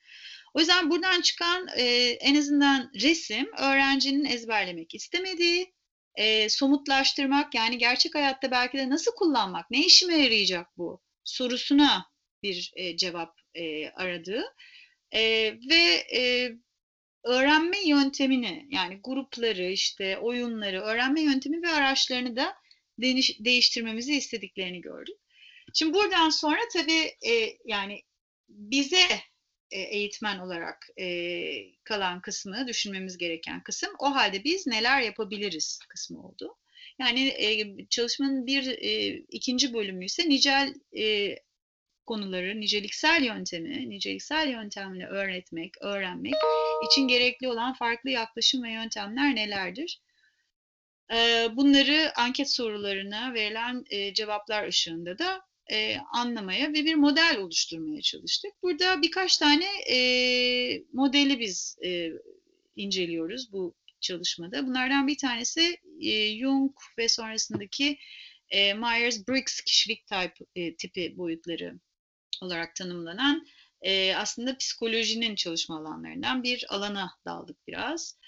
O 0.55 0.61
yüzden 0.61 0.91
buradan 0.91 1.21
çıkan 1.21 1.69
e, 1.77 1.85
en 2.21 2.35
azından 2.35 2.91
resim 2.95 3.47
öğrencinin 3.59 4.25
ezberlemek 4.25 4.95
istemediği, 4.95 5.75
e, 6.15 6.49
somutlaştırmak 6.49 7.55
yani 7.55 7.79
gerçek 7.79 8.15
hayatta 8.15 8.51
belki 8.51 8.79
de 8.79 8.91
nasıl 8.91 9.13
kullanmak, 9.15 9.71
ne 9.71 9.87
işime 9.87 10.17
yarayacak 10.17 10.67
bu 10.77 11.03
sorusuna 11.25 12.07
bir 12.43 12.73
e, 12.77 12.97
cevap 12.97 13.39
e, 13.55 13.91
aradığı 13.91 14.45
e, 15.13 15.21
ve 15.71 16.07
e, 16.17 16.53
öğrenme 17.25 17.89
yöntemini 17.89 18.67
yani 18.71 19.01
grupları 19.05 19.71
işte 19.71 20.19
oyunları 20.19 20.81
öğrenme 20.81 21.21
yöntemi 21.21 21.63
ve 21.63 21.69
araçlarını 21.69 22.37
da 22.37 22.55
değiştirmemizi 23.45 24.17
istediklerini 24.17 24.81
gördük. 24.81 25.17
Şimdi 25.75 25.95
buradan 25.95 26.31
sonra 26.31 26.61
tabii 26.73 27.31
e, 27.33 27.59
yani 27.65 28.03
bize 28.49 29.07
e, 29.71 29.81
eğitmen 29.81 30.39
olarak 30.39 30.87
e, 30.99 31.07
kalan 31.85 32.21
kısmı, 32.21 32.69
düşünmemiz 32.69 33.19
gereken 33.19 33.63
kısım 33.63 33.91
o 33.99 34.15
halde 34.15 34.45
biz 34.45 34.67
neler 34.67 35.01
yapabiliriz 35.01 35.79
kısmı 35.89 36.27
oldu. 36.27 36.57
Yani 36.99 37.29
e, 37.29 37.77
çalışmanın 37.87 38.47
bir 38.47 38.67
e, 38.67 39.17
ikinci 39.31 39.75
bölümü 39.75 40.05
ise 40.05 40.29
nicel 40.29 40.75
e, 40.99 41.37
konuları, 42.07 42.61
niceliksel 42.61 43.25
yöntemi, 43.25 43.91
niceliksel 43.91 44.49
yöntemle 44.49 45.07
öğretmek, 45.07 45.83
öğrenmek 45.83 46.35
için 46.91 47.09
gerekli 47.09 47.49
olan 47.49 47.75
farklı 47.75 48.11
yaklaşım 48.11 48.63
ve 48.63 48.71
yöntemler 48.71 49.35
nelerdir? 49.35 50.01
Bunları 51.57 52.13
anket 52.17 52.51
sorularına 52.51 53.35
verilen 53.35 53.85
cevaplar 54.15 54.69
ışığında 54.69 55.19
da 55.19 55.41
anlamaya 56.13 56.69
ve 56.69 56.85
bir 56.85 56.95
model 56.95 57.37
oluşturmaya 57.39 58.03
çalıştık. 58.03 58.53
Burada 58.63 59.03
birkaç 59.03 59.37
tane 59.37 59.67
modeli 60.93 61.41
biz 61.41 61.79
inceliyoruz 62.77 63.53
bu 63.53 63.75
çalışmada. 64.01 64.67
Bunlardan 64.67 65.07
bir 65.07 65.19
tanesi 65.19 65.77
Jung 66.41 66.73
ve 66.99 67.09
sonrasındaki 67.09 67.99
Myers-Briggs 68.53 69.65
kişilik 69.65 70.07
type, 70.07 70.75
tipi 70.79 71.19
boyutları 71.19 71.81
olarak 72.43 72.77
tanımlanan 72.77 73.47
aslında 74.17 74.57
psikolojinin 74.57 75.35
çalışma 75.35 75.79
alanlarından 75.79 76.43
bir 76.43 76.75
alana 76.75 77.11
daldık 77.25 77.57
biraz. 77.69 78.19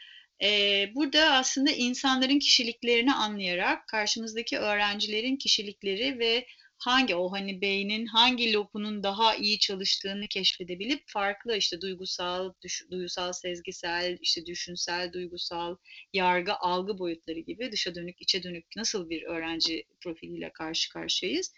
Burada 0.95 1.33
aslında 1.33 1.71
insanların 1.71 2.39
kişiliklerini 2.39 3.15
anlayarak 3.15 3.89
karşımızdaki 3.89 4.59
öğrencilerin 4.59 5.37
kişilikleri 5.37 6.19
ve 6.19 6.47
hangi 6.85 7.15
o 7.15 7.33
hani 7.33 7.61
beynin 7.61 8.07
hangi 8.07 8.53
lopunun 8.53 9.03
daha 9.03 9.35
iyi 9.37 9.59
çalıştığını 9.59 10.27
keşfedebilip 10.27 11.03
farklı 11.07 11.57
işte 11.57 11.81
duygusal, 11.81 12.53
düş, 12.63 12.85
duygusal, 12.91 13.33
sezgisel, 13.33 14.19
işte 14.21 14.47
düşünsel, 14.47 15.13
duygusal, 15.13 15.77
yargı, 16.13 16.55
algı 16.55 16.99
boyutları 16.99 17.39
gibi 17.39 17.73
dışa 17.73 17.95
dönük, 17.95 18.23
içe 18.23 18.43
dönük 18.43 18.67
nasıl 18.77 19.11
bir 19.11 19.23
öğrenci 19.23 19.85
profiliyle 20.01 20.51
karşı 20.53 20.93
karşıyayız. 20.93 21.53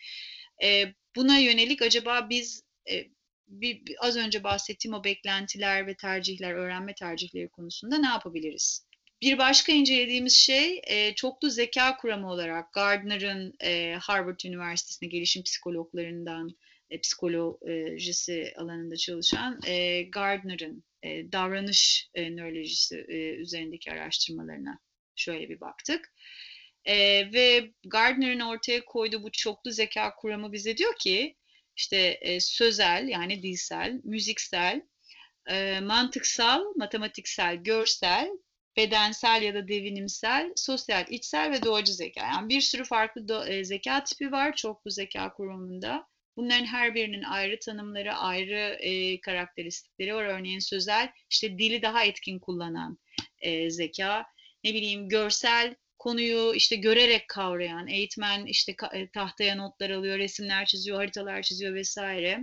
E, 0.64 0.94
buna 1.16 1.38
yönelik 1.38 1.82
acaba 1.82 2.26
biz 2.30 2.62
e, 2.90 3.04
bir, 3.48 3.82
az 4.00 4.16
önce 4.16 4.44
bahsettiğim 4.44 4.94
o 4.94 5.04
beklentiler 5.04 5.86
ve 5.86 5.96
tercihler, 5.96 6.54
öğrenme 6.54 6.94
tercihleri 6.94 7.48
konusunda 7.48 7.98
ne 7.98 8.06
yapabiliriz? 8.06 8.86
Bir 9.22 9.38
başka 9.38 9.72
incelediğimiz 9.72 10.32
şey 10.32 10.82
e, 10.86 11.14
çoklu 11.14 11.50
zeka 11.50 11.96
kuramı 11.96 12.30
olarak 12.30 12.72
Gardner'ın 12.72 13.54
e, 13.60 13.94
Harvard 14.00 14.40
Üniversitesi'nde 14.44 15.10
gelişim 15.10 15.42
psikologlarından 15.42 16.56
e, 16.90 17.00
psikolojisi 17.00 18.54
alanında 18.56 18.96
çalışan 18.96 19.60
e, 19.66 20.02
Gardner'ın 20.02 20.84
e, 21.02 21.32
davranış 21.32 22.08
e, 22.14 22.36
nörolojisi 22.36 23.06
e, 23.08 23.34
üzerindeki 23.34 23.92
araştırmalarına 23.92 24.78
şöyle 25.16 25.48
bir 25.48 25.60
baktık. 25.60 26.14
E, 26.84 26.96
ve 27.32 27.72
Gardner'ın 27.84 28.40
ortaya 28.40 28.84
koyduğu 28.84 29.22
bu 29.22 29.32
çoklu 29.32 29.70
zeka 29.70 30.14
kuramı 30.14 30.52
bize 30.52 30.76
diyor 30.76 30.94
ki 30.98 31.36
işte 31.76 32.18
e, 32.20 32.40
sözel 32.40 33.08
yani 33.08 33.42
dilsel, 33.42 34.00
müziksel, 34.04 34.82
e, 35.46 35.80
mantıksal, 35.80 36.64
matematiksel, 36.76 37.56
görsel, 37.56 38.30
bedensel 38.76 39.42
ya 39.42 39.54
da 39.54 39.68
devinimsel, 39.68 40.52
sosyal, 40.56 41.04
içsel 41.08 41.52
ve 41.52 41.62
doğacı 41.62 41.92
zeka. 41.92 42.20
Yani 42.20 42.48
bir 42.48 42.60
sürü 42.60 42.84
farklı 42.84 43.20
do- 43.20 43.48
e, 43.48 43.64
zeka 43.64 44.04
tipi 44.04 44.32
var 44.32 44.56
çoklu 44.56 44.90
zeka 44.90 45.32
kuramında. 45.32 46.06
Bunların 46.36 46.64
her 46.64 46.94
birinin 46.94 47.22
ayrı 47.22 47.58
tanımları, 47.58 48.14
ayrı 48.14 48.76
e, 48.80 49.20
karakteristikleri 49.20 50.14
var. 50.14 50.24
Örneğin 50.24 50.58
sözel, 50.58 51.12
işte 51.30 51.58
dili 51.58 51.82
daha 51.82 52.04
etkin 52.04 52.38
kullanan 52.38 52.98
e, 53.40 53.70
zeka. 53.70 54.26
Ne 54.64 54.74
bileyim 54.74 55.08
görsel, 55.08 55.74
konuyu 56.04 56.54
işte 56.54 56.76
görerek 56.76 57.28
kavrayan, 57.28 57.88
eğitmen 57.88 58.46
işte 58.46 58.76
e, 58.92 59.10
tahtaya 59.10 59.56
notlar 59.56 59.90
alıyor, 59.90 60.18
resimler 60.18 60.66
çiziyor, 60.66 60.96
haritalar 60.96 61.42
çiziyor 61.42 61.74
vesaire. 61.74 62.40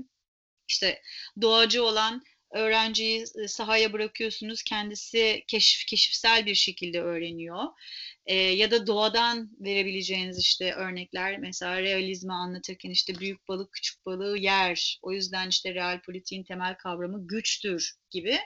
İşte 0.70 1.02
doğacı 1.42 1.84
olan 1.84 2.24
öğrenciyi 2.54 3.24
e, 3.44 3.48
sahaya 3.48 3.94
bırakıyorsunuz, 3.94 4.64
kendisi 4.64 5.44
keşif, 5.48 5.86
keşifsel 5.88 6.46
bir 6.46 6.56
şekilde 6.56 7.02
öğreniyor. 7.02 7.64
E, 8.26 8.36
ya 8.36 8.72
da 8.72 8.88
doğadan 8.88 9.50
verebileceğiniz 9.60 10.40
işte 10.40 10.74
örnekler, 10.74 11.38
mesela 11.38 11.82
realizmi 11.82 12.34
anlatırken 12.34 12.90
işte 12.90 13.20
büyük 13.20 13.48
balık 13.48 13.74
küçük 13.74 14.06
balığı 14.06 14.38
yer, 14.38 15.00
o 15.02 15.12
yüzden 15.12 15.50
işte 15.50 15.74
real 15.74 16.02
politiğin 16.02 16.44
temel 16.44 16.76
kavramı 16.78 17.28
güçtür 17.28 17.94
gibi 18.12 18.38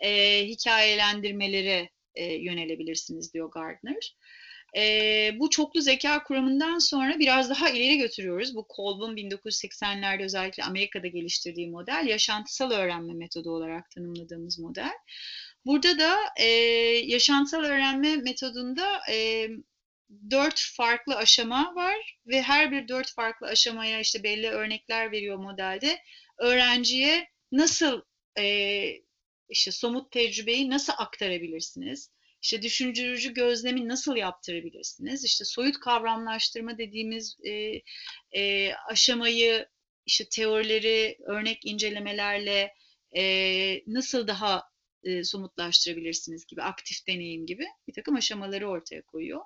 e, 0.00 0.40
hikayelendirmelere 0.46 1.90
e, 2.14 2.34
yönelebilirsiniz 2.34 3.34
diyor 3.34 3.50
Gardner. 3.50 4.16
E, 4.76 5.30
bu 5.38 5.50
çoklu 5.50 5.80
zeka 5.80 6.22
kuramından 6.22 6.78
sonra 6.78 7.18
biraz 7.18 7.50
daha 7.50 7.70
ileri 7.70 7.98
götürüyoruz. 7.98 8.54
Bu 8.54 8.66
Kolb'un 8.68 9.16
1980'lerde 9.16 10.24
özellikle 10.24 10.64
Amerika'da 10.64 11.06
geliştirdiği 11.06 11.70
model 11.70 12.06
yaşantısal 12.08 12.70
öğrenme 12.70 13.14
metodu 13.14 13.50
olarak 13.50 13.90
tanımladığımız 13.90 14.58
model. 14.58 14.92
Burada 15.66 15.98
da 15.98 16.16
e, 16.40 16.46
yaşantısal 17.06 17.64
öğrenme 17.64 18.16
metodunda 18.16 19.00
e, 19.10 19.48
dört 20.30 20.60
farklı 20.76 21.16
aşama 21.16 21.74
var 21.74 22.18
ve 22.26 22.42
her 22.42 22.72
bir 22.72 22.88
dört 22.88 23.14
farklı 23.14 23.46
aşamaya 23.46 24.00
işte 24.00 24.22
belli 24.22 24.48
örnekler 24.48 25.12
veriyor 25.12 25.36
modelde. 25.36 25.98
Öğrenciye 26.38 27.28
nasıl 27.52 28.02
e, 28.38 28.84
işte 29.48 29.70
somut 29.70 30.12
tecrübeyi 30.12 30.70
nasıl 30.70 30.92
aktarabilirsiniz? 30.98 32.13
İşte 32.44 32.62
düşündürücü 32.62 33.34
gözlemi 33.34 33.88
nasıl 33.88 34.16
yaptırabilirsiniz? 34.16 35.24
İşte 35.24 35.44
soyut 35.44 35.80
kavramlaştırma 35.80 36.78
dediğimiz 36.78 37.36
e, 37.44 37.82
e, 38.40 38.72
aşamayı 38.74 39.68
işte 40.06 40.24
teorileri, 40.28 41.18
örnek 41.26 41.58
incelemelerle 41.64 42.74
e, 43.16 43.22
nasıl 43.86 44.26
daha 44.26 44.62
e, 45.04 45.24
somutlaştırabilirsiniz 45.24 46.46
gibi, 46.46 46.62
aktif 46.62 47.06
deneyim 47.06 47.46
gibi 47.46 47.66
bir 47.88 47.92
takım 47.92 48.16
aşamaları 48.16 48.68
ortaya 48.68 49.02
koyuyor. 49.02 49.40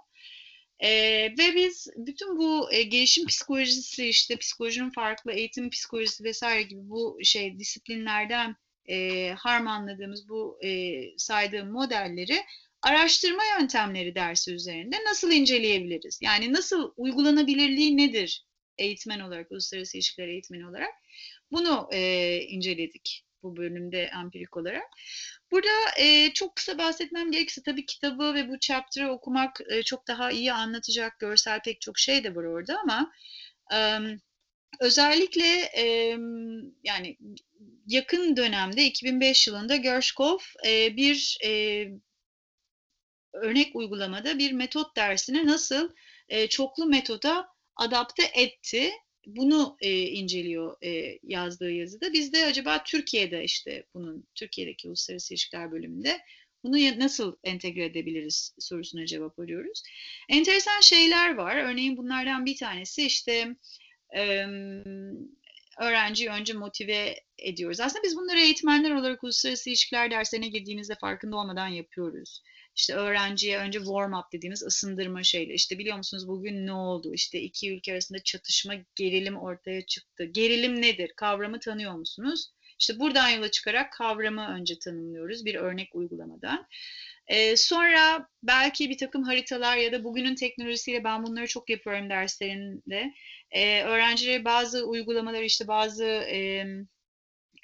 E, 0.80 0.90
ve 1.38 1.54
biz 1.54 1.88
bütün 1.96 2.38
bu 2.38 2.72
e, 2.72 2.82
gelişim 2.82 3.26
psikolojisi 3.26 4.08
işte 4.08 4.36
psikolojinin 4.36 4.90
farklı 4.90 5.32
eğitim 5.32 5.70
psikolojisi 5.70 6.24
vesaire 6.24 6.62
gibi 6.62 6.80
bu 6.82 7.18
şey 7.22 7.58
disiplinlerden 7.58 8.56
e, 8.88 9.28
harmanladığımız 9.38 10.28
bu 10.28 10.58
e, 10.64 11.00
saydığım 11.18 11.70
modelleri 11.70 12.36
araştırma 12.82 13.42
yöntemleri 13.60 14.14
dersi 14.14 14.54
üzerinde 14.54 14.96
nasıl 15.06 15.32
inceleyebiliriz? 15.32 16.18
Yani 16.22 16.52
nasıl 16.52 16.92
uygulanabilirliği 16.96 17.96
nedir 17.96 18.44
eğitmen 18.78 19.20
olarak, 19.20 19.52
uluslararası 19.52 19.96
ilişkiler 19.96 20.28
eğitmeni 20.28 20.68
olarak? 20.68 20.94
Bunu 21.52 21.88
e, 21.92 22.40
inceledik 22.40 23.24
bu 23.42 23.56
bölümde 23.56 24.10
empirik 24.22 24.56
olarak. 24.56 24.84
Burada 25.50 25.98
e, 25.98 26.32
çok 26.32 26.56
kısa 26.56 26.78
bahsetmem 26.78 27.30
gerekirse 27.30 27.62
tabii 27.62 27.86
kitabı 27.86 28.34
ve 28.34 28.48
bu 28.48 28.58
chapter'ı 28.60 29.10
okumak 29.10 29.60
e, 29.70 29.82
çok 29.82 30.08
daha 30.08 30.30
iyi 30.30 30.52
anlatacak 30.52 31.18
görsel 31.18 31.60
pek 31.62 31.80
çok 31.80 31.98
şey 31.98 32.24
de 32.24 32.34
var 32.34 32.44
orada 32.44 32.78
ama 32.78 33.12
e, 33.74 33.98
özellikle 34.80 35.46
e, 35.76 36.16
yani 36.84 37.16
yakın 37.86 38.36
dönemde 38.36 38.84
2005 38.84 39.46
yılında 39.48 39.76
Gershkov 39.76 40.38
e, 40.66 40.96
bir 40.96 41.38
e, 41.44 41.84
örnek 43.42 43.76
uygulamada 43.76 44.38
bir 44.38 44.52
metot 44.52 44.96
dersini 44.96 45.46
nasıl 45.46 45.90
e, 46.28 46.46
çoklu 46.46 46.86
metoda 46.86 47.48
adapte 47.76 48.22
etti 48.34 48.90
bunu 49.26 49.76
e, 49.80 50.02
inceliyor 50.02 50.76
e, 50.82 51.18
yazdığı 51.22 51.70
yazıda. 51.70 52.12
Biz 52.12 52.32
de 52.32 52.44
acaba 52.44 52.82
Türkiye'de 52.84 53.44
işte 53.44 53.86
bunun 53.94 54.26
Türkiye'deki 54.34 54.88
uluslararası 54.88 55.34
ilişkiler 55.34 55.72
bölümünde 55.72 56.20
bunu 56.64 56.98
nasıl 56.98 57.36
entegre 57.44 57.84
edebiliriz 57.84 58.54
sorusuna 58.58 59.06
cevap 59.06 59.38
arıyoruz. 59.38 59.82
Enteresan 60.28 60.80
şeyler 60.80 61.34
var. 61.34 61.56
Örneğin 61.56 61.96
bunlardan 61.96 62.46
bir 62.46 62.56
tanesi 62.56 63.06
işte 63.06 63.56
e, 64.16 64.46
öğrenciyi 65.80 66.30
önce 66.30 66.52
motive 66.52 67.14
ediyoruz. 67.38 67.80
Aslında 67.80 68.04
biz 68.04 68.16
bunları 68.16 68.40
eğitmenler 68.40 68.90
olarak 68.90 69.24
uluslararası 69.24 69.70
ilişkiler 69.70 70.10
derslerine 70.10 70.48
girdiğimizde 70.48 70.94
farkında 70.94 71.36
olmadan 71.36 71.68
yapıyoruz. 71.68 72.42
İşte 72.78 72.94
öğrenciye 72.94 73.58
önce 73.58 73.78
warm 73.78 74.12
up 74.12 74.32
dediğimiz 74.32 74.62
ısındırma 74.62 75.22
şeyle 75.22 75.54
işte 75.54 75.78
biliyor 75.78 75.96
musunuz 75.96 76.28
bugün 76.28 76.66
ne 76.66 76.72
oldu? 76.72 77.14
İşte 77.14 77.40
iki 77.40 77.72
ülke 77.72 77.92
arasında 77.92 78.18
çatışma, 78.18 78.74
gerilim 78.94 79.36
ortaya 79.36 79.86
çıktı. 79.86 80.24
Gerilim 80.24 80.82
nedir? 80.82 81.12
Kavramı 81.16 81.60
tanıyor 81.60 81.92
musunuz? 81.92 82.52
İşte 82.80 82.98
buradan 83.00 83.28
yola 83.28 83.50
çıkarak 83.50 83.92
kavramı 83.92 84.48
önce 84.48 84.78
tanımlıyoruz 84.78 85.44
bir 85.44 85.54
örnek 85.54 85.94
uygulamadan. 85.94 86.66
Ee, 87.26 87.56
sonra 87.56 88.28
belki 88.42 88.90
bir 88.90 88.98
takım 88.98 89.22
haritalar 89.22 89.76
ya 89.76 89.92
da 89.92 90.04
bugünün 90.04 90.34
teknolojisiyle 90.34 91.04
ben 91.04 91.26
bunları 91.26 91.46
çok 91.46 91.70
yapıyorum 91.70 92.10
derslerinde. 92.10 93.14
Ee, 93.50 93.82
öğrencilere 93.82 94.44
bazı 94.44 94.84
uygulamalar 94.84 95.42
işte 95.42 95.68
bazı 95.68 96.04
e, 96.04 96.66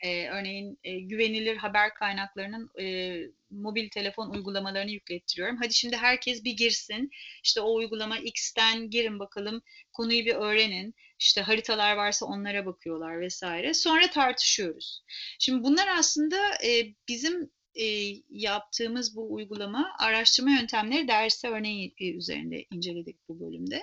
e, 0.05 0.29
örneğin 0.29 0.79
e, 0.85 1.01
güvenilir 1.01 1.57
haber 1.57 1.95
kaynaklarının 1.95 2.71
e, 2.81 3.17
mobil 3.51 3.89
telefon 3.89 4.31
uygulamalarını 4.31 4.91
yüklettiriyorum. 4.91 5.57
Hadi 5.57 5.75
şimdi 5.75 5.97
herkes 5.97 6.45
bir 6.45 6.53
girsin. 6.53 7.11
İşte 7.43 7.61
o 7.61 7.75
uygulama 7.75 8.19
X'ten 8.19 8.91
girin 8.91 9.19
bakalım. 9.19 9.63
Konuyu 9.93 10.25
bir 10.25 10.35
öğrenin. 10.35 10.95
İşte 11.19 11.41
haritalar 11.43 11.97
varsa 11.97 12.27
onlara 12.27 12.67
bakıyorlar 12.67 13.21
vesaire. 13.21 13.75
Sonra 13.75 14.11
tartışıyoruz. 14.11 15.03
Şimdi 15.39 15.65
bunlar 15.65 15.89
aslında 15.99 16.37
e, 16.65 16.95
bizim 17.09 17.51
e, 17.75 17.85
yaptığımız 18.31 19.17
bu 19.17 19.35
uygulama 19.35 19.97
araştırma 19.99 20.51
yöntemleri 20.51 21.09
dersi 21.09 21.49
örneği 21.49 21.95
üzerinde 22.01 22.65
inceledik 22.71 23.29
bu 23.29 23.41
bölümde. 23.41 23.83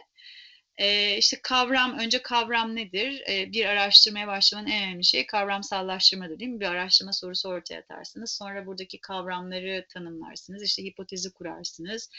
E, 0.82 1.17
işte 1.17 1.39
kavram, 1.43 1.99
önce 1.99 2.21
kavram 2.21 2.75
nedir? 2.75 3.23
E, 3.29 3.51
bir 3.51 3.65
araştırmaya 3.65 4.27
başlamanın 4.27 4.67
en 4.67 4.84
önemli 4.84 5.05
şey 5.05 5.25
kavramsallaştırmadır 5.25 6.39
değil 6.39 6.51
mi? 6.51 6.59
Bir 6.59 6.65
araştırma 6.65 7.13
sorusu 7.13 7.49
ortaya 7.49 7.79
atarsınız. 7.79 8.32
Sonra 8.32 8.65
buradaki 8.65 9.01
kavramları 9.01 9.86
tanımlarsınız. 9.93 10.63
İşte 10.63 10.84
hipotezi 10.84 11.34
kurarsınız. 11.34 12.09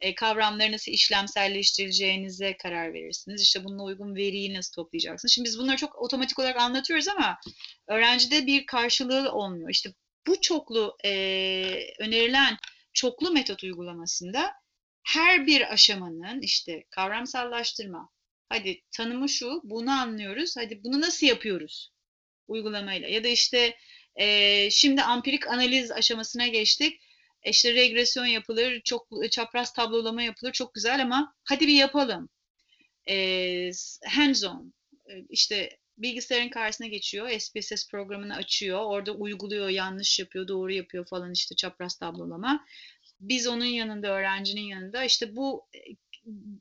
E, 0.00 0.14
kavramları 0.14 0.72
nasıl 0.72 0.92
işlemselleştireceğinize 0.92 2.56
karar 2.56 2.94
verirsiniz. 2.94 3.42
İşte 3.42 3.64
bununla 3.64 3.82
uygun 3.82 4.14
veriyi 4.16 4.54
nasıl 4.54 4.72
toplayacaksınız? 4.72 5.32
Şimdi 5.32 5.46
biz 5.46 5.58
bunları 5.58 5.76
çok 5.76 6.02
otomatik 6.02 6.38
olarak 6.38 6.56
anlatıyoruz 6.56 7.08
ama 7.08 7.38
öğrencide 7.88 8.46
bir 8.46 8.66
karşılığı 8.66 9.32
olmuyor. 9.32 9.70
İşte 9.70 9.90
bu 10.26 10.40
çoklu 10.40 10.96
önerilen 11.98 12.56
çoklu 12.92 13.30
metot 13.30 13.64
uygulamasında 13.64 14.52
her 15.02 15.46
bir 15.46 15.72
aşamanın 15.72 16.40
işte 16.42 16.84
kavramsallaştırma, 16.90 18.08
hadi 18.48 18.82
tanımı 18.96 19.28
şu, 19.28 19.60
bunu 19.64 19.90
anlıyoruz, 19.90 20.56
hadi 20.56 20.84
bunu 20.84 21.00
nasıl 21.00 21.26
yapıyoruz 21.26 21.92
uygulamayla 22.50 23.08
ya 23.08 23.24
da 23.24 23.28
işte 23.28 23.76
e, 24.16 24.70
şimdi 24.70 25.02
ampirik 25.02 25.46
analiz 25.46 25.90
aşamasına 25.90 26.46
geçtik. 26.46 27.00
E, 27.42 27.50
işte 27.50 27.74
regresyon 27.74 28.26
yapılır, 28.26 28.80
çok 28.80 29.08
çapraz 29.30 29.72
tablolama 29.72 30.22
yapılır, 30.22 30.52
çok 30.52 30.74
güzel 30.74 31.02
ama 31.02 31.34
hadi 31.44 31.66
bir 31.66 31.74
yapalım. 31.74 32.28
E, 33.08 33.70
hands 34.06 34.44
on, 34.44 34.74
e, 35.10 35.12
işte 35.28 35.78
bilgisayarın 35.98 36.48
karşısına 36.48 36.86
geçiyor, 36.86 37.30
SPSS 37.38 37.90
programını 37.90 38.34
açıyor, 38.34 38.80
orada 38.84 39.12
uyguluyor, 39.12 39.68
yanlış 39.68 40.18
yapıyor, 40.18 40.48
doğru 40.48 40.72
yapıyor 40.72 41.06
falan 41.06 41.32
işte 41.32 41.56
çapraz 41.56 41.98
tablolama 41.98 42.66
biz 43.20 43.46
onun 43.46 43.64
yanında, 43.64 44.08
öğrencinin 44.08 44.62
yanında 44.62 45.04
işte 45.04 45.36
bu 45.36 45.66
e, 45.74 45.78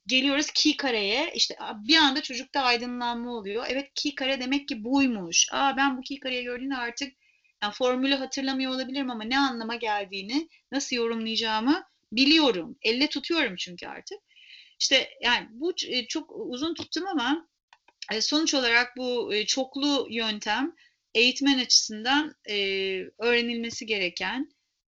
geliyoruz 0.07 0.51
key 0.53 0.78
kareye 0.78 1.32
işte 1.36 1.55
bir 1.88 1.95
anda 1.95 2.22
çocukta 2.22 2.62
aydınlanma 2.62 3.32
oluyor. 3.32 3.66
Evet 3.70 3.91
key 3.95 4.16
kare 4.16 4.39
demek 4.39 4.68
ki 4.68 4.84
buymuş. 4.84 5.47
Aa 5.51 5.78
ben 5.78 5.97
bu 5.97 6.01
key 6.01 6.20
kareyi 6.20 6.43
gördüğümde 6.43 6.76
artık 6.76 7.14
yani 7.64 7.74
formülü 7.74 8.16
hatırlamıyor 8.16 8.72
olabilirim 8.72 9.10
ama 9.10 9.24
ne 9.24 9.39
anlama 9.39 9.76
geldiğini, 9.76 10.49
nasıl 10.72 10.95
yorumlayacağımı 10.95 11.84
biliyorum. 12.12 12.78
Elle 12.82 13.07
tutuyorum 13.10 13.55
çünkü 13.55 13.88
artık. 13.88 14.18
İşte 14.80 15.10
yani 15.22 15.47
bu 15.51 15.74
e, 15.88 16.07
çok 16.07 16.32
uzun 16.36 16.74
tuttum 16.74 17.07
ama 17.07 17.47
e, 18.12 18.22
sonuç 18.22 18.53
olarak 18.53 18.97
bu 18.97 19.34
çoklu 19.47 20.07
yöntem 20.10 20.74
eğitmen 21.14 21.60
açısından 21.60 22.36
öğrenilmesi 23.20 23.86
gereken 23.86 24.49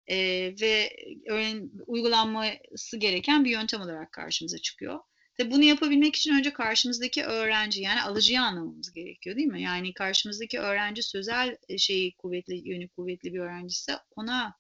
e, 0.10 0.18
ve 0.62 0.96
öğren, 1.28 1.72
uygulanması 1.88 2.98
gereken 2.98 3.46
bir 3.46 3.52
yöntem 3.52 3.82
olarak 3.82 4.12
karşımıza 4.12 4.58
çıkıyor. 4.58 5.00
Tabii 5.38 5.52
bunu 5.52 5.64
yapabilmek 5.64 6.16
için 6.16 6.36
önce 6.36 6.54
karşımızdaki 6.54 7.24
öğrenci 7.24 7.82
yani 7.82 8.02
alıcıyı 8.02 8.42
anlamamız 8.42 8.94
gerekiyor 8.94 9.36
değil 9.36 9.48
mi? 9.48 9.62
Yani 9.62 9.94
karşımızdaki 9.94 10.60
öğrenci 10.60 11.04
sözel 11.04 11.58
şeyi 11.78 12.16
kuvvetli, 12.16 12.70
yönü 12.70 12.90
kuvvetli 12.90 13.34
bir 13.34 13.40
öğrenci 13.40 13.74
ise 13.74 13.94
ona 14.16 14.56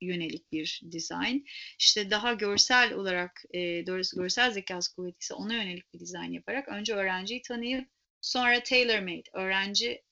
yönelik 0.00 0.52
bir 0.52 0.80
dizayn. 0.90 1.44
İşte 1.78 2.10
daha 2.10 2.32
görsel 2.32 2.92
olarak 2.92 3.42
e, 3.54 3.86
doğrusu 3.86 4.16
görsel 4.16 4.50
zekası 4.50 4.94
kuvvetliyse 4.94 5.34
ona 5.34 5.54
yönelik 5.54 5.94
bir 5.94 6.00
dizayn 6.00 6.32
yaparak 6.32 6.68
önce 6.68 6.94
öğrenciyi 6.94 7.42
tanıyıp 7.42 7.88
sonra 8.20 8.62
tailor 8.62 8.98
made, 8.98 9.30
öğrenci 9.32 10.02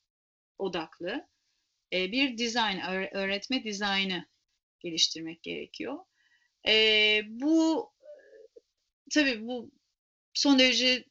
odaklı 0.59 1.29
e, 1.93 2.13
bir 2.13 2.39
dizayn, 2.39 2.81
öğretme 3.15 3.65
dizaynı 3.65 4.27
geliştirmek 4.81 5.43
gerekiyor. 5.43 5.99
E, 6.69 7.23
bu 7.27 7.91
tabii 9.11 9.47
bu 9.47 9.71
son 10.35 10.59
derece 10.59 11.05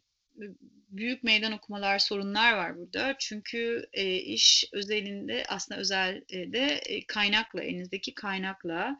büyük 0.89 1.24
meydan 1.24 1.51
okumalar, 1.51 1.99
sorunlar 1.99 2.53
var 2.53 2.78
burada. 2.78 3.15
Çünkü 3.20 3.89
e, 3.93 4.15
iş 4.15 4.65
özelinde 4.74 5.43
aslında 5.49 5.80
özelde 5.80 6.67
e, 6.86 7.05
kaynakla, 7.07 7.63
elinizdeki 7.63 8.13
kaynakla 8.13 8.99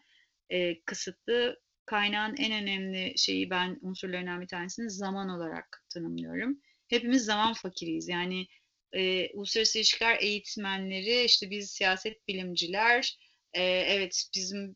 e, 0.50 0.82
kısıtlı. 0.82 1.60
Kaynağın 1.86 2.36
en 2.38 2.64
önemli 2.64 3.14
şeyi 3.18 3.50
ben 3.50 3.80
unsurlarından 3.82 4.42
bir 4.42 4.48
tanesini 4.48 4.90
zaman 4.90 5.30
olarak 5.30 5.84
tanımlıyorum. 5.94 6.60
Hepimiz 6.88 7.26
zaman 7.26 7.54
fakiriyiz. 7.54 8.08
Yani 8.08 8.48
e, 8.94 9.30
uluslararası 9.34 9.78
ilişkiler 9.78 10.18
eğitmenleri, 10.22 11.24
işte 11.24 11.50
biz 11.50 11.72
siyaset 11.72 12.28
bilimciler, 12.28 13.18
e, 13.54 13.64
evet 13.64 14.30
bizim 14.36 14.76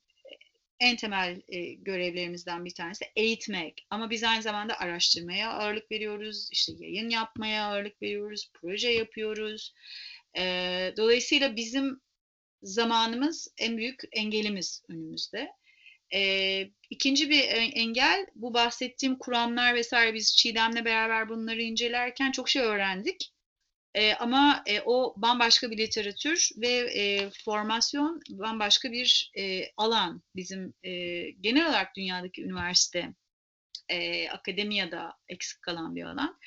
en 0.80 0.96
temel 0.96 1.42
e, 1.50 1.74
görevlerimizden 1.74 2.66
bir 2.66 2.74
tanesi 2.74 3.06
eğitmek. 3.16 3.86
Ama 3.90 4.10
biz 4.10 4.24
aynı 4.24 4.42
zamanda 4.42 4.80
araştırmaya 4.80 5.52
ağırlık 5.52 5.92
veriyoruz, 5.92 6.50
işte 6.52 6.74
yayın 6.80 7.10
yapmaya 7.10 7.66
ağırlık 7.66 8.02
veriyoruz, 8.02 8.52
proje 8.54 8.90
yapıyoruz. 8.90 9.74
E, 10.38 10.44
dolayısıyla 10.98 11.56
bizim 11.56 12.02
zamanımız 12.64 13.48
en 13.58 13.78
büyük 13.78 14.02
engelimiz 14.12 14.84
önümüzde. 14.90 15.50
E, 16.14 16.70
ikinci 16.90 17.30
bir 17.30 17.44
engel 17.76 18.26
bu 18.36 18.54
bahsettiğim 18.54 19.18
kuramlar 19.18 19.76
vesaire 19.76 20.14
biz 20.14 20.36
Çiğdem'le 20.38 20.86
beraber 20.86 21.30
bunları 21.30 21.62
incelerken 21.62 22.32
çok 22.32 22.50
şey 22.50 22.62
öğrendik. 22.62 23.33
E, 23.96 24.14
ama 24.14 24.64
e, 24.66 24.82
o 24.82 25.14
bambaşka 25.18 25.72
bir 25.72 25.78
literatür 25.78 26.50
ve 26.58 26.70
e, 26.70 27.30
formasyon 27.46 28.22
bambaşka 28.30 28.92
bir 28.92 29.32
e, 29.38 29.72
alan 29.78 30.22
bizim 30.36 30.74
e, 30.84 30.92
genel 31.32 31.70
olarak 31.70 31.96
dünyadaki 31.96 32.44
üniversite 32.44 33.14
e, 33.90 34.30
akademiyada 34.30 35.14
eksik 35.30 35.62
kalan 35.62 35.96
bir 35.96 36.04
alan. 36.04 36.40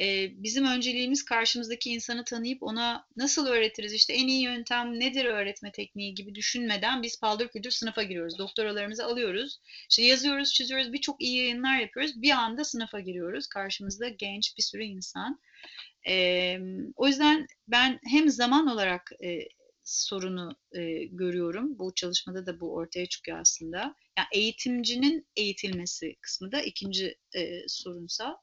E, 0.00 0.30
bizim 0.42 0.64
önceliğimiz 0.64 1.24
karşımızdaki 1.24 1.90
insanı 1.90 2.24
tanıyıp 2.24 2.62
ona 2.62 3.06
nasıl 3.16 3.46
öğretiriz, 3.46 3.92
işte 3.92 4.12
en 4.12 4.28
iyi 4.28 4.42
yöntem 4.42 5.00
nedir 5.00 5.24
öğretme 5.24 5.72
tekniği 5.72 6.14
gibi 6.14 6.34
düşünmeden 6.34 7.02
biz 7.02 7.20
paldır 7.20 7.48
küldür 7.48 7.70
sınıfa 7.70 8.02
giriyoruz. 8.02 8.38
Doktoralarımızı 8.38 9.04
alıyoruz, 9.04 9.60
işte 9.90 10.02
yazıyoruz, 10.02 10.52
çiziyoruz, 10.52 10.92
birçok 10.92 11.22
iyi 11.22 11.38
yayınlar 11.38 11.78
yapıyoruz. 11.78 12.22
Bir 12.22 12.30
anda 12.30 12.64
sınıfa 12.64 13.00
giriyoruz. 13.00 13.46
Karşımızda 13.46 14.08
genç 14.08 14.56
bir 14.58 14.62
sürü 14.62 14.84
insan. 14.84 15.40
E, 16.08 16.58
o 16.96 17.06
yüzden 17.06 17.46
ben 17.68 18.00
hem 18.10 18.28
zaman 18.28 18.66
olarak 18.66 19.12
e, 19.24 19.48
sorunu 19.84 20.56
e, 20.72 21.04
görüyorum. 21.04 21.78
Bu 21.78 21.94
çalışmada 21.94 22.46
da 22.46 22.60
bu 22.60 22.74
ortaya 22.74 23.06
çıkıyor 23.06 23.38
aslında. 23.38 23.96
Yani 24.18 24.26
eğitimcinin 24.32 25.26
eğitilmesi 25.36 26.16
kısmı 26.20 26.52
da 26.52 26.60
ikinci 26.62 27.18
e, 27.36 27.68
sorunsal. 27.68 28.34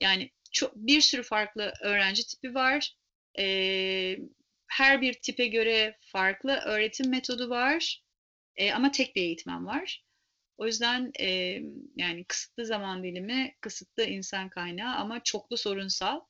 Yani 0.00 0.30
çok 0.52 0.76
bir 0.76 1.00
sürü 1.00 1.22
farklı 1.22 1.72
öğrenci 1.82 2.26
tipi 2.26 2.54
var. 2.54 2.96
E, 3.38 4.16
her 4.66 5.00
bir 5.00 5.12
tipe 5.12 5.46
göre 5.46 5.98
farklı 6.00 6.52
öğretim 6.52 7.10
metodu 7.10 7.50
var. 7.50 8.02
E, 8.56 8.72
ama 8.72 8.90
tek 8.90 9.16
bir 9.16 9.22
eğitmen 9.22 9.66
var. 9.66 10.04
O 10.58 10.66
yüzden 10.66 11.12
e, 11.20 11.60
yani 11.96 12.24
kısıtlı 12.24 12.66
zaman 12.66 13.04
dilimi, 13.04 13.54
kısıtlı 13.60 14.04
insan 14.04 14.48
kaynağı 14.48 14.94
ama 14.96 15.22
çoklu 15.22 15.56
sorunsal 15.56 16.20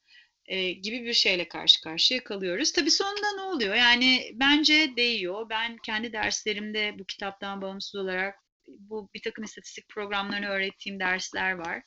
e, 0.48 0.72
gibi 0.72 1.04
bir 1.04 1.12
şeyle 1.12 1.48
karşı 1.48 1.80
karşıya 1.80 2.24
kalıyoruz. 2.24 2.72
Tabii 2.72 2.90
sonunda 2.90 3.32
ne 3.36 3.42
oluyor? 3.42 3.74
Yani 3.74 4.30
bence 4.34 4.96
değiyor. 4.96 5.46
Ben 5.50 5.76
kendi 5.76 6.12
derslerimde 6.12 6.98
bu 6.98 7.04
kitaptan 7.04 7.62
bağımsız 7.62 7.94
olarak 7.94 8.34
bu 8.68 9.10
bir 9.14 9.22
takım 9.22 9.44
istatistik 9.44 9.88
programlarını 9.88 10.46
öğrettiğim 10.48 11.00
dersler 11.00 11.52
var. 11.52 11.82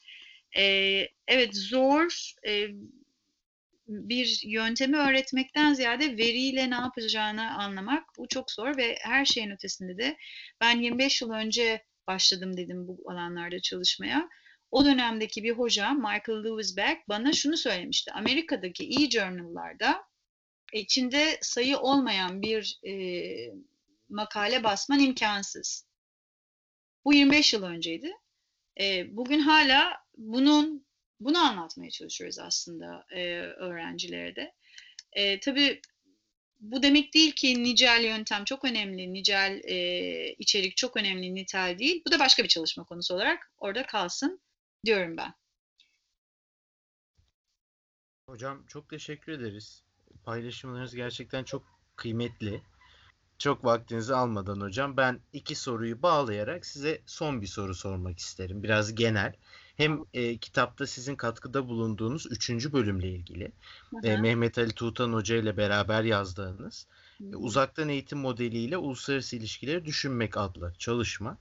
E, 0.57 0.63
evet 1.27 1.55
zor 1.55 2.33
e, 2.47 2.67
bir 3.87 4.41
yöntemi 4.45 4.97
öğretmekten 4.97 5.73
ziyade 5.73 6.17
veriyle 6.17 6.69
ne 6.69 6.75
yapacağını 6.75 7.55
anlamak 7.57 8.03
bu 8.17 8.27
çok 8.27 8.51
zor 8.51 8.77
ve 8.77 8.95
her 9.01 9.25
şeyin 9.25 9.51
ötesinde 9.51 9.97
de 9.97 10.17
ben 10.61 10.81
25 10.81 11.21
yıl 11.21 11.31
önce 11.31 11.83
başladım 12.07 12.57
dedim 12.57 12.87
bu 12.87 13.11
alanlarda 13.11 13.61
çalışmaya 13.61 14.29
o 14.71 14.85
dönemdeki 14.85 15.43
bir 15.43 15.51
hoca 15.51 15.93
Michael 15.93 16.43
Lewis 16.43 16.77
Beck 16.77 17.09
bana 17.09 17.33
şunu 17.33 17.57
söylemişti. 17.57 18.11
Amerika'daki 18.11 18.83
e-journal'larda 18.83 20.03
içinde 20.73 21.37
sayı 21.41 21.77
olmayan 21.77 22.41
bir 22.41 22.79
e, 22.87 22.93
makale 24.09 24.63
basman 24.63 24.99
imkansız. 24.99 25.85
Bu 27.05 27.13
25 27.13 27.53
yıl 27.53 27.63
önceydi. 27.63 28.11
E, 28.79 29.17
bugün 29.17 29.39
hala 29.39 29.97
bunun 30.17 30.85
bunu 31.19 31.39
anlatmaya 31.39 31.91
çalışıyoruz 31.91 32.39
aslında 32.39 33.05
e, 33.11 33.39
öğrencilere 33.39 34.35
de. 34.35 34.53
E, 35.13 35.39
tabii 35.39 35.81
bu 36.59 36.83
demek 36.83 37.13
değil 37.13 37.31
ki 37.31 37.63
nicel 37.63 38.03
yöntem 38.03 38.45
çok 38.45 38.65
önemli, 38.65 39.13
nicel 39.13 39.61
e, 39.63 40.33
içerik 40.33 40.77
çok 40.77 40.97
önemli, 40.97 41.35
nitel 41.35 41.79
değil. 41.79 42.01
Bu 42.07 42.11
da 42.11 42.19
başka 42.19 42.43
bir 42.43 42.47
çalışma 42.47 42.83
konusu 42.83 43.15
olarak 43.15 43.51
orada 43.57 43.85
kalsın 43.85 44.41
diyorum 44.85 45.17
ben. 45.17 45.33
Hocam 48.29 48.65
çok 48.67 48.89
teşekkür 48.89 49.31
ederiz. 49.31 49.83
Paylaşımlarınız 50.25 50.95
gerçekten 50.95 51.43
çok 51.43 51.63
kıymetli. 51.95 52.61
Çok 53.37 53.65
vaktinizi 53.65 54.15
almadan 54.15 54.61
hocam 54.61 54.97
ben 54.97 55.19
iki 55.33 55.55
soruyu 55.55 56.01
bağlayarak 56.01 56.65
size 56.65 57.01
son 57.05 57.41
bir 57.41 57.47
soru 57.47 57.75
sormak 57.75 58.19
isterim. 58.19 58.63
Biraz 58.63 58.95
genel. 58.95 59.35
Hem 59.77 60.03
e, 60.13 60.37
kitapta 60.37 60.87
sizin 60.87 61.15
katkıda 61.15 61.67
bulunduğunuz 61.67 62.31
üçüncü 62.31 62.73
bölümle 62.73 63.09
ilgili. 63.09 63.51
E, 64.03 64.17
Mehmet 64.17 64.57
Ali 64.57 64.71
Tuğtan 64.71 65.13
Hoca 65.13 65.35
ile 65.35 65.57
beraber 65.57 66.03
yazdığınız 66.03 66.87
e, 67.21 67.35
uzaktan 67.35 67.89
eğitim 67.89 68.19
modeliyle 68.19 68.77
uluslararası 68.77 69.35
ilişkileri 69.35 69.85
düşünmek 69.85 70.37
adlı 70.37 70.73
çalışma. 70.77 71.37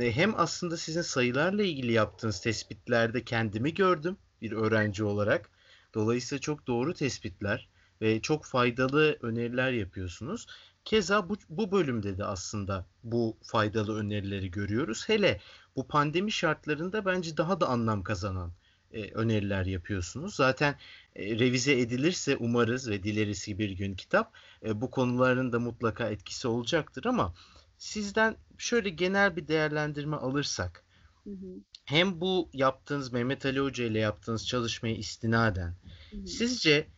E, 0.00 0.12
hem 0.16 0.40
aslında 0.40 0.76
sizin 0.76 1.02
sayılarla 1.02 1.62
ilgili 1.62 1.92
yaptığınız 1.92 2.40
tespitlerde 2.40 3.24
kendimi 3.24 3.74
gördüm 3.74 4.16
bir 4.42 4.52
öğrenci 4.52 5.04
olarak. 5.04 5.50
Dolayısıyla 5.94 6.40
çok 6.40 6.66
doğru 6.66 6.94
tespitler 6.94 7.68
ve 8.00 8.20
çok 8.22 8.44
faydalı 8.44 9.18
öneriler 9.22 9.72
yapıyorsunuz. 9.72 10.46
Keza 10.84 11.28
bu, 11.28 11.36
bu 11.48 11.72
bölümde 11.72 12.18
de 12.18 12.24
aslında 12.24 12.86
bu 13.04 13.36
faydalı 13.42 13.98
önerileri 13.98 14.50
görüyoruz. 14.50 15.08
Hele 15.08 15.40
bu 15.76 15.88
pandemi 15.88 16.32
şartlarında 16.32 17.04
bence 17.04 17.36
daha 17.36 17.60
da 17.60 17.68
anlam 17.68 18.02
kazanan 18.02 18.52
e, 18.92 19.10
öneriler 19.10 19.66
yapıyorsunuz. 19.66 20.34
Zaten 20.34 20.78
e, 21.16 21.38
revize 21.38 21.80
edilirse 21.80 22.36
umarız 22.36 22.90
ve 22.90 23.02
dileriz 23.02 23.44
ki 23.44 23.58
bir 23.58 23.70
gün 23.70 23.94
kitap 23.94 24.32
e, 24.64 24.80
bu 24.80 24.90
konuların 24.90 25.52
da 25.52 25.60
mutlaka 25.60 26.08
etkisi 26.08 26.48
olacaktır 26.48 27.04
ama 27.04 27.34
sizden 27.80 28.36
şöyle 28.58 28.88
genel 28.88 29.36
bir 29.36 29.48
değerlendirme 29.48 30.16
alırsak 30.16 30.84
hı 31.24 31.30
hı. 31.30 31.60
hem 31.84 32.20
bu 32.20 32.50
yaptığınız 32.52 33.12
Mehmet 33.12 33.46
Ali 33.46 33.60
Hoca 33.60 33.84
ile 33.84 33.98
yaptığınız 33.98 34.46
çalışmaya 34.46 34.96
istinaden 34.96 35.76
hı 36.10 36.16
hı. 36.16 36.26
sizce 36.26 36.88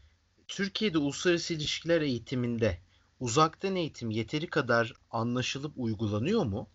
Türkiye'de 0.48 0.98
uluslararası 0.98 1.54
ilişkiler 1.54 2.00
eğitiminde 2.00 2.78
uzaktan 3.20 3.76
eğitim 3.76 4.10
yeteri 4.10 4.46
kadar 4.46 4.92
anlaşılıp 5.10 5.72
uygulanıyor 5.76 6.44
mu? 6.44 6.68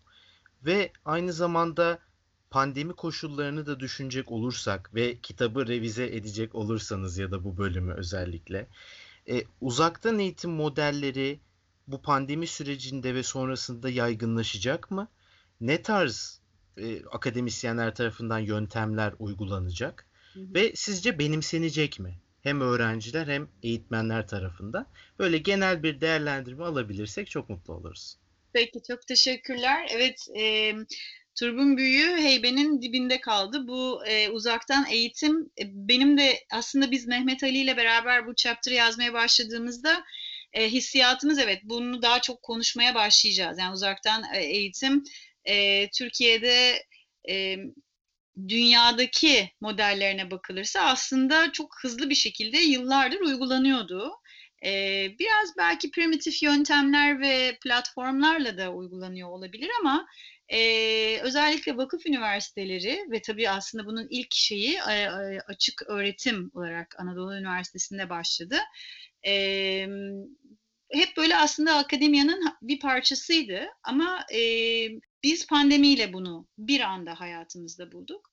Ve 0.64 0.92
aynı 1.04 1.32
zamanda 1.32 1.98
pandemi 2.50 2.92
koşullarını 2.92 3.66
da 3.66 3.80
düşünecek 3.80 4.32
olursak 4.32 4.94
ve 4.94 5.18
kitabı 5.18 5.66
revize 5.66 6.06
edecek 6.06 6.54
olursanız 6.54 7.18
ya 7.18 7.30
da 7.30 7.44
bu 7.44 7.56
bölümü 7.56 7.92
özellikle 7.92 8.68
e, 9.30 9.44
uzaktan 9.60 10.18
eğitim 10.18 10.50
modelleri 10.50 11.40
bu 11.88 12.02
pandemi 12.02 12.46
sürecinde 12.46 13.14
ve 13.14 13.22
sonrasında 13.22 13.90
yaygınlaşacak 13.90 14.90
mı? 14.90 15.08
Ne 15.60 15.82
tarz 15.82 16.40
e, 16.76 17.04
akademisyenler 17.04 17.94
tarafından 17.94 18.38
yöntemler 18.38 19.14
uygulanacak? 19.18 20.06
Hı 20.34 20.40
hı. 20.40 20.54
Ve 20.54 20.72
sizce 20.74 21.18
benimsenecek 21.18 22.00
mi? 22.00 22.14
Hem 22.42 22.60
öğrenciler 22.60 23.26
hem 23.26 23.48
eğitmenler 23.62 24.28
tarafından. 24.28 24.86
Böyle 25.18 25.38
genel 25.38 25.82
bir 25.82 26.00
değerlendirme 26.00 26.64
alabilirsek 26.64 27.30
çok 27.30 27.48
mutlu 27.48 27.74
oluruz. 27.74 28.16
Peki 28.52 28.82
çok 28.88 29.06
teşekkürler. 29.06 29.88
Evet 29.90 30.28
e, 30.38 30.72
Turbun 31.38 31.76
büyüğü 31.76 32.16
heybenin 32.16 32.82
dibinde 32.82 33.20
kaldı. 33.20 33.68
Bu 33.68 34.06
e, 34.06 34.30
uzaktan 34.30 34.86
eğitim 34.90 35.50
e, 35.60 35.64
benim 35.88 36.18
de 36.18 36.34
aslında 36.52 36.90
biz 36.90 37.06
Mehmet 37.06 37.42
Ali 37.42 37.58
ile 37.58 37.76
beraber 37.76 38.26
bu 38.26 38.34
chapter 38.34 38.72
yazmaya 38.72 39.12
başladığımızda 39.12 40.04
e, 40.52 40.68
hissiyatımız 40.68 41.38
evet 41.38 41.60
bunu 41.64 42.02
daha 42.02 42.20
çok 42.20 42.42
konuşmaya 42.42 42.94
başlayacağız. 42.94 43.58
Yani 43.58 43.72
uzaktan 43.72 44.24
e, 44.34 44.44
eğitim 44.44 45.04
e, 45.44 45.88
Türkiye'de 45.90 46.84
e, 47.28 47.56
dünyadaki 48.48 49.50
modellerine 49.60 50.30
bakılırsa 50.30 50.80
aslında 50.80 51.52
çok 51.52 51.76
hızlı 51.82 52.10
bir 52.10 52.14
şekilde 52.14 52.58
yıllardır 52.58 53.20
uygulanıyordu. 53.20 54.12
Ee, 54.64 55.08
biraz 55.18 55.56
belki 55.58 55.90
primitif 55.90 56.42
yöntemler 56.42 57.20
ve 57.20 57.58
platformlarla 57.62 58.58
da 58.58 58.72
uygulanıyor 58.72 59.28
olabilir 59.28 59.70
ama 59.80 60.06
e, 60.48 60.58
özellikle 61.18 61.76
vakıf 61.76 62.06
üniversiteleri 62.06 63.06
ve 63.10 63.22
tabii 63.22 63.50
aslında 63.50 63.86
bunun 63.86 64.06
ilk 64.10 64.34
şeyi 64.34 64.74
e, 64.74 65.08
açık 65.40 65.82
öğretim 65.86 66.50
olarak 66.54 66.96
Anadolu 66.98 67.36
Üniversitesi'nde 67.36 68.10
başladı 68.10 68.56
e, 69.26 69.86
hep 70.92 71.16
böyle 71.16 71.36
aslında 71.36 71.74
akademiyanın 71.76 72.44
bir 72.62 72.80
parçasıydı 72.80 73.66
ama 73.82 74.26
e, 74.34 74.40
biz 75.22 75.46
pandemiyle 75.46 76.12
bunu 76.12 76.48
bir 76.58 76.80
anda 76.80 77.20
hayatımızda 77.20 77.92
bulduk. 77.92 78.30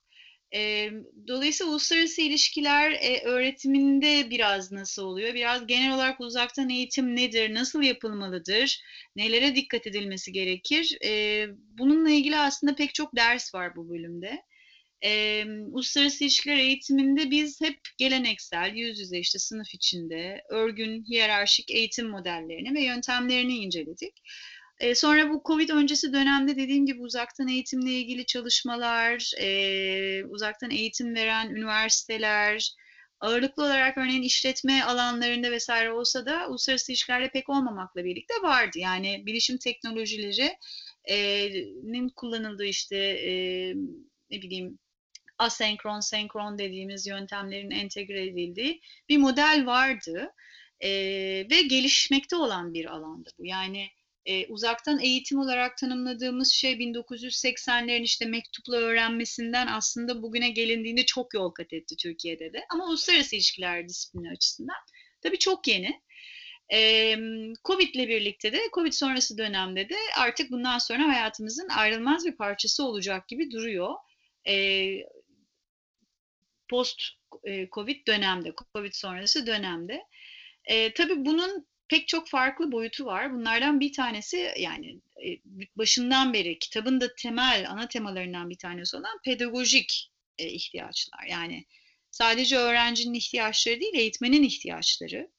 E, 0.55 0.91
dolayısıyla 1.27 1.71
uluslararası 1.71 2.21
ilişkiler 2.21 2.91
e, 2.91 3.21
öğretiminde 3.23 4.29
biraz 4.29 4.71
nasıl 4.71 5.03
oluyor? 5.03 5.33
Biraz 5.33 5.67
genel 5.67 5.95
olarak 5.95 6.21
uzaktan 6.21 6.69
eğitim 6.69 7.15
nedir? 7.15 7.53
Nasıl 7.53 7.81
yapılmalıdır? 7.81 8.81
Nelere 9.15 9.55
dikkat 9.55 9.87
edilmesi 9.87 10.31
gerekir? 10.31 10.97
E, 11.05 11.45
bununla 11.77 12.09
ilgili 12.09 12.37
aslında 12.37 12.75
pek 12.75 12.93
çok 12.93 13.15
ders 13.15 13.53
var 13.55 13.75
bu 13.75 13.89
bölümde 13.89 14.43
e, 15.03 15.43
uluslararası 15.71 16.23
ilişkiler 16.23 16.57
eğitiminde 16.57 17.31
biz 17.31 17.61
hep 17.61 17.79
geleneksel, 17.97 18.75
yüz 18.75 18.99
yüze 18.99 19.19
işte 19.19 19.39
sınıf 19.39 19.73
içinde, 19.73 20.41
örgün, 20.49 21.03
hiyerarşik 21.03 21.71
eğitim 21.71 22.09
modellerini 22.09 22.75
ve 22.75 22.81
yöntemlerini 22.81 23.57
inceledik. 23.57 24.13
E, 24.79 24.95
sonra 24.95 25.29
bu 25.29 25.41
Covid 25.45 25.69
öncesi 25.69 26.13
dönemde 26.13 26.55
dediğim 26.55 26.85
gibi 26.85 27.01
uzaktan 27.01 27.47
eğitimle 27.47 27.91
ilgili 27.91 28.25
çalışmalar, 28.25 29.31
e, 29.39 30.25
uzaktan 30.25 30.71
eğitim 30.71 31.15
veren 31.15 31.49
üniversiteler, 31.49 32.75
ağırlıklı 33.19 33.63
olarak 33.63 33.97
örneğin 33.97 34.21
işletme 34.21 34.83
alanlarında 34.83 35.51
vesaire 35.51 35.91
olsa 35.91 36.25
da 36.25 36.47
uluslararası 36.49 36.91
ilişkilerle 36.91 37.29
pek 37.29 37.49
olmamakla 37.49 38.05
birlikte 38.05 38.33
vardı. 38.43 38.79
Yani 38.79 39.23
bilişim 39.25 39.57
teknolojileri 39.57 40.57
e, 41.05 41.17
nin 41.83 42.09
kullanıldığı 42.09 42.65
işte 42.65 42.97
e, 42.97 43.31
ne 44.31 44.41
bileyim 44.41 44.79
asenkron, 45.37 45.99
senkron 45.99 46.57
dediğimiz 46.57 47.07
yöntemlerin 47.07 47.71
entegre 47.71 48.23
edildiği 48.23 48.81
bir 49.09 49.17
model 49.17 49.63
vardı. 49.65 50.31
E, 50.79 50.89
ve 51.51 51.61
gelişmekte 51.61 52.35
olan 52.35 52.73
bir 52.73 52.85
alandı 52.85 53.29
bu. 53.39 53.45
Yani 53.45 53.89
e, 54.25 54.47
uzaktan 54.47 54.99
eğitim 54.99 55.39
olarak 55.39 55.77
tanımladığımız 55.77 56.51
şey 56.51 56.73
1980'lerin 56.73 58.03
işte 58.03 58.25
mektupla 58.25 58.77
öğrenmesinden 58.77 59.67
aslında 59.67 60.21
bugüne 60.21 60.49
gelindiğinde 60.49 61.05
çok 61.05 61.33
yol 61.33 61.51
kat 61.51 61.73
etti 61.73 61.95
Türkiye'de 61.95 62.53
de. 62.53 62.65
Ama 62.69 62.85
uluslararası 62.87 63.35
ilişkiler 63.35 63.89
disiplini 63.89 64.29
açısından 64.29 64.75
tabii 65.21 65.39
çok 65.39 65.67
yeni. 65.67 66.01
E, 66.73 67.15
Covid 67.65 67.95
ile 67.95 68.07
birlikte 68.07 68.53
de 68.53 68.61
Covid 68.73 68.91
sonrası 68.91 69.37
dönemde 69.37 69.89
de 69.89 69.97
artık 70.17 70.51
bundan 70.51 70.77
sonra 70.77 71.07
hayatımızın 71.07 71.69
ayrılmaz 71.69 72.25
bir 72.25 72.35
parçası 72.35 72.83
olacak 72.83 73.27
gibi 73.27 73.51
duruyor. 73.51 73.93
E, 74.47 74.53
post 76.69 77.01
Covid 77.71 78.07
dönemde, 78.07 78.53
Covid 78.73 78.93
sonrası 78.93 79.47
dönemde. 79.47 80.03
E, 80.65 80.93
tabii 80.93 81.25
bunun 81.25 81.67
pek 81.89 82.07
çok 82.07 82.29
farklı 82.29 82.71
boyutu 82.71 83.05
var. 83.05 83.33
Bunlardan 83.33 83.79
bir 83.79 83.93
tanesi 83.93 84.53
yani 84.57 85.01
e, 85.25 85.29
başından 85.75 86.33
beri 86.33 86.59
kitabın 86.59 87.01
da 87.01 87.15
temel 87.15 87.69
ana 87.69 87.87
temalarından 87.87 88.49
bir 88.49 88.57
tanesi 88.57 88.97
olan 88.97 89.19
pedagojik 89.25 90.11
e, 90.37 90.47
ihtiyaçlar. 90.47 91.25
Yani 91.29 91.65
sadece 92.11 92.57
öğrencinin 92.57 93.13
ihtiyaçları 93.13 93.81
değil, 93.81 93.95
eğitmenin 93.95 94.43
ihtiyaçları. 94.43 95.29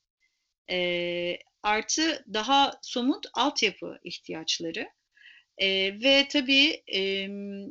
E, 0.70 1.38
artı 1.62 2.24
daha 2.34 2.78
somut 2.82 3.26
altyapı 3.34 3.98
ihtiyaçları. 4.04 4.88
E, 5.58 5.68
ve 6.02 6.28
tabii 6.28 6.82
e, 6.94 7.28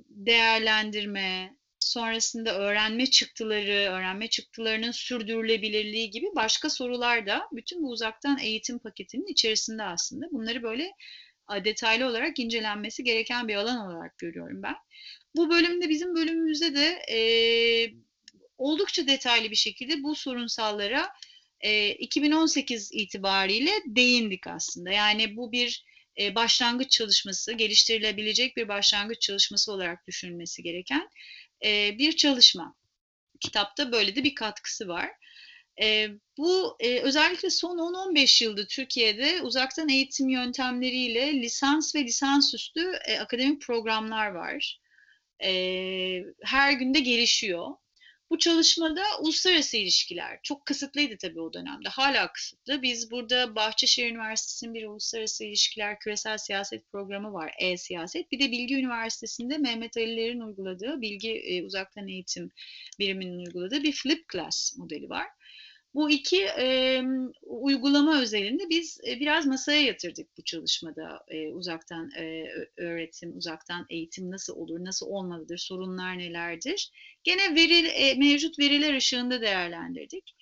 değerlendirme, 0.09 1.55
sonrasında 1.85 2.57
öğrenme 2.57 3.05
çıktıları, 3.05 3.91
öğrenme 3.91 4.27
çıktılarının 4.27 4.91
sürdürülebilirliği 4.91 6.09
gibi 6.09 6.25
başka 6.35 6.69
sorular 6.69 7.27
da 7.27 7.47
bütün 7.51 7.83
bu 7.83 7.89
uzaktan 7.89 8.39
eğitim 8.39 8.79
paketinin 8.79 9.27
içerisinde 9.27 9.83
aslında. 9.83 10.25
Bunları 10.31 10.63
böyle 10.63 10.91
detaylı 11.65 12.07
olarak 12.07 12.39
incelenmesi 12.39 13.03
gereken 13.03 13.47
bir 13.47 13.55
alan 13.55 13.87
olarak 13.87 14.17
görüyorum 14.17 14.63
ben. 14.63 14.75
Bu 15.35 15.49
bölümde 15.49 15.89
bizim 15.89 16.15
bölümümüzde 16.15 16.75
de 16.75 17.01
e, 17.11 17.19
oldukça 18.57 19.07
detaylı 19.07 19.51
bir 19.51 19.55
şekilde 19.55 20.03
bu 20.03 20.15
sorunsallara 20.15 21.09
e, 21.61 21.89
2018 21.89 22.89
itibariyle 22.93 23.71
değindik 23.85 24.47
aslında. 24.47 24.91
Yani 24.91 25.37
bu 25.37 25.51
bir 25.51 25.85
e, 26.19 26.35
başlangıç 26.35 26.91
çalışması, 26.91 27.53
geliştirilebilecek 27.53 28.57
bir 28.57 28.67
başlangıç 28.67 29.21
çalışması 29.21 29.71
olarak 29.71 30.07
düşünülmesi 30.07 30.63
gereken 30.63 31.09
e, 31.65 31.97
bir 31.97 32.15
çalışma. 32.15 32.75
Kitapta 33.39 33.91
böyle 33.91 34.15
de 34.15 34.23
bir 34.23 34.35
katkısı 34.35 34.87
var. 34.87 35.11
E, 35.81 36.07
bu 36.37 36.77
e, 36.79 36.99
özellikle 36.99 37.49
son 37.49 37.77
10-15 37.77 38.43
yılda 38.43 38.67
Türkiye'de 38.67 39.41
uzaktan 39.41 39.89
eğitim 39.89 40.29
yöntemleriyle 40.29 41.33
lisans 41.33 41.95
ve 41.95 42.03
lisansüstü 42.03 42.91
e, 43.07 43.19
akademik 43.19 43.61
programlar 43.61 44.31
var. 44.31 44.79
E, 45.43 45.51
her 46.43 46.71
günde 46.71 46.99
gelişiyor. 46.99 47.67
Bu 48.29 48.39
çalışmada 48.39 49.03
uluslararası 49.19 49.77
ilişkiler 49.77 50.39
çok 50.43 50.65
kısıtlıydı 50.65 51.17
tabii 51.17 51.41
o 51.41 51.53
dönemde. 51.53 51.89
Hala 51.89 52.31
kısıtlı. 52.31 52.81
Biz 52.81 53.11
burada 53.11 53.55
Bahçeşehir 53.55 54.11
Üniversitesi'nin 54.11 54.73
bir 54.73 54.85
uluslararası 54.85 55.43
ilişkiler 55.43 55.99
küresel 55.99 56.37
siyaset 56.37 56.91
programı 56.91 57.33
var. 57.33 57.53
E-siyaset. 57.59 58.31
Bir 58.31 58.39
de 58.39 58.51
Bilgi 58.51 58.75
Üniversitesi'nde 58.75 59.57
Mehmet 59.57 59.97
Ali'lerin 59.97 60.39
uyguladığı 60.39 61.01
bilgi 61.01 61.31
e, 61.31 61.63
uzaktan 61.63 62.07
eğitim 62.07 62.51
biriminin 62.99 63.45
uyguladığı 63.45 63.83
bir 63.83 63.91
flip 63.91 64.29
class 64.31 64.77
modeli 64.77 65.09
var. 65.09 65.27
Bu 65.95 66.09
iki 66.09 66.45
e, 66.45 67.01
uygulama 67.43 68.21
özelinde 68.21 68.69
biz 68.69 68.99
biraz 69.03 69.45
masaya 69.45 69.81
yatırdık 69.81 70.37
bu 70.37 70.43
çalışmada. 70.43 71.23
E, 71.27 71.47
uzaktan 71.47 72.11
e, 72.11 72.45
öğretim, 72.77 73.37
uzaktan 73.37 73.85
eğitim 73.89 74.31
nasıl 74.31 74.55
olur, 74.55 74.85
nasıl 74.85 75.07
olmalıdır, 75.07 75.57
sorunlar 75.57 76.17
nelerdir? 76.17 76.91
Gene 77.23 77.55
veri, 77.55 77.87
e, 77.87 78.15
mevcut 78.15 78.59
veriler 78.59 78.95
ışığında 78.95 79.41
değerlendirdik. 79.41 80.35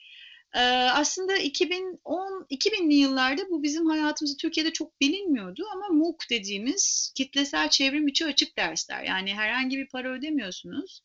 E, 0.56 0.60
aslında 0.94 1.38
2010 1.38 2.46
2000'li 2.50 2.96
yıllarda 2.96 3.50
bu 3.50 3.64
bizim 3.64 3.86
hayatımızda 3.86 4.38
Türkiye'de 4.38 4.74
çok 4.74 5.02
bilinmiyordu 5.02 5.64
ama 5.74 5.88
MOOC 5.88 6.18
dediğimiz 6.30 7.14
kitlesel 7.16 7.70
çevrim 7.70 8.08
içi 8.08 8.26
açık 8.26 8.58
dersler. 8.58 9.04
Yani 9.04 9.34
herhangi 9.34 9.78
bir 9.78 9.88
para 9.88 10.14
ödemiyorsunuz 10.14 11.02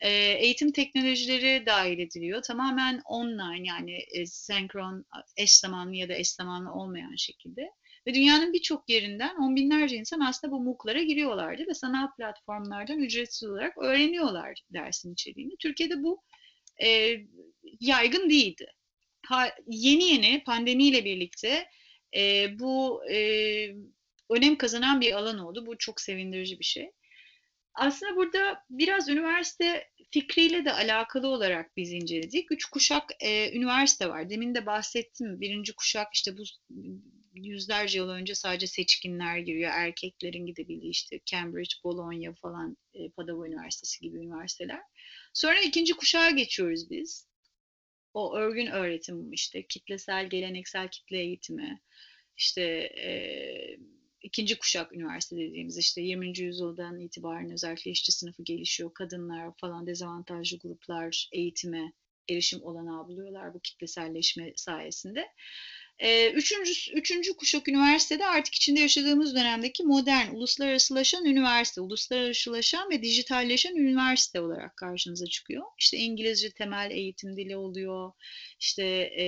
eğitim 0.00 0.72
teknolojileri 0.72 1.66
dahil 1.66 1.98
ediliyor. 1.98 2.42
Tamamen 2.42 3.02
online 3.04 3.68
yani 3.68 3.98
e, 4.14 4.26
senkron, 4.26 5.04
eş 5.36 5.56
zamanlı 5.56 5.94
ya 5.94 6.08
da 6.08 6.14
eş 6.14 6.30
zamanlı 6.30 6.72
olmayan 6.72 7.14
şekilde. 7.16 7.70
Ve 8.06 8.14
dünyanın 8.14 8.52
birçok 8.52 8.88
yerinden 8.88 9.36
on 9.36 9.56
binlerce 9.56 9.96
insan 9.96 10.20
aslında 10.20 10.52
bu 10.52 10.60
MOOC'lara 10.60 11.02
giriyorlardı 11.02 11.66
ve 11.68 11.74
sanal 11.74 12.14
platformlardan 12.16 12.98
ücretsiz 12.98 13.48
olarak 13.48 13.78
öğreniyorlar 13.78 14.62
dersin 14.72 15.12
içeriğini. 15.12 15.56
Türkiye'de 15.58 16.02
bu 16.02 16.22
e, 16.82 17.16
yaygın 17.80 18.30
değildi. 18.30 18.72
Ha, 19.26 19.48
yeni 19.66 20.04
yeni 20.04 20.44
pandemiyle 20.44 21.04
birlikte 21.04 21.66
e, 22.16 22.46
bu 22.58 23.04
e, 23.10 23.18
önem 24.30 24.58
kazanan 24.58 25.00
bir 25.00 25.12
alan 25.12 25.38
oldu. 25.38 25.66
Bu 25.66 25.78
çok 25.78 26.00
sevindirici 26.00 26.58
bir 26.58 26.64
şey. 26.64 26.90
Aslında 27.76 28.16
burada 28.16 28.64
biraz 28.70 29.08
üniversite 29.08 29.88
fikriyle 30.10 30.64
de 30.64 30.72
alakalı 30.72 31.28
olarak 31.28 31.76
biz 31.76 31.92
inceledik. 31.92 32.52
Üç 32.52 32.64
kuşak 32.64 33.04
e, 33.20 33.56
üniversite 33.56 34.08
var. 34.08 34.30
Demin 34.30 34.54
de 34.54 34.66
bahsettim. 34.66 35.40
Birinci 35.40 35.72
kuşak 35.72 36.14
işte 36.14 36.38
bu 36.38 36.42
yüzlerce 37.34 37.98
yıl 37.98 38.08
önce 38.08 38.34
sadece 38.34 38.66
seçkinler 38.66 39.38
giriyor. 39.38 39.70
Erkeklerin 39.74 40.46
gidebildiği 40.46 40.90
işte 40.90 41.20
Cambridge, 41.26 41.74
Bologna 41.84 42.34
falan 42.34 42.76
e, 42.94 43.08
Padova 43.08 43.48
Üniversitesi 43.48 44.00
gibi 44.00 44.18
üniversiteler. 44.18 44.80
Sonra 45.32 45.60
ikinci 45.60 45.94
kuşağa 45.94 46.30
geçiyoruz 46.30 46.90
biz. 46.90 47.28
O 48.14 48.36
örgün 48.36 48.66
öğretim 48.66 49.32
işte 49.32 49.66
kitlesel, 49.66 50.28
geleneksel 50.30 50.88
kitle 50.88 51.18
eğitimi, 51.18 51.80
işte 52.36 52.62
e, 52.98 53.08
ikinci 54.22 54.58
kuşak 54.58 54.92
üniversite 54.92 55.36
dediğimiz 55.36 55.78
işte 55.78 56.00
20. 56.00 56.38
yüzyıldan 56.38 57.00
itibaren 57.00 57.50
özellikle 57.52 57.90
işçi 57.90 58.12
sınıfı 58.12 58.42
gelişiyor. 58.42 58.94
Kadınlar 58.94 59.50
falan 59.60 59.86
dezavantajlı 59.86 60.58
gruplar 60.58 61.28
eğitime 61.32 61.92
erişim 62.30 62.62
olanağı 62.62 63.08
buluyorlar 63.08 63.54
bu 63.54 63.60
kitleselleşme 63.60 64.52
sayesinde. 64.56 65.26
Ee, 65.98 66.30
üçüncü, 66.30 66.72
üçüncü 66.92 67.36
kuşak 67.36 67.68
üniversitede 67.68 68.26
artık 68.26 68.54
içinde 68.54 68.80
yaşadığımız 68.80 69.34
dönemdeki 69.34 69.82
modern, 69.84 70.34
uluslararasılaşan 70.34 71.24
üniversite, 71.24 71.80
uluslararasılaşan 71.80 72.90
ve 72.90 73.02
dijitalleşen 73.02 73.76
üniversite 73.76 74.40
olarak 74.40 74.76
karşımıza 74.76 75.26
çıkıyor. 75.26 75.64
İşte 75.78 75.96
İngilizce 75.96 76.50
temel 76.50 76.90
eğitim 76.90 77.36
dili 77.36 77.56
oluyor, 77.56 78.12
işte 78.60 78.84
e, 79.18 79.26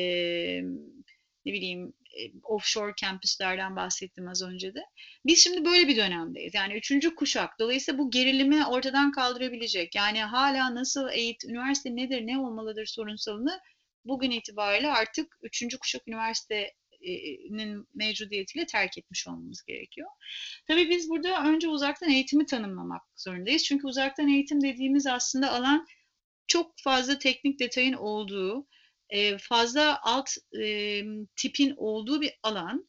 ne 1.47 1.53
bileyim 1.53 1.93
offshore 2.43 2.93
kampüslerden 3.01 3.77
bahsettim 3.77 4.29
az 4.29 4.43
önce 4.43 4.75
de. 4.75 4.81
Biz 5.27 5.45
şimdi 5.45 5.65
böyle 5.65 5.89
bir 5.89 5.97
dönemdeyiz. 5.97 6.55
Yani 6.55 6.75
üçüncü 6.75 7.15
kuşak. 7.15 7.59
Dolayısıyla 7.59 7.99
bu 7.99 8.11
gerilimi 8.11 8.67
ortadan 8.67 9.13
kaldırabilecek. 9.13 9.95
Yani 9.95 10.23
hala 10.23 10.75
nasıl 10.75 11.09
eğitim, 11.13 11.51
üniversite 11.51 11.97
nedir, 11.97 12.27
ne 12.27 12.39
olmalıdır 12.39 12.87
sorunsalını 12.87 13.61
bugün 14.05 14.31
itibariyle 14.31 14.89
artık 14.89 15.37
üçüncü 15.43 15.79
kuşak 15.79 16.09
üniversitenin 16.09 17.89
mevcudiyetiyle 17.95 18.67
terk 18.67 18.99
etmiş 18.99 19.29
olmamız 19.29 19.63
gerekiyor. 19.63 20.09
Tabii 20.67 20.91
biz 20.91 21.09
burada 21.09 21.45
önce 21.45 21.69
uzaktan 21.69 22.11
eğitimi 22.11 22.47
tanımlamak 22.47 23.03
zorundayız. 23.17 23.65
Çünkü 23.65 23.87
uzaktan 23.87 24.29
eğitim 24.29 24.61
dediğimiz 24.61 25.07
aslında 25.07 25.53
alan 25.53 25.87
çok 26.47 26.75
fazla 26.85 27.19
teknik 27.19 27.59
detayın 27.61 27.93
olduğu, 27.93 28.67
fazla 29.39 30.01
alt 30.03 30.31
tipin 31.37 31.75
olduğu 31.77 32.21
bir 32.21 32.33
alan. 32.43 32.89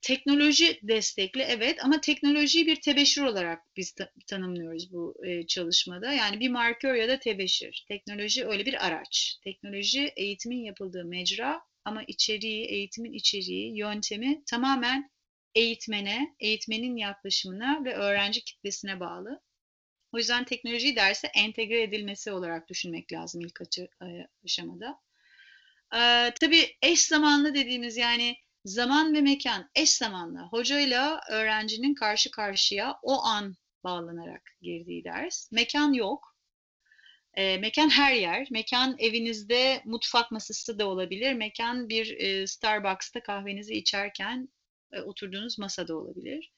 Teknoloji 0.00 0.80
destekli 0.82 1.42
evet 1.42 1.84
ama 1.84 2.00
teknolojiyi 2.00 2.66
bir 2.66 2.80
tebeşir 2.80 3.22
olarak 3.22 3.62
biz 3.76 3.92
ta- 3.92 4.12
tanımlıyoruz 4.26 4.92
bu 4.92 5.14
çalışmada. 5.48 6.12
Yani 6.12 6.40
bir 6.40 6.48
markör 6.48 6.94
ya 6.94 7.08
da 7.08 7.18
tebeşir. 7.18 7.84
Teknoloji 7.88 8.46
öyle 8.46 8.66
bir 8.66 8.86
araç. 8.86 9.38
Teknoloji 9.44 10.12
eğitimin 10.16 10.64
yapıldığı 10.64 11.04
mecra 11.04 11.60
ama 11.84 12.02
içeriği, 12.02 12.64
eğitimin 12.66 13.12
içeriği, 13.12 13.76
yöntemi 13.76 14.42
tamamen 14.46 15.10
eğitmene, 15.54 16.36
eğitmenin 16.40 16.96
yaklaşımına 16.96 17.84
ve 17.84 17.94
öğrenci 17.94 18.44
kitlesine 18.44 19.00
bağlı. 19.00 19.40
O 20.12 20.18
yüzden 20.18 20.44
teknolojiyi 20.44 20.96
derse 20.96 21.28
entegre 21.34 21.82
edilmesi 21.82 22.32
olarak 22.32 22.68
düşünmek 22.68 23.12
lazım 23.12 23.40
ilk 23.40 23.60
aşamada. 24.44 24.98
Ee, 25.94 26.32
tabii 26.40 26.76
eş 26.82 27.00
zamanlı 27.00 27.54
dediğimiz 27.54 27.96
yani 27.96 28.36
zaman 28.64 29.14
ve 29.14 29.20
mekan 29.20 29.70
eş 29.74 29.90
zamanlı. 29.90 30.38
Hocayla 30.38 31.20
öğrencinin 31.30 31.94
karşı 31.94 32.30
karşıya 32.30 32.98
o 33.02 33.22
an 33.22 33.56
bağlanarak 33.84 34.42
girdiği 34.62 35.04
ders. 35.04 35.52
Mekan 35.52 35.92
yok. 35.92 36.36
E, 37.34 37.58
mekan 37.58 37.90
her 37.90 38.14
yer. 38.14 38.48
Mekan 38.50 38.96
evinizde 38.98 39.82
mutfak 39.84 40.30
masası 40.30 40.78
da 40.78 40.88
olabilir. 40.88 41.32
Mekan 41.32 41.88
bir 41.88 42.16
e, 42.18 42.46
Starbucks'ta 42.46 43.22
kahvenizi 43.22 43.74
içerken 43.74 44.48
e, 44.92 45.00
oturduğunuz 45.00 45.58
masada 45.58 45.96
olabilir. 45.96 46.52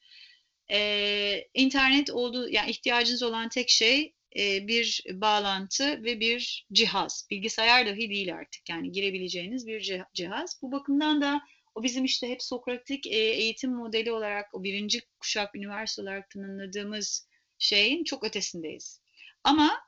E, 0.71 1.47
internet 1.53 2.09
olduğu, 2.09 2.49
yani 2.49 2.71
ihtiyacınız 2.71 3.23
olan 3.23 3.49
tek 3.49 3.69
şey 3.69 4.14
e, 4.39 4.67
bir 4.67 5.03
bağlantı 5.13 6.03
ve 6.03 6.19
bir 6.19 6.67
cihaz. 6.73 7.27
Bilgisayar 7.31 7.85
dahi 7.85 8.09
değil 8.09 8.35
artık 8.35 8.69
yani 8.69 8.91
girebileceğiniz 8.91 9.67
bir 9.67 10.05
cihaz. 10.13 10.59
Bu 10.61 10.71
bakımdan 10.71 11.21
da 11.21 11.41
o 11.75 11.83
bizim 11.83 12.05
işte 12.05 12.29
hep 12.29 12.43
Sokratik 12.43 13.07
e, 13.07 13.17
eğitim 13.17 13.71
modeli 13.71 14.11
olarak 14.11 14.53
o 14.53 14.63
birinci 14.63 15.01
kuşak 15.19 15.55
üniversite 15.55 16.01
olarak 16.01 16.29
tanımladığımız 16.29 17.27
şeyin 17.57 18.03
çok 18.03 18.23
ötesindeyiz. 18.23 19.01
Ama 19.43 19.81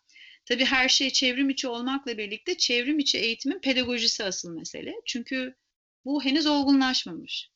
tabii 0.46 0.66
her 0.66 0.90
şey 0.90 1.10
çevrim 1.10 1.50
içi 1.50 1.68
olmakla 1.68 2.18
birlikte 2.18 2.58
çevrim 2.58 3.00
içi 3.00 3.18
eğitimin 3.18 3.60
pedagojisi 3.60 4.24
asıl 4.24 4.52
mesele. 4.52 4.94
Çünkü 5.06 5.56
bu 6.06 6.24
henüz 6.24 6.46
olgunlaşmamış. 6.46 7.50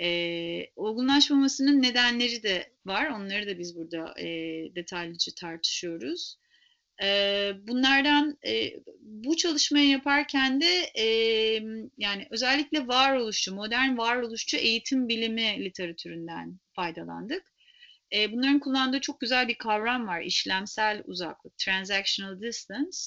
E, 0.00 0.66
olgunlaşmamasının 0.76 1.82
nedenleri 1.82 2.42
de 2.42 2.72
var. 2.86 3.06
Onları 3.06 3.46
da 3.46 3.58
biz 3.58 3.76
burada 3.76 4.20
e, 4.20 4.26
detaylıca 4.74 5.32
tartışıyoruz. 5.40 6.36
E, 7.02 7.52
bunlardan 7.68 8.38
e, 8.46 8.72
bu 9.00 9.36
çalışmayı 9.36 9.88
yaparken 9.88 10.60
de 10.60 10.90
e, 10.98 11.04
yani 11.98 12.26
özellikle 12.30 12.86
varoluşçu, 12.86 13.54
modern 13.54 13.98
varoluşçu 13.98 14.56
eğitim 14.56 15.08
bilimi 15.08 15.64
literatüründen 15.64 16.58
faydalandık. 16.72 17.42
E, 18.14 18.32
bunların 18.32 18.58
kullandığı 18.58 19.00
çok 19.00 19.20
güzel 19.20 19.48
bir 19.48 19.54
kavram 19.54 20.06
var. 20.06 20.20
işlemsel 20.20 21.02
uzaklık, 21.04 21.58
transactional 21.58 22.40
distance. 22.40 22.98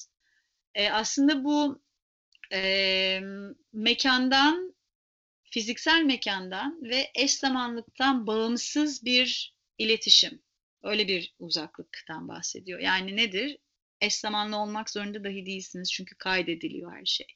E, 0.76 0.89
aslında 0.89 1.44
bu 1.44 1.82
e, 2.54 3.22
mekandan 3.74 4.72
fiziksel 5.54 6.01
mekandan 6.04 6.80
ve 6.84 7.12
eş 7.16 7.34
zamanlıktan 7.34 8.28
bağımsız 8.28 9.06
bir 9.06 9.56
iletişim. 9.78 10.41
Öyle 10.84 11.08
bir 11.08 11.34
uzaklıktan 11.39 12.28
bahsediyor. 12.28 12.80
Yani 12.80 13.16
nedir? 13.16 13.58
Eş 14.01 14.16
zamanlı 14.16 14.58
olmak 14.58 14.89
zorunda 14.89 15.24
dahi 15.24 15.45
değilsiniz 15.45 15.91
çünkü 15.91 16.16
kaydediliyor 16.16 16.93
her 16.93 17.06
şey. 17.06 17.28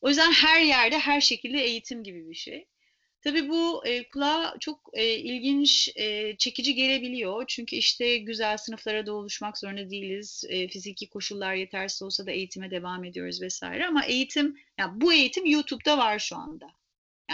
O 0.00 0.08
yüzden 0.08 0.32
her 0.32 0.60
yerde 0.60 0.98
her 0.98 1.20
şekilde 1.20 1.64
eğitim 1.64 2.04
gibi 2.04 2.30
bir 2.30 2.34
şey. 2.34 2.66
Tabii 3.20 3.48
bu 3.48 3.86
e, 3.86 4.08
kulağa 4.08 4.56
çok 4.60 4.90
e, 4.92 5.14
ilginç, 5.14 5.90
e, 5.96 6.36
çekici 6.36 6.74
gelebiliyor. 6.74 7.44
Çünkü 7.48 7.76
işte 7.76 8.18
güzel 8.18 8.56
sınıflara 8.56 9.06
da 9.06 9.12
oluşmak 9.12 9.58
zorunda 9.58 9.90
değiliz. 9.90 10.44
E, 10.48 10.68
fiziki 10.68 11.08
koşullar 11.08 11.54
yetersiz 11.54 12.02
olsa 12.02 12.26
da 12.26 12.30
eğitime 12.30 12.70
devam 12.70 13.04
ediyoruz 13.04 13.42
vesaire. 13.42 13.86
Ama 13.86 14.04
eğitim, 14.04 14.56
yani 14.78 15.00
bu 15.00 15.12
eğitim 15.12 15.46
YouTube'da 15.46 15.98
var 15.98 16.18
şu 16.18 16.36
anda. 16.36 16.81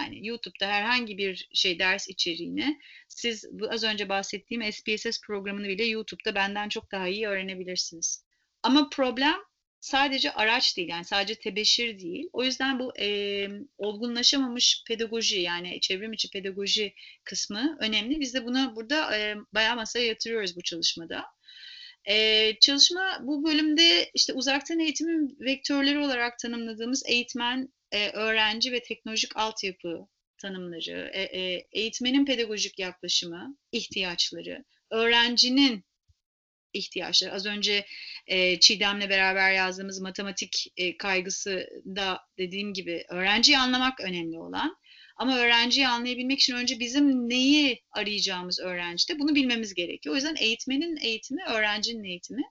Yani 0.03 0.27
YouTube'da 0.27 0.67
herhangi 0.67 1.19
bir 1.19 1.49
şey 1.55 1.79
ders 1.79 2.09
içeriğini 2.09 2.79
siz 3.09 3.45
bu 3.53 3.71
az 3.71 3.85
önce 3.85 4.09
bahsettiğim 4.09 4.73
SPSS 4.73 5.21
programını 5.27 5.69
bile 5.69 5.85
YouTube'da 5.85 6.35
benden 6.35 6.69
çok 6.69 6.93
daha 6.93 7.09
iyi 7.09 7.29
öğrenebilirsiniz. 7.29 8.25
Ama 8.63 8.89
problem 8.91 9.37
sadece 9.81 10.33
araç 10.33 10.77
değil 10.77 10.89
yani 10.89 11.05
sadece 11.05 11.35
tebeşir 11.35 11.99
değil. 11.99 12.29
O 12.33 12.45
yüzden 12.45 12.79
bu 12.79 12.93
e, 12.99 13.49
olgunlaşamamış 13.79 14.83
pedagoji 14.89 15.41
yani 15.41 15.81
çevrim 15.81 16.13
içi 16.13 16.31
pedagoji 16.31 16.95
kısmı 17.25 17.77
önemli. 17.81 18.21
Biz 18.21 18.35
de 18.35 18.45
bunu 18.45 18.73
burada 18.77 19.19
e, 19.19 19.37
bayağı 19.55 19.77
masaya 19.77 20.07
yatırıyoruz 20.07 20.57
bu 20.57 20.63
çalışmada. 20.63 21.25
Ee, 22.09 22.55
çalışma 22.61 23.19
bu 23.23 23.45
bölümde 23.45 24.11
işte 24.15 24.33
uzaktan 24.33 24.79
eğitimin 24.81 25.37
vektörleri 25.41 25.99
olarak 25.99 26.39
tanımladığımız 26.39 27.03
eğitmen, 27.07 27.69
e, 27.93 28.11
öğrenci 28.11 28.73
ve 28.73 28.83
teknolojik 28.83 29.37
altyapı 29.37 30.09
tanımları, 30.39 31.11
e, 31.13 31.23
e, 31.23 31.67
eğitmenin 31.73 32.25
pedagojik 32.25 32.79
yaklaşımı, 32.79 33.57
ihtiyaçları, 33.73 34.65
öğrencinin 34.91 35.85
ihtiyaçları. 36.73 37.33
Az 37.33 37.47
önce 37.47 37.87
e, 38.27 38.61
Çiğdem'le 38.61 39.11
beraber 39.11 39.53
yazdığımız 39.53 40.01
matematik 40.01 40.73
e, 40.77 40.97
kaygısı 40.97 41.69
da 41.87 42.21
dediğim 42.39 42.73
gibi 42.73 43.05
öğrenciyi 43.09 43.59
anlamak 43.59 44.01
önemli 44.01 44.39
olan. 44.39 44.77
Ama 45.17 45.39
öğrenciyi 45.39 45.89
anlayabilmek 45.89 46.41
için 46.41 46.55
önce 46.55 46.81
bizim 46.81 47.29
neyi 47.29 47.83
arayacağımız 47.91 48.61
öğrencide 48.61 49.19
bunu 49.19 49.35
bilmemiz 49.35 49.75
gerekiyor. 49.75 50.13
O 50.13 50.17
yüzden 50.17 50.37
eğitmenin 50.37 50.97
eğitimi, 50.97 51.43
öğrencinin 51.45 52.05
eğitimi. 52.05 52.43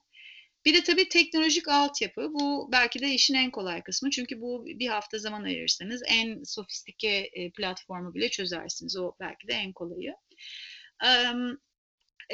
Bir 0.64 0.74
de 0.74 0.82
tabii 0.82 1.08
teknolojik 1.08 1.68
altyapı. 1.68 2.32
Bu 2.32 2.68
belki 2.72 3.00
de 3.00 3.08
işin 3.08 3.34
en 3.34 3.50
kolay 3.50 3.82
kısmı. 3.82 4.10
Çünkü 4.10 4.40
bu 4.40 4.66
bir 4.66 4.88
hafta 4.88 5.18
zaman 5.18 5.44
ayırırsanız 5.44 6.02
en 6.06 6.42
sofistike 6.44 7.30
e, 7.32 7.50
platformu 7.50 8.14
bile 8.14 8.28
çözersiniz. 8.28 8.96
O 8.96 9.12
belki 9.20 9.48
de 9.48 9.52
en 9.52 9.72
kolayı. 9.72 10.14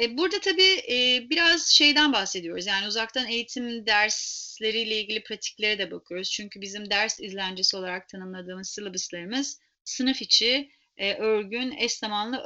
Burada 0.09 0.39
tabii 0.39 0.85
biraz 1.29 1.67
şeyden 1.69 2.13
bahsediyoruz. 2.13 2.65
Yani 2.65 2.87
uzaktan 2.87 3.27
eğitim 3.27 3.85
dersleriyle 3.85 5.01
ilgili 5.01 5.23
pratiklere 5.23 5.77
de 5.79 5.91
bakıyoruz. 5.91 6.31
Çünkü 6.31 6.61
bizim 6.61 6.89
ders 6.89 7.19
izlencesi 7.19 7.77
olarak 7.77 8.09
tanımladığımız 8.09 8.69
syllabuslarımız 8.69 9.59
sınıf 9.83 10.21
içi 10.21 10.71
örgün, 11.17 11.71
eş 11.71 11.93
zamanlı 11.93 12.37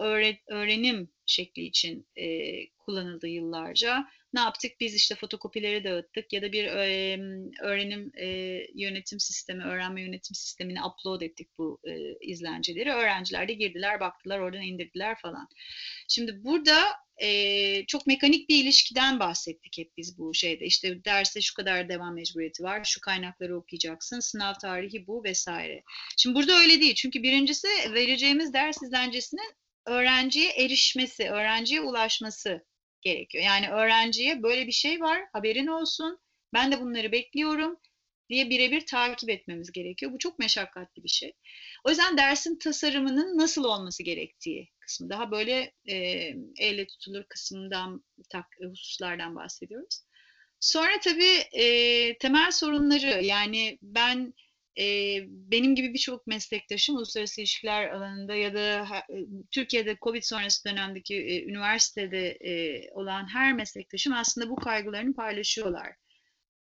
öğrenim 0.48 1.10
şekli 1.26 1.62
için 1.62 2.08
kullanıldı 2.78 3.28
yıllarca 3.28 4.06
ne 4.34 4.40
yaptık? 4.40 4.72
Biz 4.80 4.96
işte 4.96 5.16
fotokopileri 5.16 5.84
dağıttık 5.84 6.34
ya 6.34 6.42
da 6.42 6.52
bir 6.52 6.66
öğrenim 7.62 8.12
yönetim 8.76 9.20
sistemi, 9.20 9.64
öğrenme 9.64 10.02
yönetim 10.02 10.36
sistemine 10.36 10.84
upload 10.84 11.22
ettik 11.22 11.50
bu 11.58 11.80
izlenceleri. 12.22 12.92
Öğrenciler 12.92 13.48
de 13.48 13.54
girdiler, 13.54 14.00
baktılar, 14.00 14.40
oradan 14.40 14.62
indirdiler 14.62 15.18
falan. 15.22 15.48
Şimdi 16.10 16.44
burada 16.44 16.82
çok 17.88 18.08
mekanik 18.08 18.50
bir 18.50 18.64
ilişkiden 18.64 19.20
bahsettik 19.20 19.78
hep 19.78 19.98
biz 19.98 20.18
bu 20.18 20.34
şeyde. 20.34 20.66
İşte 20.66 21.06
derse 21.06 21.42
şu 21.42 21.54
kadar 21.54 21.90
devam 21.90 22.16
mecburiyeti 22.16 22.64
var, 22.64 22.84
şu 22.84 23.02
kaynakları 23.02 23.58
okuyacaksın, 23.58 24.20
sınav 24.20 24.54
tarihi 24.54 25.08
bu 25.08 25.24
vesaire. 25.24 25.84
Şimdi 26.18 26.36
burada 26.36 26.54
öyle 26.54 26.82
değil. 26.82 26.96
Çünkü 26.96 27.24
birincisi 27.24 27.68
vereceğimiz 27.94 28.54
ders 28.54 28.84
izlencesinin 28.84 29.54
öğrenciye 29.86 30.50
erişmesi, 30.50 31.30
öğrenciye 31.30 31.82
ulaşması 31.82 32.66
gerekiyor. 33.02 33.43
Yani 33.43 33.70
öğrenciye 33.70 34.43
böyle 34.43 34.68
bir 34.68 34.72
şey 34.72 35.02
var, 35.02 35.22
haberin 35.34 35.68
olsun, 35.68 36.20
ben 36.54 36.72
de 36.72 36.82
bunları 36.82 37.12
bekliyorum 37.12 37.80
diye 38.30 38.50
birebir 38.50 38.86
takip 38.86 39.30
etmemiz 39.30 39.72
gerekiyor. 39.72 40.12
Bu 40.14 40.18
çok 40.18 40.39
meşakkatli 40.39 41.04
bir 41.04 41.10
şey. 41.10 41.34
O 41.84 41.89
yüzden 41.89 42.18
dersin 42.18 42.60
tasarımının 42.60 43.38
nasıl 43.38 43.64
olması 43.64 44.04
gerektiği 44.04 44.70
kısmı, 44.80 45.10
daha 45.10 45.32
böyle 45.32 45.74
e, 45.89 45.95
elle 46.60 46.88
tutulur 46.88 47.24
kısmından, 47.30 48.04
tak, 48.30 48.45
hususlardan 48.62 49.36
bahsediyoruz. 49.36 50.02
Sonra 50.60 51.00
tabii 51.04 51.62
e, 51.64 52.18
temel 52.18 52.52
sorunları, 52.52 53.24
yani 53.26 53.78
ben 53.82 54.34
e, 54.80 54.86
benim 55.28 55.76
gibi 55.76 55.94
birçok 55.94 56.28
meslektaşım 56.28 56.95
uluslararası 56.95 57.41
ilişkiler 57.41 57.90
alanında 57.90 58.36
ya 58.36 58.53
da 58.53 58.88
e, 58.98 59.16
Türkiye'de 59.52 59.98
Covid 60.02 60.24
sonrası 60.24 60.70
dönemdeki 60.70 61.16
e, 61.16 61.44
üniversitede 61.44 62.30
e, 62.30 62.84
olan 62.91 63.28
her 63.34 63.53
meslektaşım 63.53 64.14
aslında 64.14 64.49
bu 64.49 64.56
kaygılarını 64.56 65.14
paylaşıyorlar. 65.14 65.95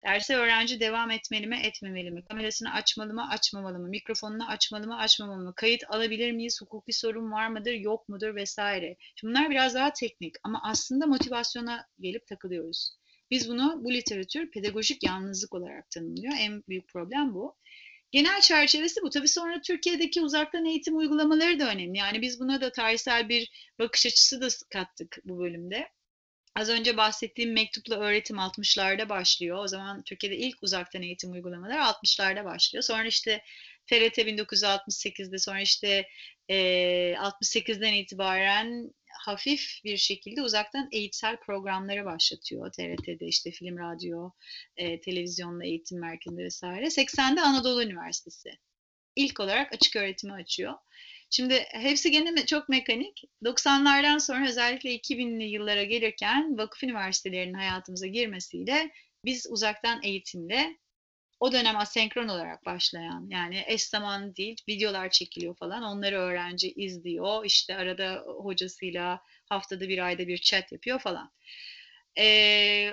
Derse 0.05 0.37
öğrenci 0.37 0.81
devam 0.81 1.11
etmeli 1.11 1.47
mi, 1.47 1.61
etmemeli 1.63 2.11
mi? 2.11 2.25
Kamerasını 2.25 2.73
açmalı 2.73 3.15
mı, 3.15 3.29
açmamalı 3.31 3.79
mı? 3.79 3.89
Mikrofonunu 3.89 4.49
açmalı 4.49 4.87
mı, 4.87 4.99
açmamalı 4.99 5.45
mı? 5.45 5.53
Kayıt 5.57 5.83
alabilir 5.89 6.33
miyiz? 6.33 6.61
Hukuki 6.61 6.93
sorun 6.93 7.33
var 7.33 7.49
mıdır, 7.49 7.73
yok 7.75 8.09
mudur 8.09 8.35
vesaire. 8.35 8.97
Şimdi 9.15 9.35
bunlar 9.35 9.51
biraz 9.51 9.75
daha 9.75 9.93
teknik 9.93 10.35
ama 10.45 10.61
aslında 10.65 11.07
motivasyona 11.07 11.87
gelip 12.01 12.27
takılıyoruz. 12.27 12.97
Biz 13.31 13.49
bunu 13.49 13.85
bu 13.85 13.93
literatür 13.93 14.51
pedagojik 14.51 15.03
yalnızlık 15.03 15.55
olarak 15.55 15.91
tanımlıyor. 15.91 16.35
En 16.39 16.63
büyük 16.69 16.89
problem 16.89 17.35
bu. 17.35 17.57
Genel 18.11 18.41
çerçevesi 18.41 19.03
bu. 19.03 19.11
Tabii 19.11 19.29
sonra 19.29 19.61
Türkiye'deki 19.61 20.21
uzaktan 20.21 20.65
eğitim 20.65 20.97
uygulamaları 20.97 21.59
da 21.59 21.71
önemli. 21.71 21.99
Yani 21.99 22.23
biz 22.23 22.41
buna 22.41 22.61
da 22.61 22.73
tarihsel 22.73 23.29
bir 23.29 23.51
bakış 23.79 24.07
açısı 24.07 24.41
da 24.41 24.49
kattık 24.71 25.19
bu 25.25 25.39
bölümde. 25.39 25.89
Az 26.57 26.69
önce 26.69 26.97
bahsettiğim 26.97 27.53
mektupla 27.53 27.97
öğretim 27.97 28.37
60'larda 28.37 29.09
başlıyor. 29.09 29.59
O 29.65 29.69
zaman 29.69 30.03
Türkiye'de 30.03 30.37
ilk 30.37 30.63
uzaktan 30.63 31.03
eğitim 31.03 31.33
uygulamaları 31.33 31.79
60'larda 31.81 32.45
başlıyor. 32.45 32.83
Sonra 32.83 33.07
işte 33.07 33.43
TRT 33.87 34.19
1968'de 34.19 35.39
sonra 35.39 35.61
işte 35.61 36.09
e, 36.49 36.57
68'den 37.19 37.93
itibaren 37.93 38.91
hafif 39.27 39.81
bir 39.85 39.97
şekilde 39.97 40.43
uzaktan 40.43 40.89
eğitsel 40.93 41.37
programları 41.37 42.05
başlatıyor. 42.05 42.73
TRT'de 42.73 43.27
işte 43.27 43.51
film, 43.51 43.79
radyo, 43.79 44.31
e, 44.77 45.01
televizyonla 45.01 45.65
eğitim 45.65 46.01
merkezinde 46.01 46.45
vesaire. 46.45 46.91
80'de 46.91 47.41
Anadolu 47.41 47.83
Üniversitesi 47.83 48.51
ilk 49.17 49.41
olarak 49.41 49.73
açık 49.75 49.97
öğretimi 49.97 50.33
açıyor. 50.33 50.75
Şimdi 51.31 51.65
hepsi 51.73 52.11
gene 52.11 52.47
çok 52.47 52.69
mekanik. 52.69 53.23
90'lardan 53.45 54.21
sonra 54.21 54.49
özellikle 54.49 54.95
2000'li 54.95 55.45
yıllara 55.45 55.85
gelirken 55.85 56.59
vakıf 56.59 56.83
üniversitelerinin 56.83 57.55
hayatımıza 57.55 58.07
girmesiyle 58.07 58.91
biz 59.25 59.47
uzaktan 59.51 60.03
eğitimle 60.03 60.77
o 61.41 61.53
dönem 61.53 61.77
asenkron 61.77 62.29
olarak 62.29 62.67
başlayan 62.67 63.27
yani 63.31 63.65
eş 63.67 63.83
zamanlı 63.83 64.37
değil 64.37 64.57
videolar 64.69 65.11
çekiliyor 65.11 65.57
falan 65.57 65.83
onları 65.83 66.19
öğrenci 66.19 66.73
izliyor 66.73 67.45
işte 67.45 67.77
arada 67.77 68.25
hocasıyla 68.27 69.21
haftada 69.47 69.89
bir 69.89 70.07
ayda 70.07 70.29
bir 70.29 70.39
chat 70.39 70.73
yapıyor 70.73 70.99
falan. 70.99 71.33
E, 72.19 72.93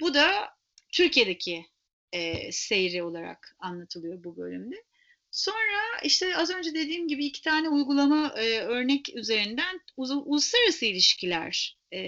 bu 0.00 0.14
da 0.14 0.48
Türkiye'deki 0.92 1.66
e, 2.12 2.52
seyri 2.52 3.02
olarak 3.02 3.56
anlatılıyor 3.58 4.24
bu 4.24 4.36
bölümde. 4.36 4.84
Sonra 5.30 6.00
işte 6.04 6.36
az 6.36 6.50
önce 6.50 6.74
dediğim 6.74 7.08
gibi 7.08 7.26
iki 7.26 7.42
tane 7.42 7.68
uygulama 7.68 8.34
e, 8.36 8.60
örnek 8.60 9.14
üzerinden 9.14 9.80
uluslararası 9.96 10.86
ilişkiler 10.86 11.78
e, 11.92 11.98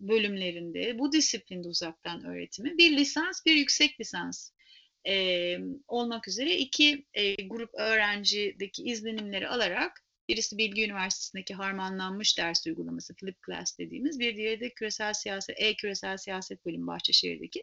bölümlerinde 0.00 0.98
bu 0.98 1.12
disiplinde 1.12 1.68
uzaktan 1.68 2.24
öğretimi 2.24 2.78
bir 2.78 2.96
lisans 2.96 3.46
bir 3.46 3.54
yüksek 3.54 4.00
lisans 4.00 4.50
e, 5.06 5.56
olmak 5.88 6.28
üzere 6.28 6.56
iki 6.56 7.06
e, 7.14 7.34
grup 7.34 7.74
öğrencideki 7.74 8.82
izlenimleri 8.82 9.48
alarak 9.48 10.04
birisi 10.28 10.58
Bilgi 10.58 10.84
Üniversitesi'ndeki 10.84 11.54
harmanlanmış 11.54 12.38
ders 12.38 12.66
uygulaması 12.66 13.14
Flip 13.14 13.36
Class 13.46 13.78
dediğimiz 13.78 14.20
bir 14.20 14.36
diğeri 14.36 14.60
de 14.60 14.70
küresel 14.70 15.12
siyaset, 15.12 15.56
e-küresel 15.60 16.16
siyaset 16.16 16.66
bölümü 16.66 16.86
Bahçeşehir'deki. 16.86 17.62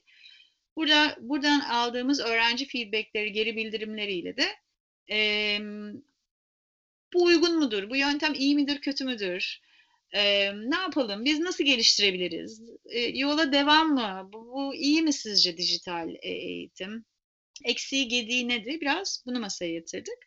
Burada 0.76 1.18
buradan 1.20 1.60
aldığımız 1.60 2.20
öğrenci 2.20 2.68
feedbackleri, 2.68 3.32
geri 3.32 3.56
bildirimleriyle 3.56 4.38
de 4.38 4.46
e, 5.12 5.60
bu 7.14 7.24
uygun 7.24 7.60
mudur? 7.60 7.90
Bu 7.90 7.96
yöntem 7.96 8.34
iyi 8.34 8.56
midir, 8.56 8.82
kötü 8.82 9.06
müdür? 9.06 9.62
E, 10.12 10.52
ne 10.56 10.76
yapalım? 10.76 11.26
Biz 11.26 11.40
nasıl 11.40 11.64
geliştirebiliriz? 11.64 12.62
E, 12.86 13.00
yola 13.00 13.54
devam 13.54 13.94
mı? 13.94 14.30
Bu, 14.34 14.48
bu 14.48 14.76
iyi 14.76 15.02
mi 15.02 15.14
sizce 15.14 15.58
dijital 15.58 16.16
eğitim? 16.22 17.06
Eksiği 17.66 18.08
gediği 18.08 18.50
nedir? 18.50 18.82
Biraz 18.82 19.24
bunu 19.26 19.40
masaya 19.40 19.74
yatırdık. 19.74 20.18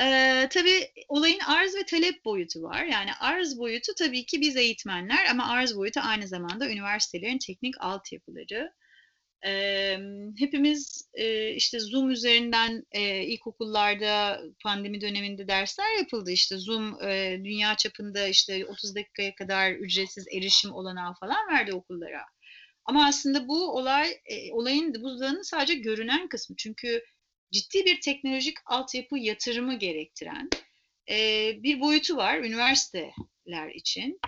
Ee, 0.00 0.48
tabii 0.50 0.90
olayın 1.08 1.38
arz 1.46 1.74
ve 1.76 1.84
talep 1.84 2.24
boyutu 2.24 2.62
var. 2.62 2.84
Yani 2.84 3.10
arz 3.20 3.58
boyutu 3.58 3.92
tabii 3.98 4.26
ki 4.26 4.40
biz 4.40 4.56
eğitmenler 4.56 5.26
ama 5.30 5.48
arz 5.48 5.76
boyutu 5.76 6.00
aynı 6.00 6.28
zamanda 6.28 6.70
üniversitelerin 6.70 7.38
teknik 7.38 7.74
altyapıları. 7.80 8.72
Ee, 9.46 9.98
hepimiz 10.38 11.08
e, 11.14 11.50
işte 11.54 11.80
Zoom 11.80 12.10
üzerinden 12.10 12.84
e, 12.92 13.24
ilkokullarda 13.24 14.40
pandemi 14.62 15.00
döneminde 15.00 15.48
dersler 15.48 15.98
yapıldı. 15.98 16.30
İşte 16.30 16.56
Zoom 16.58 17.02
e, 17.02 17.40
dünya 17.44 17.76
çapında 17.76 18.26
işte 18.26 18.66
30 18.66 18.94
dakikaya 18.94 19.34
kadar 19.34 19.72
ücretsiz 19.72 20.26
erişim 20.36 20.72
olanağı 20.72 21.14
falan 21.20 21.48
verdi 21.52 21.74
okullara. 21.74 22.24
Ama 22.90 23.06
aslında 23.06 23.48
bu 23.48 23.76
olay 23.76 24.20
e, 24.24 24.52
olayın 24.52 24.94
buzdağının 25.02 25.42
sadece 25.42 25.74
görünen 25.74 26.28
kısmı. 26.28 26.56
Çünkü 26.56 27.04
ciddi 27.52 27.84
bir 27.84 28.00
teknolojik 28.00 28.56
altyapı 28.66 29.18
yatırımı 29.18 29.78
gerektiren 29.78 30.48
e, 31.10 31.16
bir 31.62 31.80
boyutu 31.80 32.16
var 32.16 32.38
üniversiteler 32.38 33.74
için. 33.74 34.20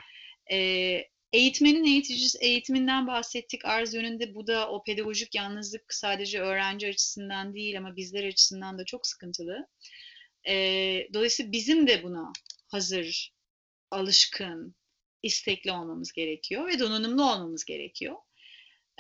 E, 0.52 0.56
eğitmenin 1.32 1.84
eğiticisi 1.84 2.39
eğitiminden 2.40 3.06
bahsettik 3.06 3.64
arz 3.64 3.94
yönünde. 3.94 4.34
Bu 4.34 4.47
da 4.47 4.70
o 4.70 4.84
pedagojik 4.84 5.34
yalnızlık 5.34 5.94
sadece 5.94 6.40
öğrenci 6.40 6.89
açısından 6.89 7.55
değil 7.55 7.78
ama 7.78 7.97
bizler 7.97 8.24
açısından 8.24 8.78
da 8.78 8.84
çok 8.84 9.06
sıkıntılı. 9.06 9.68
E, 10.48 10.55
dolayısıyla 11.14 11.52
bizim 11.52 11.86
de 11.86 12.02
buna 12.02 12.32
hazır, 12.66 13.32
alışkın, 13.90 14.74
istekli 15.22 15.72
olmamız 15.72 16.12
gerekiyor 16.12 16.68
ve 16.68 16.78
donanımlı 16.78 17.32
olmamız 17.32 17.64
gerekiyor. 17.64 18.16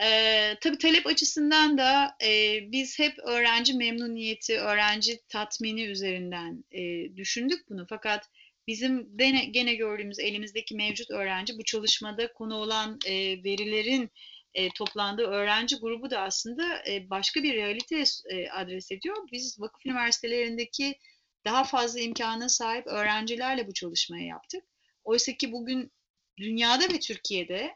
Ee, 0.00 0.56
tabii 0.60 0.78
talep 0.78 1.06
açısından 1.06 1.78
da 1.78 2.16
e, 2.24 2.58
biz 2.72 2.98
hep 2.98 3.18
öğrenci 3.18 3.74
memnuniyeti, 3.74 4.58
öğrenci 4.58 5.20
tatmini 5.28 5.84
üzerinden 5.84 6.64
e, 6.70 6.80
düşündük 7.16 7.68
bunu. 7.68 7.86
Fakat 7.88 8.28
bizim 8.66 9.16
gene, 9.16 9.44
gene 9.44 9.74
gördüğümüz 9.74 10.18
elimizdeki 10.18 10.74
mevcut 10.74 11.10
öğrenci 11.10 11.58
bu 11.58 11.64
çalışmada 11.64 12.32
konu 12.32 12.54
olan 12.54 12.98
e, 13.06 13.14
verilerin 13.44 14.10
e, 14.54 14.68
toplandığı 14.70 15.26
öğrenci 15.26 15.76
grubu 15.76 16.10
da 16.10 16.20
aslında 16.20 16.84
e, 16.88 17.10
başka 17.10 17.42
bir 17.42 17.54
realite 17.54 18.04
e, 18.30 18.48
adres 18.48 18.92
ediyor. 18.92 19.16
Biz 19.32 19.60
vakıf 19.60 19.86
üniversitelerindeki 19.86 20.98
daha 21.44 21.64
fazla 21.64 22.00
imkana 22.00 22.48
sahip 22.48 22.86
öğrencilerle 22.86 23.66
bu 23.66 23.74
çalışmayı 23.74 24.26
yaptık. 24.26 24.64
Oysa 25.04 25.32
ki 25.32 25.52
bugün 25.52 25.92
dünyada 26.38 26.84
ve 26.84 27.00
Türkiye'de 27.00 27.74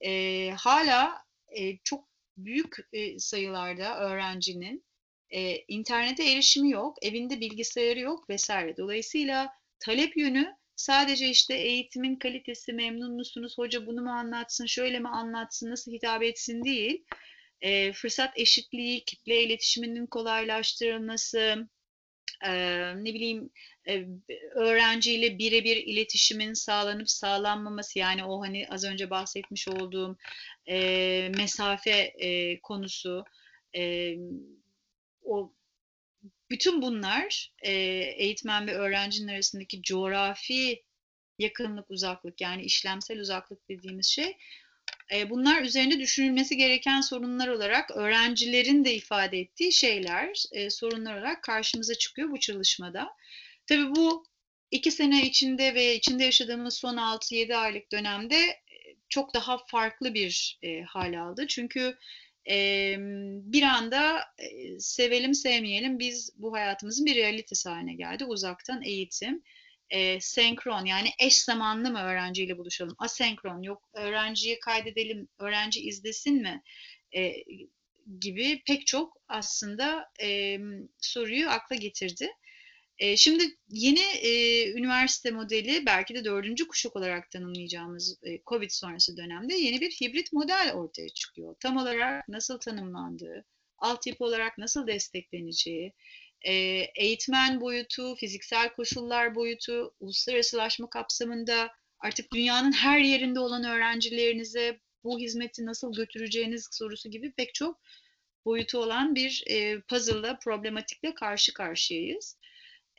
e, 0.00 0.50
hala 0.50 1.27
e, 1.56 1.78
çok 1.84 2.08
büyük 2.36 2.76
e, 2.92 3.18
sayılarda 3.18 3.98
öğrencinin 4.00 4.84
e, 5.30 5.56
internete 5.68 6.24
erişimi 6.32 6.70
yok, 6.70 6.96
evinde 7.02 7.40
bilgisayarı 7.40 8.00
yok 8.00 8.30
vesaire. 8.30 8.76
Dolayısıyla 8.76 9.52
talep 9.80 10.16
yönü 10.16 10.56
sadece 10.76 11.28
işte 11.28 11.54
eğitimin 11.54 12.16
kalitesi, 12.16 12.72
memnun 12.72 13.14
musunuz, 13.14 13.58
hoca 13.58 13.86
bunu 13.86 14.02
mu 14.02 14.10
anlatsın, 14.10 14.66
şöyle 14.66 14.98
mi 14.98 15.08
anlatsın, 15.08 15.70
nasıl 15.70 15.92
hitap 15.92 16.22
etsin 16.22 16.64
değil. 16.64 17.04
E, 17.60 17.92
fırsat 17.92 18.38
eşitliği, 18.38 19.04
kitle 19.04 19.42
iletişiminin 19.42 20.06
kolaylaştırılması, 20.06 21.68
ne 22.96 23.14
bileyim 23.14 23.50
öğrenciyle 24.54 25.38
birebir 25.38 25.76
iletişimin 25.76 26.52
sağlanıp 26.52 27.10
sağlanmaması 27.10 27.98
yani 27.98 28.24
o 28.24 28.40
hani 28.40 28.66
az 28.70 28.84
önce 28.84 29.10
bahsetmiş 29.10 29.68
olduğum 29.68 30.16
mesafe 31.36 32.12
konusu 32.62 33.24
o 35.24 35.52
bütün 36.50 36.82
bunlar 36.82 37.52
e, 37.62 37.72
eğitmen 38.16 38.66
ve 38.66 38.74
öğrencinin 38.74 39.28
arasındaki 39.28 39.82
coğrafi 39.82 40.84
yakınlık 41.38 41.90
uzaklık 41.90 42.40
yani 42.40 42.62
işlemsel 42.62 43.20
uzaklık 43.20 43.68
dediğimiz 43.68 44.06
şey 44.06 44.36
e, 45.12 45.30
bunlar 45.30 45.62
üzerinde 45.62 46.00
düşünülmesi 46.00 46.56
gereken 46.56 47.00
sorunlar 47.00 47.48
olarak 47.48 47.90
öğrencilerin 47.90 48.84
de 48.84 48.94
ifade 48.94 49.38
ettiği 49.38 49.72
şeyler 49.72 50.42
e, 50.52 50.70
sorunlar 50.70 51.18
olarak 51.18 51.42
karşımıza 51.42 51.94
çıkıyor 51.94 52.30
bu 52.30 52.40
çalışmada. 52.40 53.08
Tabii 53.66 53.94
bu 53.96 54.24
iki 54.70 54.90
sene 54.90 55.26
içinde 55.26 55.74
ve 55.74 55.94
içinde 55.94 56.24
yaşadığımız 56.24 56.74
son 56.74 56.96
6-7 56.96 57.54
aylık 57.54 57.92
dönemde 57.92 58.58
çok 59.08 59.34
daha 59.34 59.58
farklı 59.66 60.14
bir 60.14 60.58
e, 60.62 60.82
hal 60.82 61.20
aldı. 61.20 61.46
Çünkü 61.46 61.98
e, 62.50 62.96
bir 63.42 63.62
anda 63.62 64.20
e, 64.38 64.80
sevelim 64.80 65.34
sevmeyelim 65.34 65.98
biz 65.98 66.32
bu 66.36 66.52
hayatımızın 66.52 67.06
bir 67.06 67.16
realitesi 67.16 67.68
haline 67.68 67.94
geldi. 67.94 68.24
Uzaktan 68.24 68.82
eğitim, 68.82 69.42
e, 69.90 70.20
senkron 70.20 70.84
yani 70.84 71.08
eş 71.18 71.42
zamanlı 71.42 71.90
mı 71.90 71.98
öğrenciyle 71.98 72.58
buluşalım? 72.58 72.94
Asenkron 72.98 73.62
yok 73.62 73.90
öğrenciyi 73.94 74.60
kaydedelim, 74.60 75.28
öğrenci 75.38 75.80
izlesin 75.80 76.42
mi? 76.42 76.62
E, 77.16 77.32
gibi 78.20 78.62
pek 78.66 78.86
çok 78.86 79.16
aslında 79.28 80.06
e, 80.22 80.58
soruyu 81.00 81.48
akla 81.50 81.76
getirdi. 81.76 82.28
E, 82.98 83.16
şimdi 83.16 83.44
yeni 83.68 84.00
e, 84.00 84.32
üniversite 84.72 85.30
modeli 85.30 85.86
belki 85.86 86.14
de 86.14 86.24
dördüncü 86.24 86.68
kuşak 86.68 86.96
olarak 86.96 87.30
tanımlayacağımız 87.30 88.18
e, 88.22 88.38
COVID 88.46 88.70
sonrası 88.70 89.16
dönemde 89.16 89.54
yeni 89.54 89.80
bir 89.80 89.90
hibrit 89.90 90.32
model 90.32 90.72
ortaya 90.74 91.08
çıkıyor. 91.08 91.56
Tam 91.60 91.76
olarak 91.76 92.28
nasıl 92.28 92.58
tanımlandığı, 92.60 93.44
altyapı 93.78 94.24
olarak 94.24 94.58
nasıl 94.58 94.86
destekleneceği, 94.86 95.92
e, 96.42 96.52
eğitmen 96.96 97.60
boyutu, 97.60 98.14
fiziksel 98.14 98.74
koşullar 98.74 99.34
boyutu, 99.34 99.94
uluslararasılaşma 100.00 100.90
kapsamında 100.90 101.70
artık 102.00 102.32
dünyanın 102.32 102.72
her 102.72 102.98
yerinde 102.98 103.40
olan 103.40 103.64
öğrencilerinize 103.64 104.80
bu 105.04 105.18
hizmeti 105.18 105.66
nasıl 105.66 105.94
götüreceğiniz 105.94 106.68
sorusu 106.72 107.10
gibi 107.10 107.32
pek 107.32 107.54
çok 107.54 107.80
boyutu 108.44 108.78
olan 108.78 109.14
bir 109.14 109.44
e, 109.46 109.80
puzzle'la, 109.80 110.38
problematikle 110.38 111.14
karşı 111.14 111.52
karşıyayız. 111.52 112.38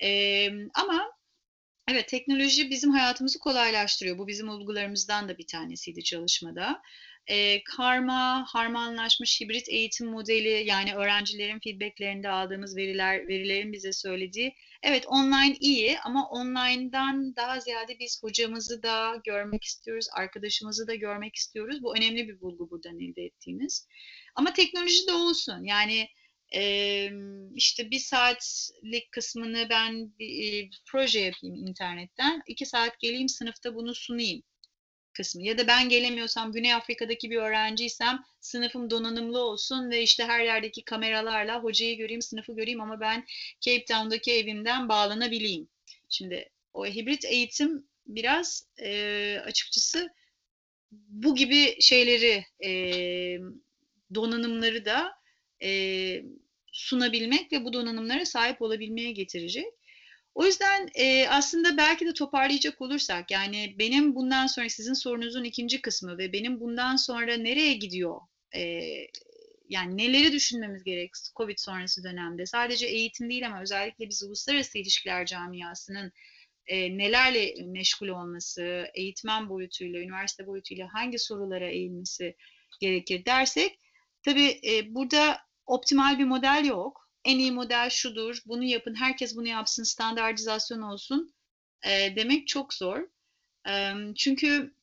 E, 0.03 0.49
ama 0.73 1.11
evet 1.91 2.07
teknoloji 2.07 2.69
bizim 2.69 2.91
hayatımızı 2.91 3.39
kolaylaştırıyor. 3.39 4.17
Bu 4.17 4.27
bizim 4.27 4.49
olgularımızdan 4.49 5.29
da 5.29 5.37
bir 5.37 5.47
tanesiydi 5.47 6.03
çalışmada. 6.03 6.81
E, 7.29 7.63
karma, 7.63 8.45
harmanlaşmış 8.47 9.41
hibrit 9.41 9.69
eğitim 9.69 10.07
modeli 10.07 10.63
yani 10.65 10.95
öğrencilerin 10.95 11.59
feedbacklerinde 11.59 12.29
aldığımız 12.29 12.77
veriler, 12.77 13.27
verilerin 13.27 13.73
bize 13.73 13.93
söylediği 13.93 14.55
evet 14.83 15.05
online 15.07 15.57
iyi 15.59 15.99
ama 15.99 16.29
online'dan 16.29 17.35
daha 17.35 17.59
ziyade 17.59 17.99
biz 17.99 18.23
hocamızı 18.23 18.83
da 18.83 19.21
görmek 19.23 19.63
istiyoruz, 19.63 20.07
arkadaşımızı 20.13 20.87
da 20.87 20.95
görmek 20.95 21.35
istiyoruz. 21.35 21.83
Bu 21.83 21.95
önemli 21.95 22.27
bir 22.27 22.41
bulgu 22.41 22.69
buradan 22.69 22.99
elde 22.99 23.21
ettiğimiz. 23.23 23.87
Ama 24.35 24.53
teknoloji 24.53 25.07
de 25.07 25.13
olsun 25.13 25.63
yani 25.63 26.09
e, 26.55 27.11
işte 27.55 27.91
bir 27.91 27.99
saatlik 27.99 29.11
kısmını 29.11 29.67
ben 29.69 30.13
bir 30.19 30.63
e, 30.63 30.69
proje 30.91 31.19
yapayım 31.19 31.55
internetten. 31.55 32.41
iki 32.47 32.65
saat 32.65 32.99
geleyim 32.99 33.29
sınıfta 33.29 33.75
bunu 33.75 33.95
sunayım. 33.95 34.43
Kısmı. 35.13 35.43
Ya 35.43 35.57
da 35.57 35.67
ben 35.67 35.89
gelemiyorsam 35.89 36.51
Güney 36.51 36.73
Afrika'daki 36.73 37.31
bir 37.31 37.37
öğrenciysem 37.37 38.23
sınıfım 38.39 38.89
donanımlı 38.89 39.39
olsun 39.39 39.91
ve 39.91 40.03
işte 40.03 40.25
her 40.25 40.43
yerdeki 40.43 40.85
kameralarla 40.85 41.63
hocayı 41.63 41.97
göreyim, 41.97 42.21
sınıfı 42.21 42.55
göreyim 42.55 42.81
ama 42.81 42.99
ben 42.99 43.25
Cape 43.61 43.85
Town'daki 43.85 44.33
evimden 44.33 44.89
bağlanabileyim. 44.89 45.67
Şimdi 46.09 46.49
o 46.73 46.85
hibrit 46.85 47.25
eğitim 47.25 47.87
biraz 48.07 48.67
e, 48.81 49.41
açıkçası 49.45 50.09
bu 50.91 51.35
gibi 51.35 51.81
şeyleri 51.81 52.45
e, 52.65 52.71
donanımları 54.15 54.85
da 54.85 55.13
e, 55.63 56.23
sunabilmek 56.71 57.51
ve 57.51 57.65
bu 57.65 57.73
donanımlara 57.73 58.25
sahip 58.25 58.61
olabilmeye 58.61 59.11
getirecek. 59.11 59.65
O 60.39 60.45
yüzden 60.45 60.89
e, 60.95 61.27
aslında 61.29 61.77
belki 61.77 62.05
de 62.05 62.13
toparlayacak 62.13 62.81
olursak 62.81 63.31
yani 63.31 63.75
benim 63.79 64.15
bundan 64.15 64.47
sonra 64.47 64.69
sizin 64.69 64.93
sorunuzun 64.93 65.43
ikinci 65.43 65.81
kısmı 65.81 66.17
ve 66.17 66.33
benim 66.33 66.59
bundan 66.59 66.95
sonra 66.95 67.37
nereye 67.37 67.73
gidiyor 67.73 68.19
e, 68.55 68.81
yani 69.69 69.97
neleri 69.97 70.31
düşünmemiz 70.31 70.83
gerek 70.83 71.11
Covid 71.35 71.57
sonrası 71.57 72.03
dönemde? 72.03 72.45
Sadece 72.45 72.87
eğitim 72.87 73.29
değil 73.29 73.47
ama 73.47 73.61
özellikle 73.61 74.09
biz 74.09 74.23
uluslararası 74.23 74.77
ilişkiler 74.77 75.25
camiasının 75.25 76.11
e, 76.67 76.97
nelerle 76.97 77.53
meşgul 77.65 78.07
olması, 78.07 78.87
eğitmen 78.93 79.49
boyutuyla, 79.49 79.99
üniversite 79.99 80.47
boyutuyla 80.47 80.87
hangi 80.93 81.19
sorulara 81.19 81.69
eğilmesi 81.69 82.35
gerekir 82.81 83.25
dersek 83.25 83.79
tabii 84.23 84.59
e, 84.67 84.95
burada 84.95 85.37
optimal 85.65 86.19
bir 86.19 86.25
model 86.25 86.65
yok 86.65 87.08
en 87.25 87.39
iyi 87.39 87.51
model 87.51 87.89
şudur, 87.89 88.41
bunu 88.45 88.63
yapın, 88.63 88.95
herkes 88.95 89.35
bunu 89.35 89.47
yapsın, 89.47 89.83
standartizasyon 89.83 90.81
olsun 90.81 91.33
e, 91.85 92.15
demek 92.15 92.47
çok 92.47 92.73
zor. 92.73 92.99
E, 93.69 93.93
çünkü 94.15 94.73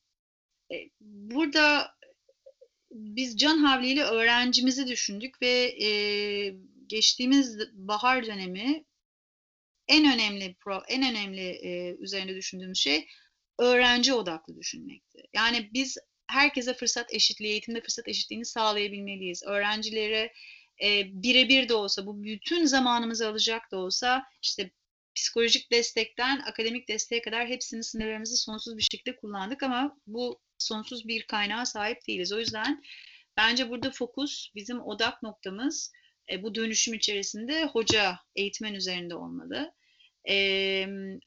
e, 0.72 0.76
burada 1.00 1.96
biz 2.90 3.36
can 3.36 3.58
havliyle 3.58 4.02
öğrencimizi 4.02 4.86
düşündük 4.86 5.42
ve 5.42 5.84
e, 5.84 5.90
geçtiğimiz 6.86 7.58
bahar 7.72 8.26
dönemi 8.26 8.84
en 9.88 10.14
önemli 10.14 10.54
pro, 10.54 10.82
en 10.88 11.10
önemli 11.10 11.40
e, 11.40 11.96
üzerinde 12.00 12.36
düşündüğümüz 12.36 12.78
şey 12.78 13.06
öğrenci 13.58 14.14
odaklı 14.14 14.56
düşünmekti. 14.56 15.22
Yani 15.34 15.70
biz 15.72 15.98
herkese 16.26 16.74
fırsat 16.74 17.14
eşitliği, 17.14 17.52
eğitimde 17.52 17.80
fırsat 17.80 18.08
eşitliğini 18.08 18.44
sağlayabilmeliyiz. 18.44 19.42
Öğrencilere 19.46 20.32
e, 20.82 21.22
birebir 21.22 21.68
de 21.68 21.74
olsa, 21.74 22.06
bu 22.06 22.24
bütün 22.24 22.64
zamanımızı 22.64 23.28
alacak 23.28 23.70
da 23.72 23.76
olsa 23.76 24.24
işte 24.42 24.70
psikolojik 25.14 25.72
destekten 25.72 26.40
akademik 26.40 26.88
desteğe 26.88 27.22
kadar 27.22 27.46
hepsini 27.46 27.84
sınırlarımızı 27.84 28.36
sonsuz 28.36 28.76
bir 28.76 28.82
şekilde 28.92 29.16
kullandık 29.16 29.62
ama 29.62 29.96
bu 30.06 30.40
sonsuz 30.58 31.08
bir 31.08 31.26
kaynağa 31.26 31.66
sahip 31.66 31.98
değiliz. 32.08 32.32
O 32.32 32.38
yüzden 32.38 32.82
bence 33.36 33.70
burada 33.70 33.90
fokus 33.90 34.50
bizim 34.54 34.80
odak 34.80 35.22
noktamız 35.22 35.92
e, 36.32 36.42
bu 36.42 36.54
dönüşüm 36.54 36.94
içerisinde 36.94 37.64
hoca, 37.64 38.18
eğitmen 38.36 38.74
üzerinde 38.74 39.14
olmalı. 39.14 39.72
E, 40.28 40.36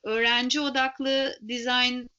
öğrenci 0.03 0.59
odaklı 0.61 1.39
dizayn 1.47 2.09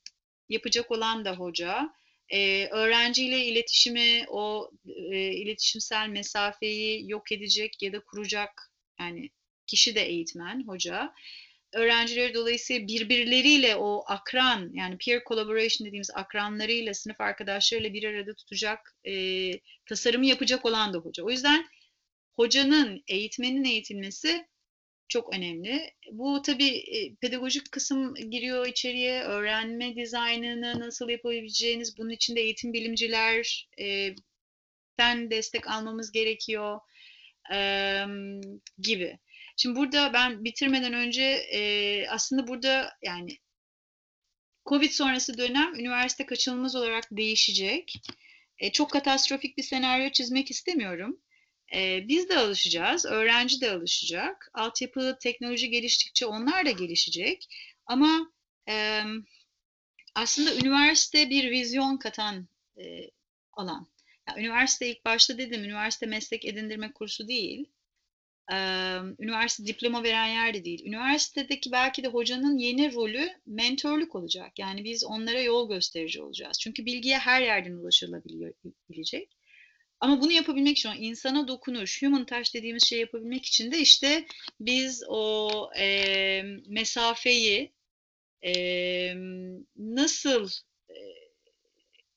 yapacak 0.48 0.90
olan 0.90 1.24
da 1.24 1.36
hoca 1.36 1.90
e, 2.30 2.66
öğrenciyle 2.66 3.44
iletişimi, 3.44 4.24
o 4.28 4.70
e, 5.10 5.32
iletişimsel 5.32 6.08
mesafeyi 6.08 7.10
yok 7.10 7.32
edecek 7.32 7.82
ya 7.82 7.92
da 7.92 8.00
kuracak 8.04 8.72
yani 9.00 9.30
kişi 9.66 9.94
de 9.94 10.02
eğitmen, 10.02 10.66
hoca. 10.66 11.14
Öğrencileri 11.72 12.34
dolayısıyla 12.34 12.86
birbirleriyle 12.86 13.76
o 13.76 14.04
akran 14.06 14.70
yani 14.74 14.98
peer 14.98 15.22
collaboration 15.28 15.86
dediğimiz 15.86 16.10
akranlarıyla, 16.14 16.94
sınıf 16.94 17.20
arkadaşlarıyla 17.20 17.92
bir 17.92 18.04
arada 18.04 18.34
tutacak 18.34 18.94
e, 19.06 19.52
tasarımı 19.86 20.26
yapacak 20.26 20.66
olan 20.66 20.92
da 20.94 20.98
hoca. 20.98 21.24
O 21.24 21.30
yüzden 21.30 21.66
hocanın, 22.32 23.02
eğitmenin 23.08 23.64
eğitilmesi 23.64 24.46
çok 25.10 25.34
önemli. 25.34 25.94
Bu 26.12 26.42
tabii 26.42 26.76
e, 26.76 27.14
pedagojik 27.14 27.72
kısım 27.72 28.14
giriyor 28.14 28.66
içeriye. 28.66 29.22
Öğrenme 29.22 29.96
dizaynını 29.96 30.80
nasıl 30.80 31.08
yapabileceğiniz, 31.08 31.98
bunun 31.98 32.10
için 32.10 32.36
de 32.36 32.40
eğitim 32.40 32.72
bilimciler 32.72 33.68
e, 33.80 34.14
destek 35.30 35.70
almamız 35.70 36.12
gerekiyor 36.12 36.80
gibi. 38.78 39.18
Şimdi 39.56 39.76
burada 39.76 40.12
ben 40.12 40.44
bitirmeden 40.44 40.92
önce 40.92 41.22
e, 41.52 42.06
aslında 42.08 42.46
burada 42.46 42.92
yani 43.02 43.38
Covid 44.66 44.90
sonrası 44.90 45.38
dönem 45.38 45.74
üniversite 45.74 46.26
kaçınılmaz 46.26 46.74
olarak 46.74 47.08
değişecek. 47.10 47.92
Çok 48.72 48.90
katastrofik 48.90 49.56
bir 49.56 49.62
senaryo 49.62 50.10
çizmek 50.10 50.50
istemiyorum. 50.50 51.20
E, 51.74 52.08
biz 52.08 52.28
de 52.28 52.38
alışacağız, 52.38 53.06
öğrenci 53.06 53.60
de 53.60 53.70
alışacak. 53.70 54.50
Altyapı, 54.54 55.18
teknoloji 55.20 55.70
geliştikçe 55.70 56.26
onlar 56.26 56.66
da 56.66 56.70
gelişecek. 56.70 57.48
Ama 57.86 58.32
e, 58.68 59.02
aslında 60.14 60.54
üniversite 60.54 61.30
bir 61.30 61.50
vizyon 61.50 61.96
katan 61.96 62.48
e, 62.78 63.10
alan. 63.52 63.86
Yani 64.28 64.40
üniversite 64.40 64.90
ilk 64.90 65.04
başta 65.04 65.38
dedim, 65.38 65.64
üniversite 65.64 66.06
meslek 66.06 66.44
edindirme 66.44 66.92
kursu 66.92 67.28
değil. 67.28 67.66
Ee, 68.52 68.98
üniversite 69.18 69.66
diploma 69.66 70.02
veren 70.02 70.26
yer 70.26 70.54
de 70.54 70.64
değil. 70.64 70.84
Üniversitedeki 70.86 71.72
belki 71.72 72.02
de 72.04 72.08
hocanın 72.08 72.58
yeni 72.58 72.94
rolü 72.94 73.28
mentorluk 73.46 74.14
olacak. 74.14 74.58
Yani 74.58 74.84
biz 74.84 75.04
onlara 75.04 75.40
yol 75.40 75.68
gösterici 75.68 76.22
olacağız. 76.22 76.58
Çünkü 76.60 76.86
bilgiye 76.86 77.18
her 77.18 77.42
yerden 77.42 77.72
ulaşılabilecek. 77.72 79.28
Ama 80.00 80.20
bunu 80.20 80.32
yapabilmek 80.32 80.78
için 80.78 80.90
insana 80.98 81.48
dokunuş, 81.48 82.02
human 82.02 82.26
touch 82.26 82.54
dediğimiz 82.54 82.84
şey 82.84 83.00
yapabilmek 83.00 83.46
için 83.46 83.72
de 83.72 83.78
işte 83.78 84.26
biz 84.60 85.04
o 85.08 85.50
e, 85.76 86.42
mesafeyi 86.66 87.72
e, 88.44 88.54
nasıl 89.76 90.50
e, 90.90 90.96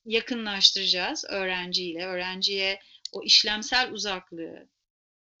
yakınlaştıracağız 0.04 1.24
öğrenciyle, 1.28 2.04
öğrenciye 2.04 2.80
o 3.12 3.22
işlemsel 3.22 3.92
uzaklığı, 3.92 4.68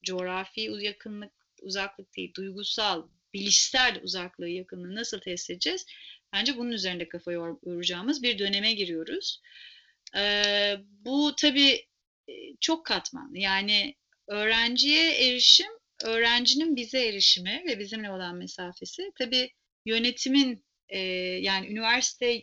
coğrafi 0.02 0.60
yakınlık, 0.60 1.32
uzaklık 1.62 2.16
değil, 2.16 2.34
duygusal, 2.34 3.08
bilişsel 3.34 4.00
uzaklığı, 4.02 4.48
yakınlığı 4.48 4.94
nasıl 4.94 5.20
test 5.20 5.50
edeceğiz? 5.50 5.86
Bence 6.32 6.56
bunun 6.56 6.72
üzerinde 6.72 7.08
kafa 7.08 7.32
yoracağımız 7.32 8.22
bir 8.22 8.38
döneme 8.38 8.72
giriyoruz. 8.72 9.40
Ee, 10.16 10.76
bu 10.80 11.34
tabii 11.36 11.86
çok 12.60 12.86
katmanlı. 12.86 13.38
Yani 13.38 13.94
öğrenciye 14.28 15.28
erişim, 15.28 15.70
öğrencinin 16.04 16.76
bize 16.76 17.06
erişimi 17.06 17.62
ve 17.66 17.78
bizimle 17.78 18.10
olan 18.10 18.36
mesafesi. 18.36 19.12
Tabii 19.18 19.50
yönetimin 19.86 20.64
e, 20.88 20.98
yani 21.40 21.66
üniversite 21.66 22.42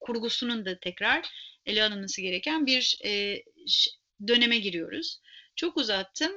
kurgusunun 0.00 0.66
da 0.66 0.80
tekrar 0.80 1.28
ele 1.66 1.84
alınması 1.84 2.22
gereken 2.22 2.66
bir 2.66 2.98
e, 3.04 3.42
döneme 4.28 4.58
giriyoruz. 4.58 5.20
Çok 5.56 5.76
uzattım. 5.76 6.32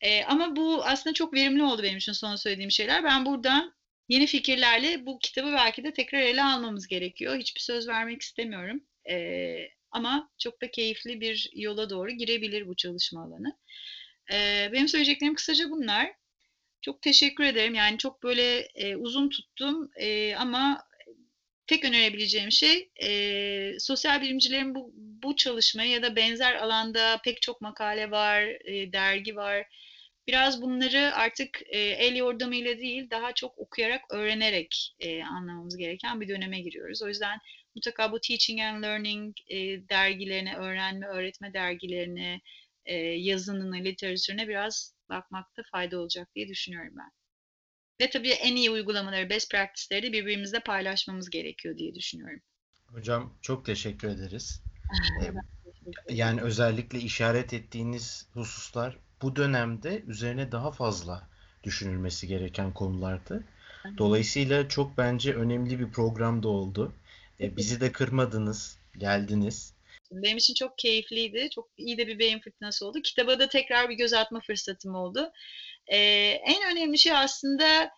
E, 0.00 0.24
ama 0.24 0.56
bu 0.56 0.84
aslında 0.84 1.14
çok 1.14 1.34
verimli 1.34 1.62
oldu 1.62 1.82
benim 1.82 1.98
için 1.98 2.12
son 2.12 2.36
söylediğim 2.36 2.70
şeyler. 2.70 3.04
Ben 3.04 3.26
buradan 3.26 3.74
yeni 4.08 4.26
fikirlerle 4.26 5.06
bu 5.06 5.18
kitabı 5.18 5.52
belki 5.52 5.84
de 5.84 5.92
tekrar 5.92 6.20
ele 6.20 6.42
almamız 6.42 6.86
gerekiyor. 6.86 7.36
Hiçbir 7.36 7.60
söz 7.60 7.88
vermek 7.88 8.22
istemiyorum. 8.22 8.84
E, 9.10 9.16
ama 9.92 10.30
çok 10.38 10.62
da 10.62 10.70
keyifli 10.70 11.20
bir 11.20 11.50
yola 11.54 11.90
doğru 11.90 12.10
girebilir 12.10 12.66
bu 12.66 12.76
çalışma 12.76 13.22
alanı. 13.22 13.58
Benim 14.72 14.88
söyleyeceklerim 14.88 15.34
kısaca 15.34 15.70
bunlar. 15.70 16.12
Çok 16.80 17.02
teşekkür 17.02 17.44
ederim. 17.44 17.74
Yani 17.74 17.98
çok 17.98 18.22
böyle 18.22 18.68
uzun 18.96 19.28
tuttum 19.28 19.90
ama 20.36 20.84
tek 21.66 21.84
önerebileceğim 21.84 22.52
şey 22.52 22.90
sosyal 23.78 24.22
bilimcilerin 24.22 24.74
bu, 24.74 24.92
bu 24.94 25.36
çalışmayı 25.36 25.90
ya 25.90 26.02
da 26.02 26.16
benzer 26.16 26.54
alanda 26.54 27.20
pek 27.24 27.42
çok 27.42 27.60
makale 27.60 28.10
var, 28.10 28.44
dergi 28.92 29.36
var. 29.36 29.66
Biraz 30.26 30.62
bunları 30.62 31.14
artık 31.14 31.62
el 31.72 32.16
yordamıyla 32.16 32.78
değil 32.78 33.10
daha 33.10 33.32
çok 33.32 33.58
okuyarak, 33.58 34.02
öğrenerek 34.10 34.96
anlamamız 35.30 35.76
gereken 35.76 36.20
bir 36.20 36.28
döneme 36.28 36.60
giriyoruz. 36.60 37.02
O 37.02 37.08
yüzden 37.08 37.38
mutlaka 37.74 38.12
bu 38.12 38.20
Teaching 38.20 38.60
and 38.60 38.82
Learning 38.82 39.36
e, 39.48 39.56
dergilerine, 39.88 40.56
öğrenme, 40.56 41.06
öğretme 41.06 41.52
dergilerine, 41.52 42.40
e, 42.84 42.94
yazınına, 42.96 43.76
literatürüne 43.76 44.48
biraz 44.48 44.94
bakmakta 45.08 45.62
fayda 45.72 46.00
olacak 46.00 46.28
diye 46.34 46.48
düşünüyorum 46.48 46.94
ben. 46.98 47.10
Ve 48.00 48.10
tabii 48.10 48.30
en 48.30 48.56
iyi 48.56 48.70
uygulamaları, 48.70 49.30
best 49.30 49.50
practice'leri 49.50 50.06
de 50.06 50.12
birbirimizle 50.12 50.60
paylaşmamız 50.60 51.30
gerekiyor 51.30 51.78
diye 51.78 51.94
düşünüyorum. 51.94 52.40
Hocam 52.86 53.34
çok 53.42 53.64
teşekkür 53.64 54.08
ederiz. 54.08 54.62
yani 56.10 56.40
özellikle 56.40 56.98
işaret 56.98 57.52
ettiğiniz 57.52 58.26
hususlar 58.34 58.98
bu 59.22 59.36
dönemde 59.36 60.02
üzerine 60.06 60.52
daha 60.52 60.72
fazla 60.72 61.28
düşünülmesi 61.64 62.28
gereken 62.28 62.72
konulardı. 62.72 63.44
Dolayısıyla 63.98 64.68
çok 64.68 64.98
bence 64.98 65.34
önemli 65.34 65.80
bir 65.80 65.90
program 65.90 66.42
da 66.42 66.48
oldu. 66.48 66.92
E, 67.42 67.56
bizi 67.56 67.80
de 67.80 67.92
kırmadınız. 67.92 68.78
geldiniz. 68.98 69.74
Benim 70.10 70.36
için 70.36 70.54
çok 70.54 70.78
keyifliydi. 70.78 71.48
Çok 71.54 71.68
iyi 71.76 71.98
de 71.98 72.06
bir 72.06 72.18
beyin 72.18 72.40
fırtınası 72.40 72.86
oldu. 72.86 73.02
Kitaba 73.02 73.38
da 73.38 73.48
tekrar 73.48 73.88
bir 73.88 73.94
göz 73.94 74.12
atma 74.12 74.40
fırsatım 74.40 74.94
oldu. 74.94 75.32
Ee, 75.86 75.96
en 76.46 76.72
önemli 76.72 76.98
şey 76.98 77.12
aslında 77.12 77.90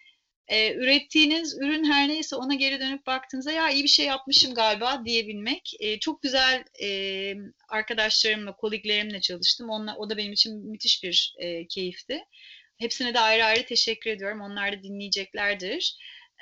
e, 0.48 0.74
ürettiğiniz 0.74 1.58
ürün 1.58 1.84
her 1.84 2.08
neyse 2.08 2.36
ona 2.36 2.54
geri 2.54 2.80
dönüp 2.80 3.06
baktığınızda 3.06 3.52
ya 3.52 3.70
iyi 3.70 3.82
bir 3.82 3.88
şey 3.88 4.06
yapmışım 4.06 4.54
galiba 4.54 5.02
diyebilmek. 5.04 5.72
E, 5.80 5.98
çok 5.98 6.22
güzel 6.22 6.64
e, 6.82 6.88
arkadaşlarımla, 7.68 8.56
koleglerimle 8.56 9.20
çalıştım. 9.20 9.70
Onunla, 9.70 9.96
o 9.96 10.10
da 10.10 10.16
benim 10.16 10.32
için 10.32 10.70
müthiş 10.70 11.02
bir 11.02 11.34
e, 11.38 11.66
keyifti. 11.66 12.24
Hepsine 12.78 13.14
de 13.14 13.20
ayrı 13.20 13.44
ayrı 13.44 13.66
teşekkür 13.66 14.10
ediyorum. 14.10 14.40
Onlar 14.40 14.72
da 14.72 14.82
dinleyeceklerdir. 14.82 15.96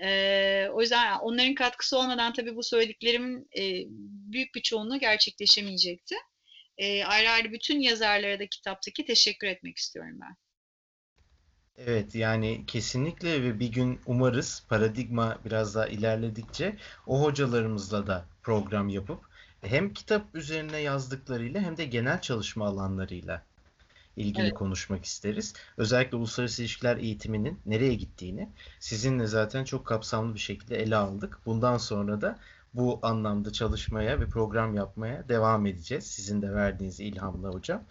E, 0.05 0.69
o 0.73 0.81
yüzden 0.81 1.19
onların 1.19 1.55
katkısı 1.55 1.99
olmadan 1.99 2.33
tabii 2.33 2.57
bu 2.57 2.63
söylediklerimin 2.63 3.49
e, 3.59 3.63
büyük 4.33 4.55
bir 4.55 4.63
çoğunluğu 4.63 4.99
gerçekleşemeyecekti. 4.99 6.15
E, 6.79 7.05
ayrı 7.05 7.31
ayrı 7.31 7.53
bütün 7.53 7.81
yazarlara 7.81 8.41
da 8.41 8.47
kitaptaki 8.47 9.05
teşekkür 9.05 9.47
etmek 9.47 9.77
istiyorum 9.77 10.19
ben. 10.21 10.37
Evet 11.77 12.15
yani 12.15 12.65
kesinlikle 12.67 13.43
ve 13.43 13.61
bir 13.61 13.73
gün 13.73 14.01
umarız 14.07 14.67
paradigma 14.69 15.39
biraz 15.45 15.75
daha 15.75 15.87
ilerledikçe 15.87 16.77
o 17.07 17.23
hocalarımızla 17.23 18.07
da 18.07 18.27
program 18.43 18.89
yapıp 18.89 19.21
hem 19.61 19.93
kitap 19.93 20.35
üzerine 20.35 20.79
yazdıklarıyla 20.79 21.61
hem 21.61 21.77
de 21.77 21.85
genel 21.85 22.21
çalışma 22.21 22.67
alanlarıyla 22.67 23.47
ilgili 24.17 24.45
evet. 24.47 24.55
konuşmak 24.55 25.05
isteriz. 25.05 25.55
Özellikle 25.77 26.17
uluslararası 26.17 26.63
ilişkiler 26.63 26.97
eğitiminin 26.97 27.61
nereye 27.67 27.95
gittiğini 27.95 28.49
sizinle 28.81 29.27
zaten 29.27 29.65
çok 29.65 29.87
kapsamlı 29.87 30.35
bir 30.35 30.41
şekilde 30.41 30.77
ele 30.77 30.97
aldık. 30.97 31.39
Bundan 31.47 31.79
sonra 31.79 32.21
da 32.21 32.39
bu 32.75 32.99
anlamda 33.03 33.53
çalışmaya 33.53 34.21
ve 34.21 34.27
program 34.27 34.75
yapmaya 34.75 35.29
devam 35.29 35.67
edeceğiz. 35.67 36.07
Sizin 36.07 36.43
de 36.43 36.55
verdiğiniz 36.55 37.01
ilhamla 37.01 37.49
hocam. 37.49 37.83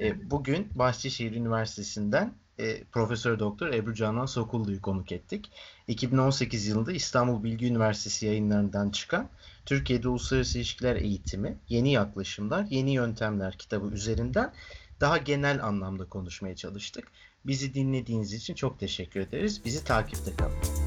E, 0.00 0.30
bugün 0.30 0.68
Bahçeşehir 0.74 1.32
Üniversitesi'nden 1.32 2.34
e, 2.58 2.84
Profesör 2.84 3.38
Doktor 3.38 3.68
Ebru 3.68 3.94
Canan 3.94 4.26
Sokullu'yu 4.26 4.82
konuk 4.82 5.12
ettik. 5.12 5.50
2018 5.88 6.66
yılında 6.66 6.92
İstanbul 6.92 7.44
Bilgi 7.44 7.66
Üniversitesi 7.66 8.26
yayınlarından 8.26 8.90
çıkan 8.90 9.28
Türkiye'de 9.66 10.08
Uluslararası 10.08 10.58
İlişkiler 10.58 10.96
Eğitimi, 10.96 11.58
Yeni 11.68 11.92
Yaklaşımlar, 11.92 12.66
Yeni 12.70 12.90
Yöntemler 12.90 13.58
kitabı 13.58 13.86
üzerinden 13.86 14.52
daha 15.02 15.18
genel 15.18 15.64
anlamda 15.64 16.04
konuşmaya 16.08 16.56
çalıştık. 16.56 17.08
Bizi 17.46 17.74
dinlediğiniz 17.74 18.32
için 18.32 18.54
çok 18.54 18.80
teşekkür 18.80 19.20
ederiz. 19.20 19.64
Bizi 19.64 19.84
takipte 19.84 20.36
kalın. 20.36 20.81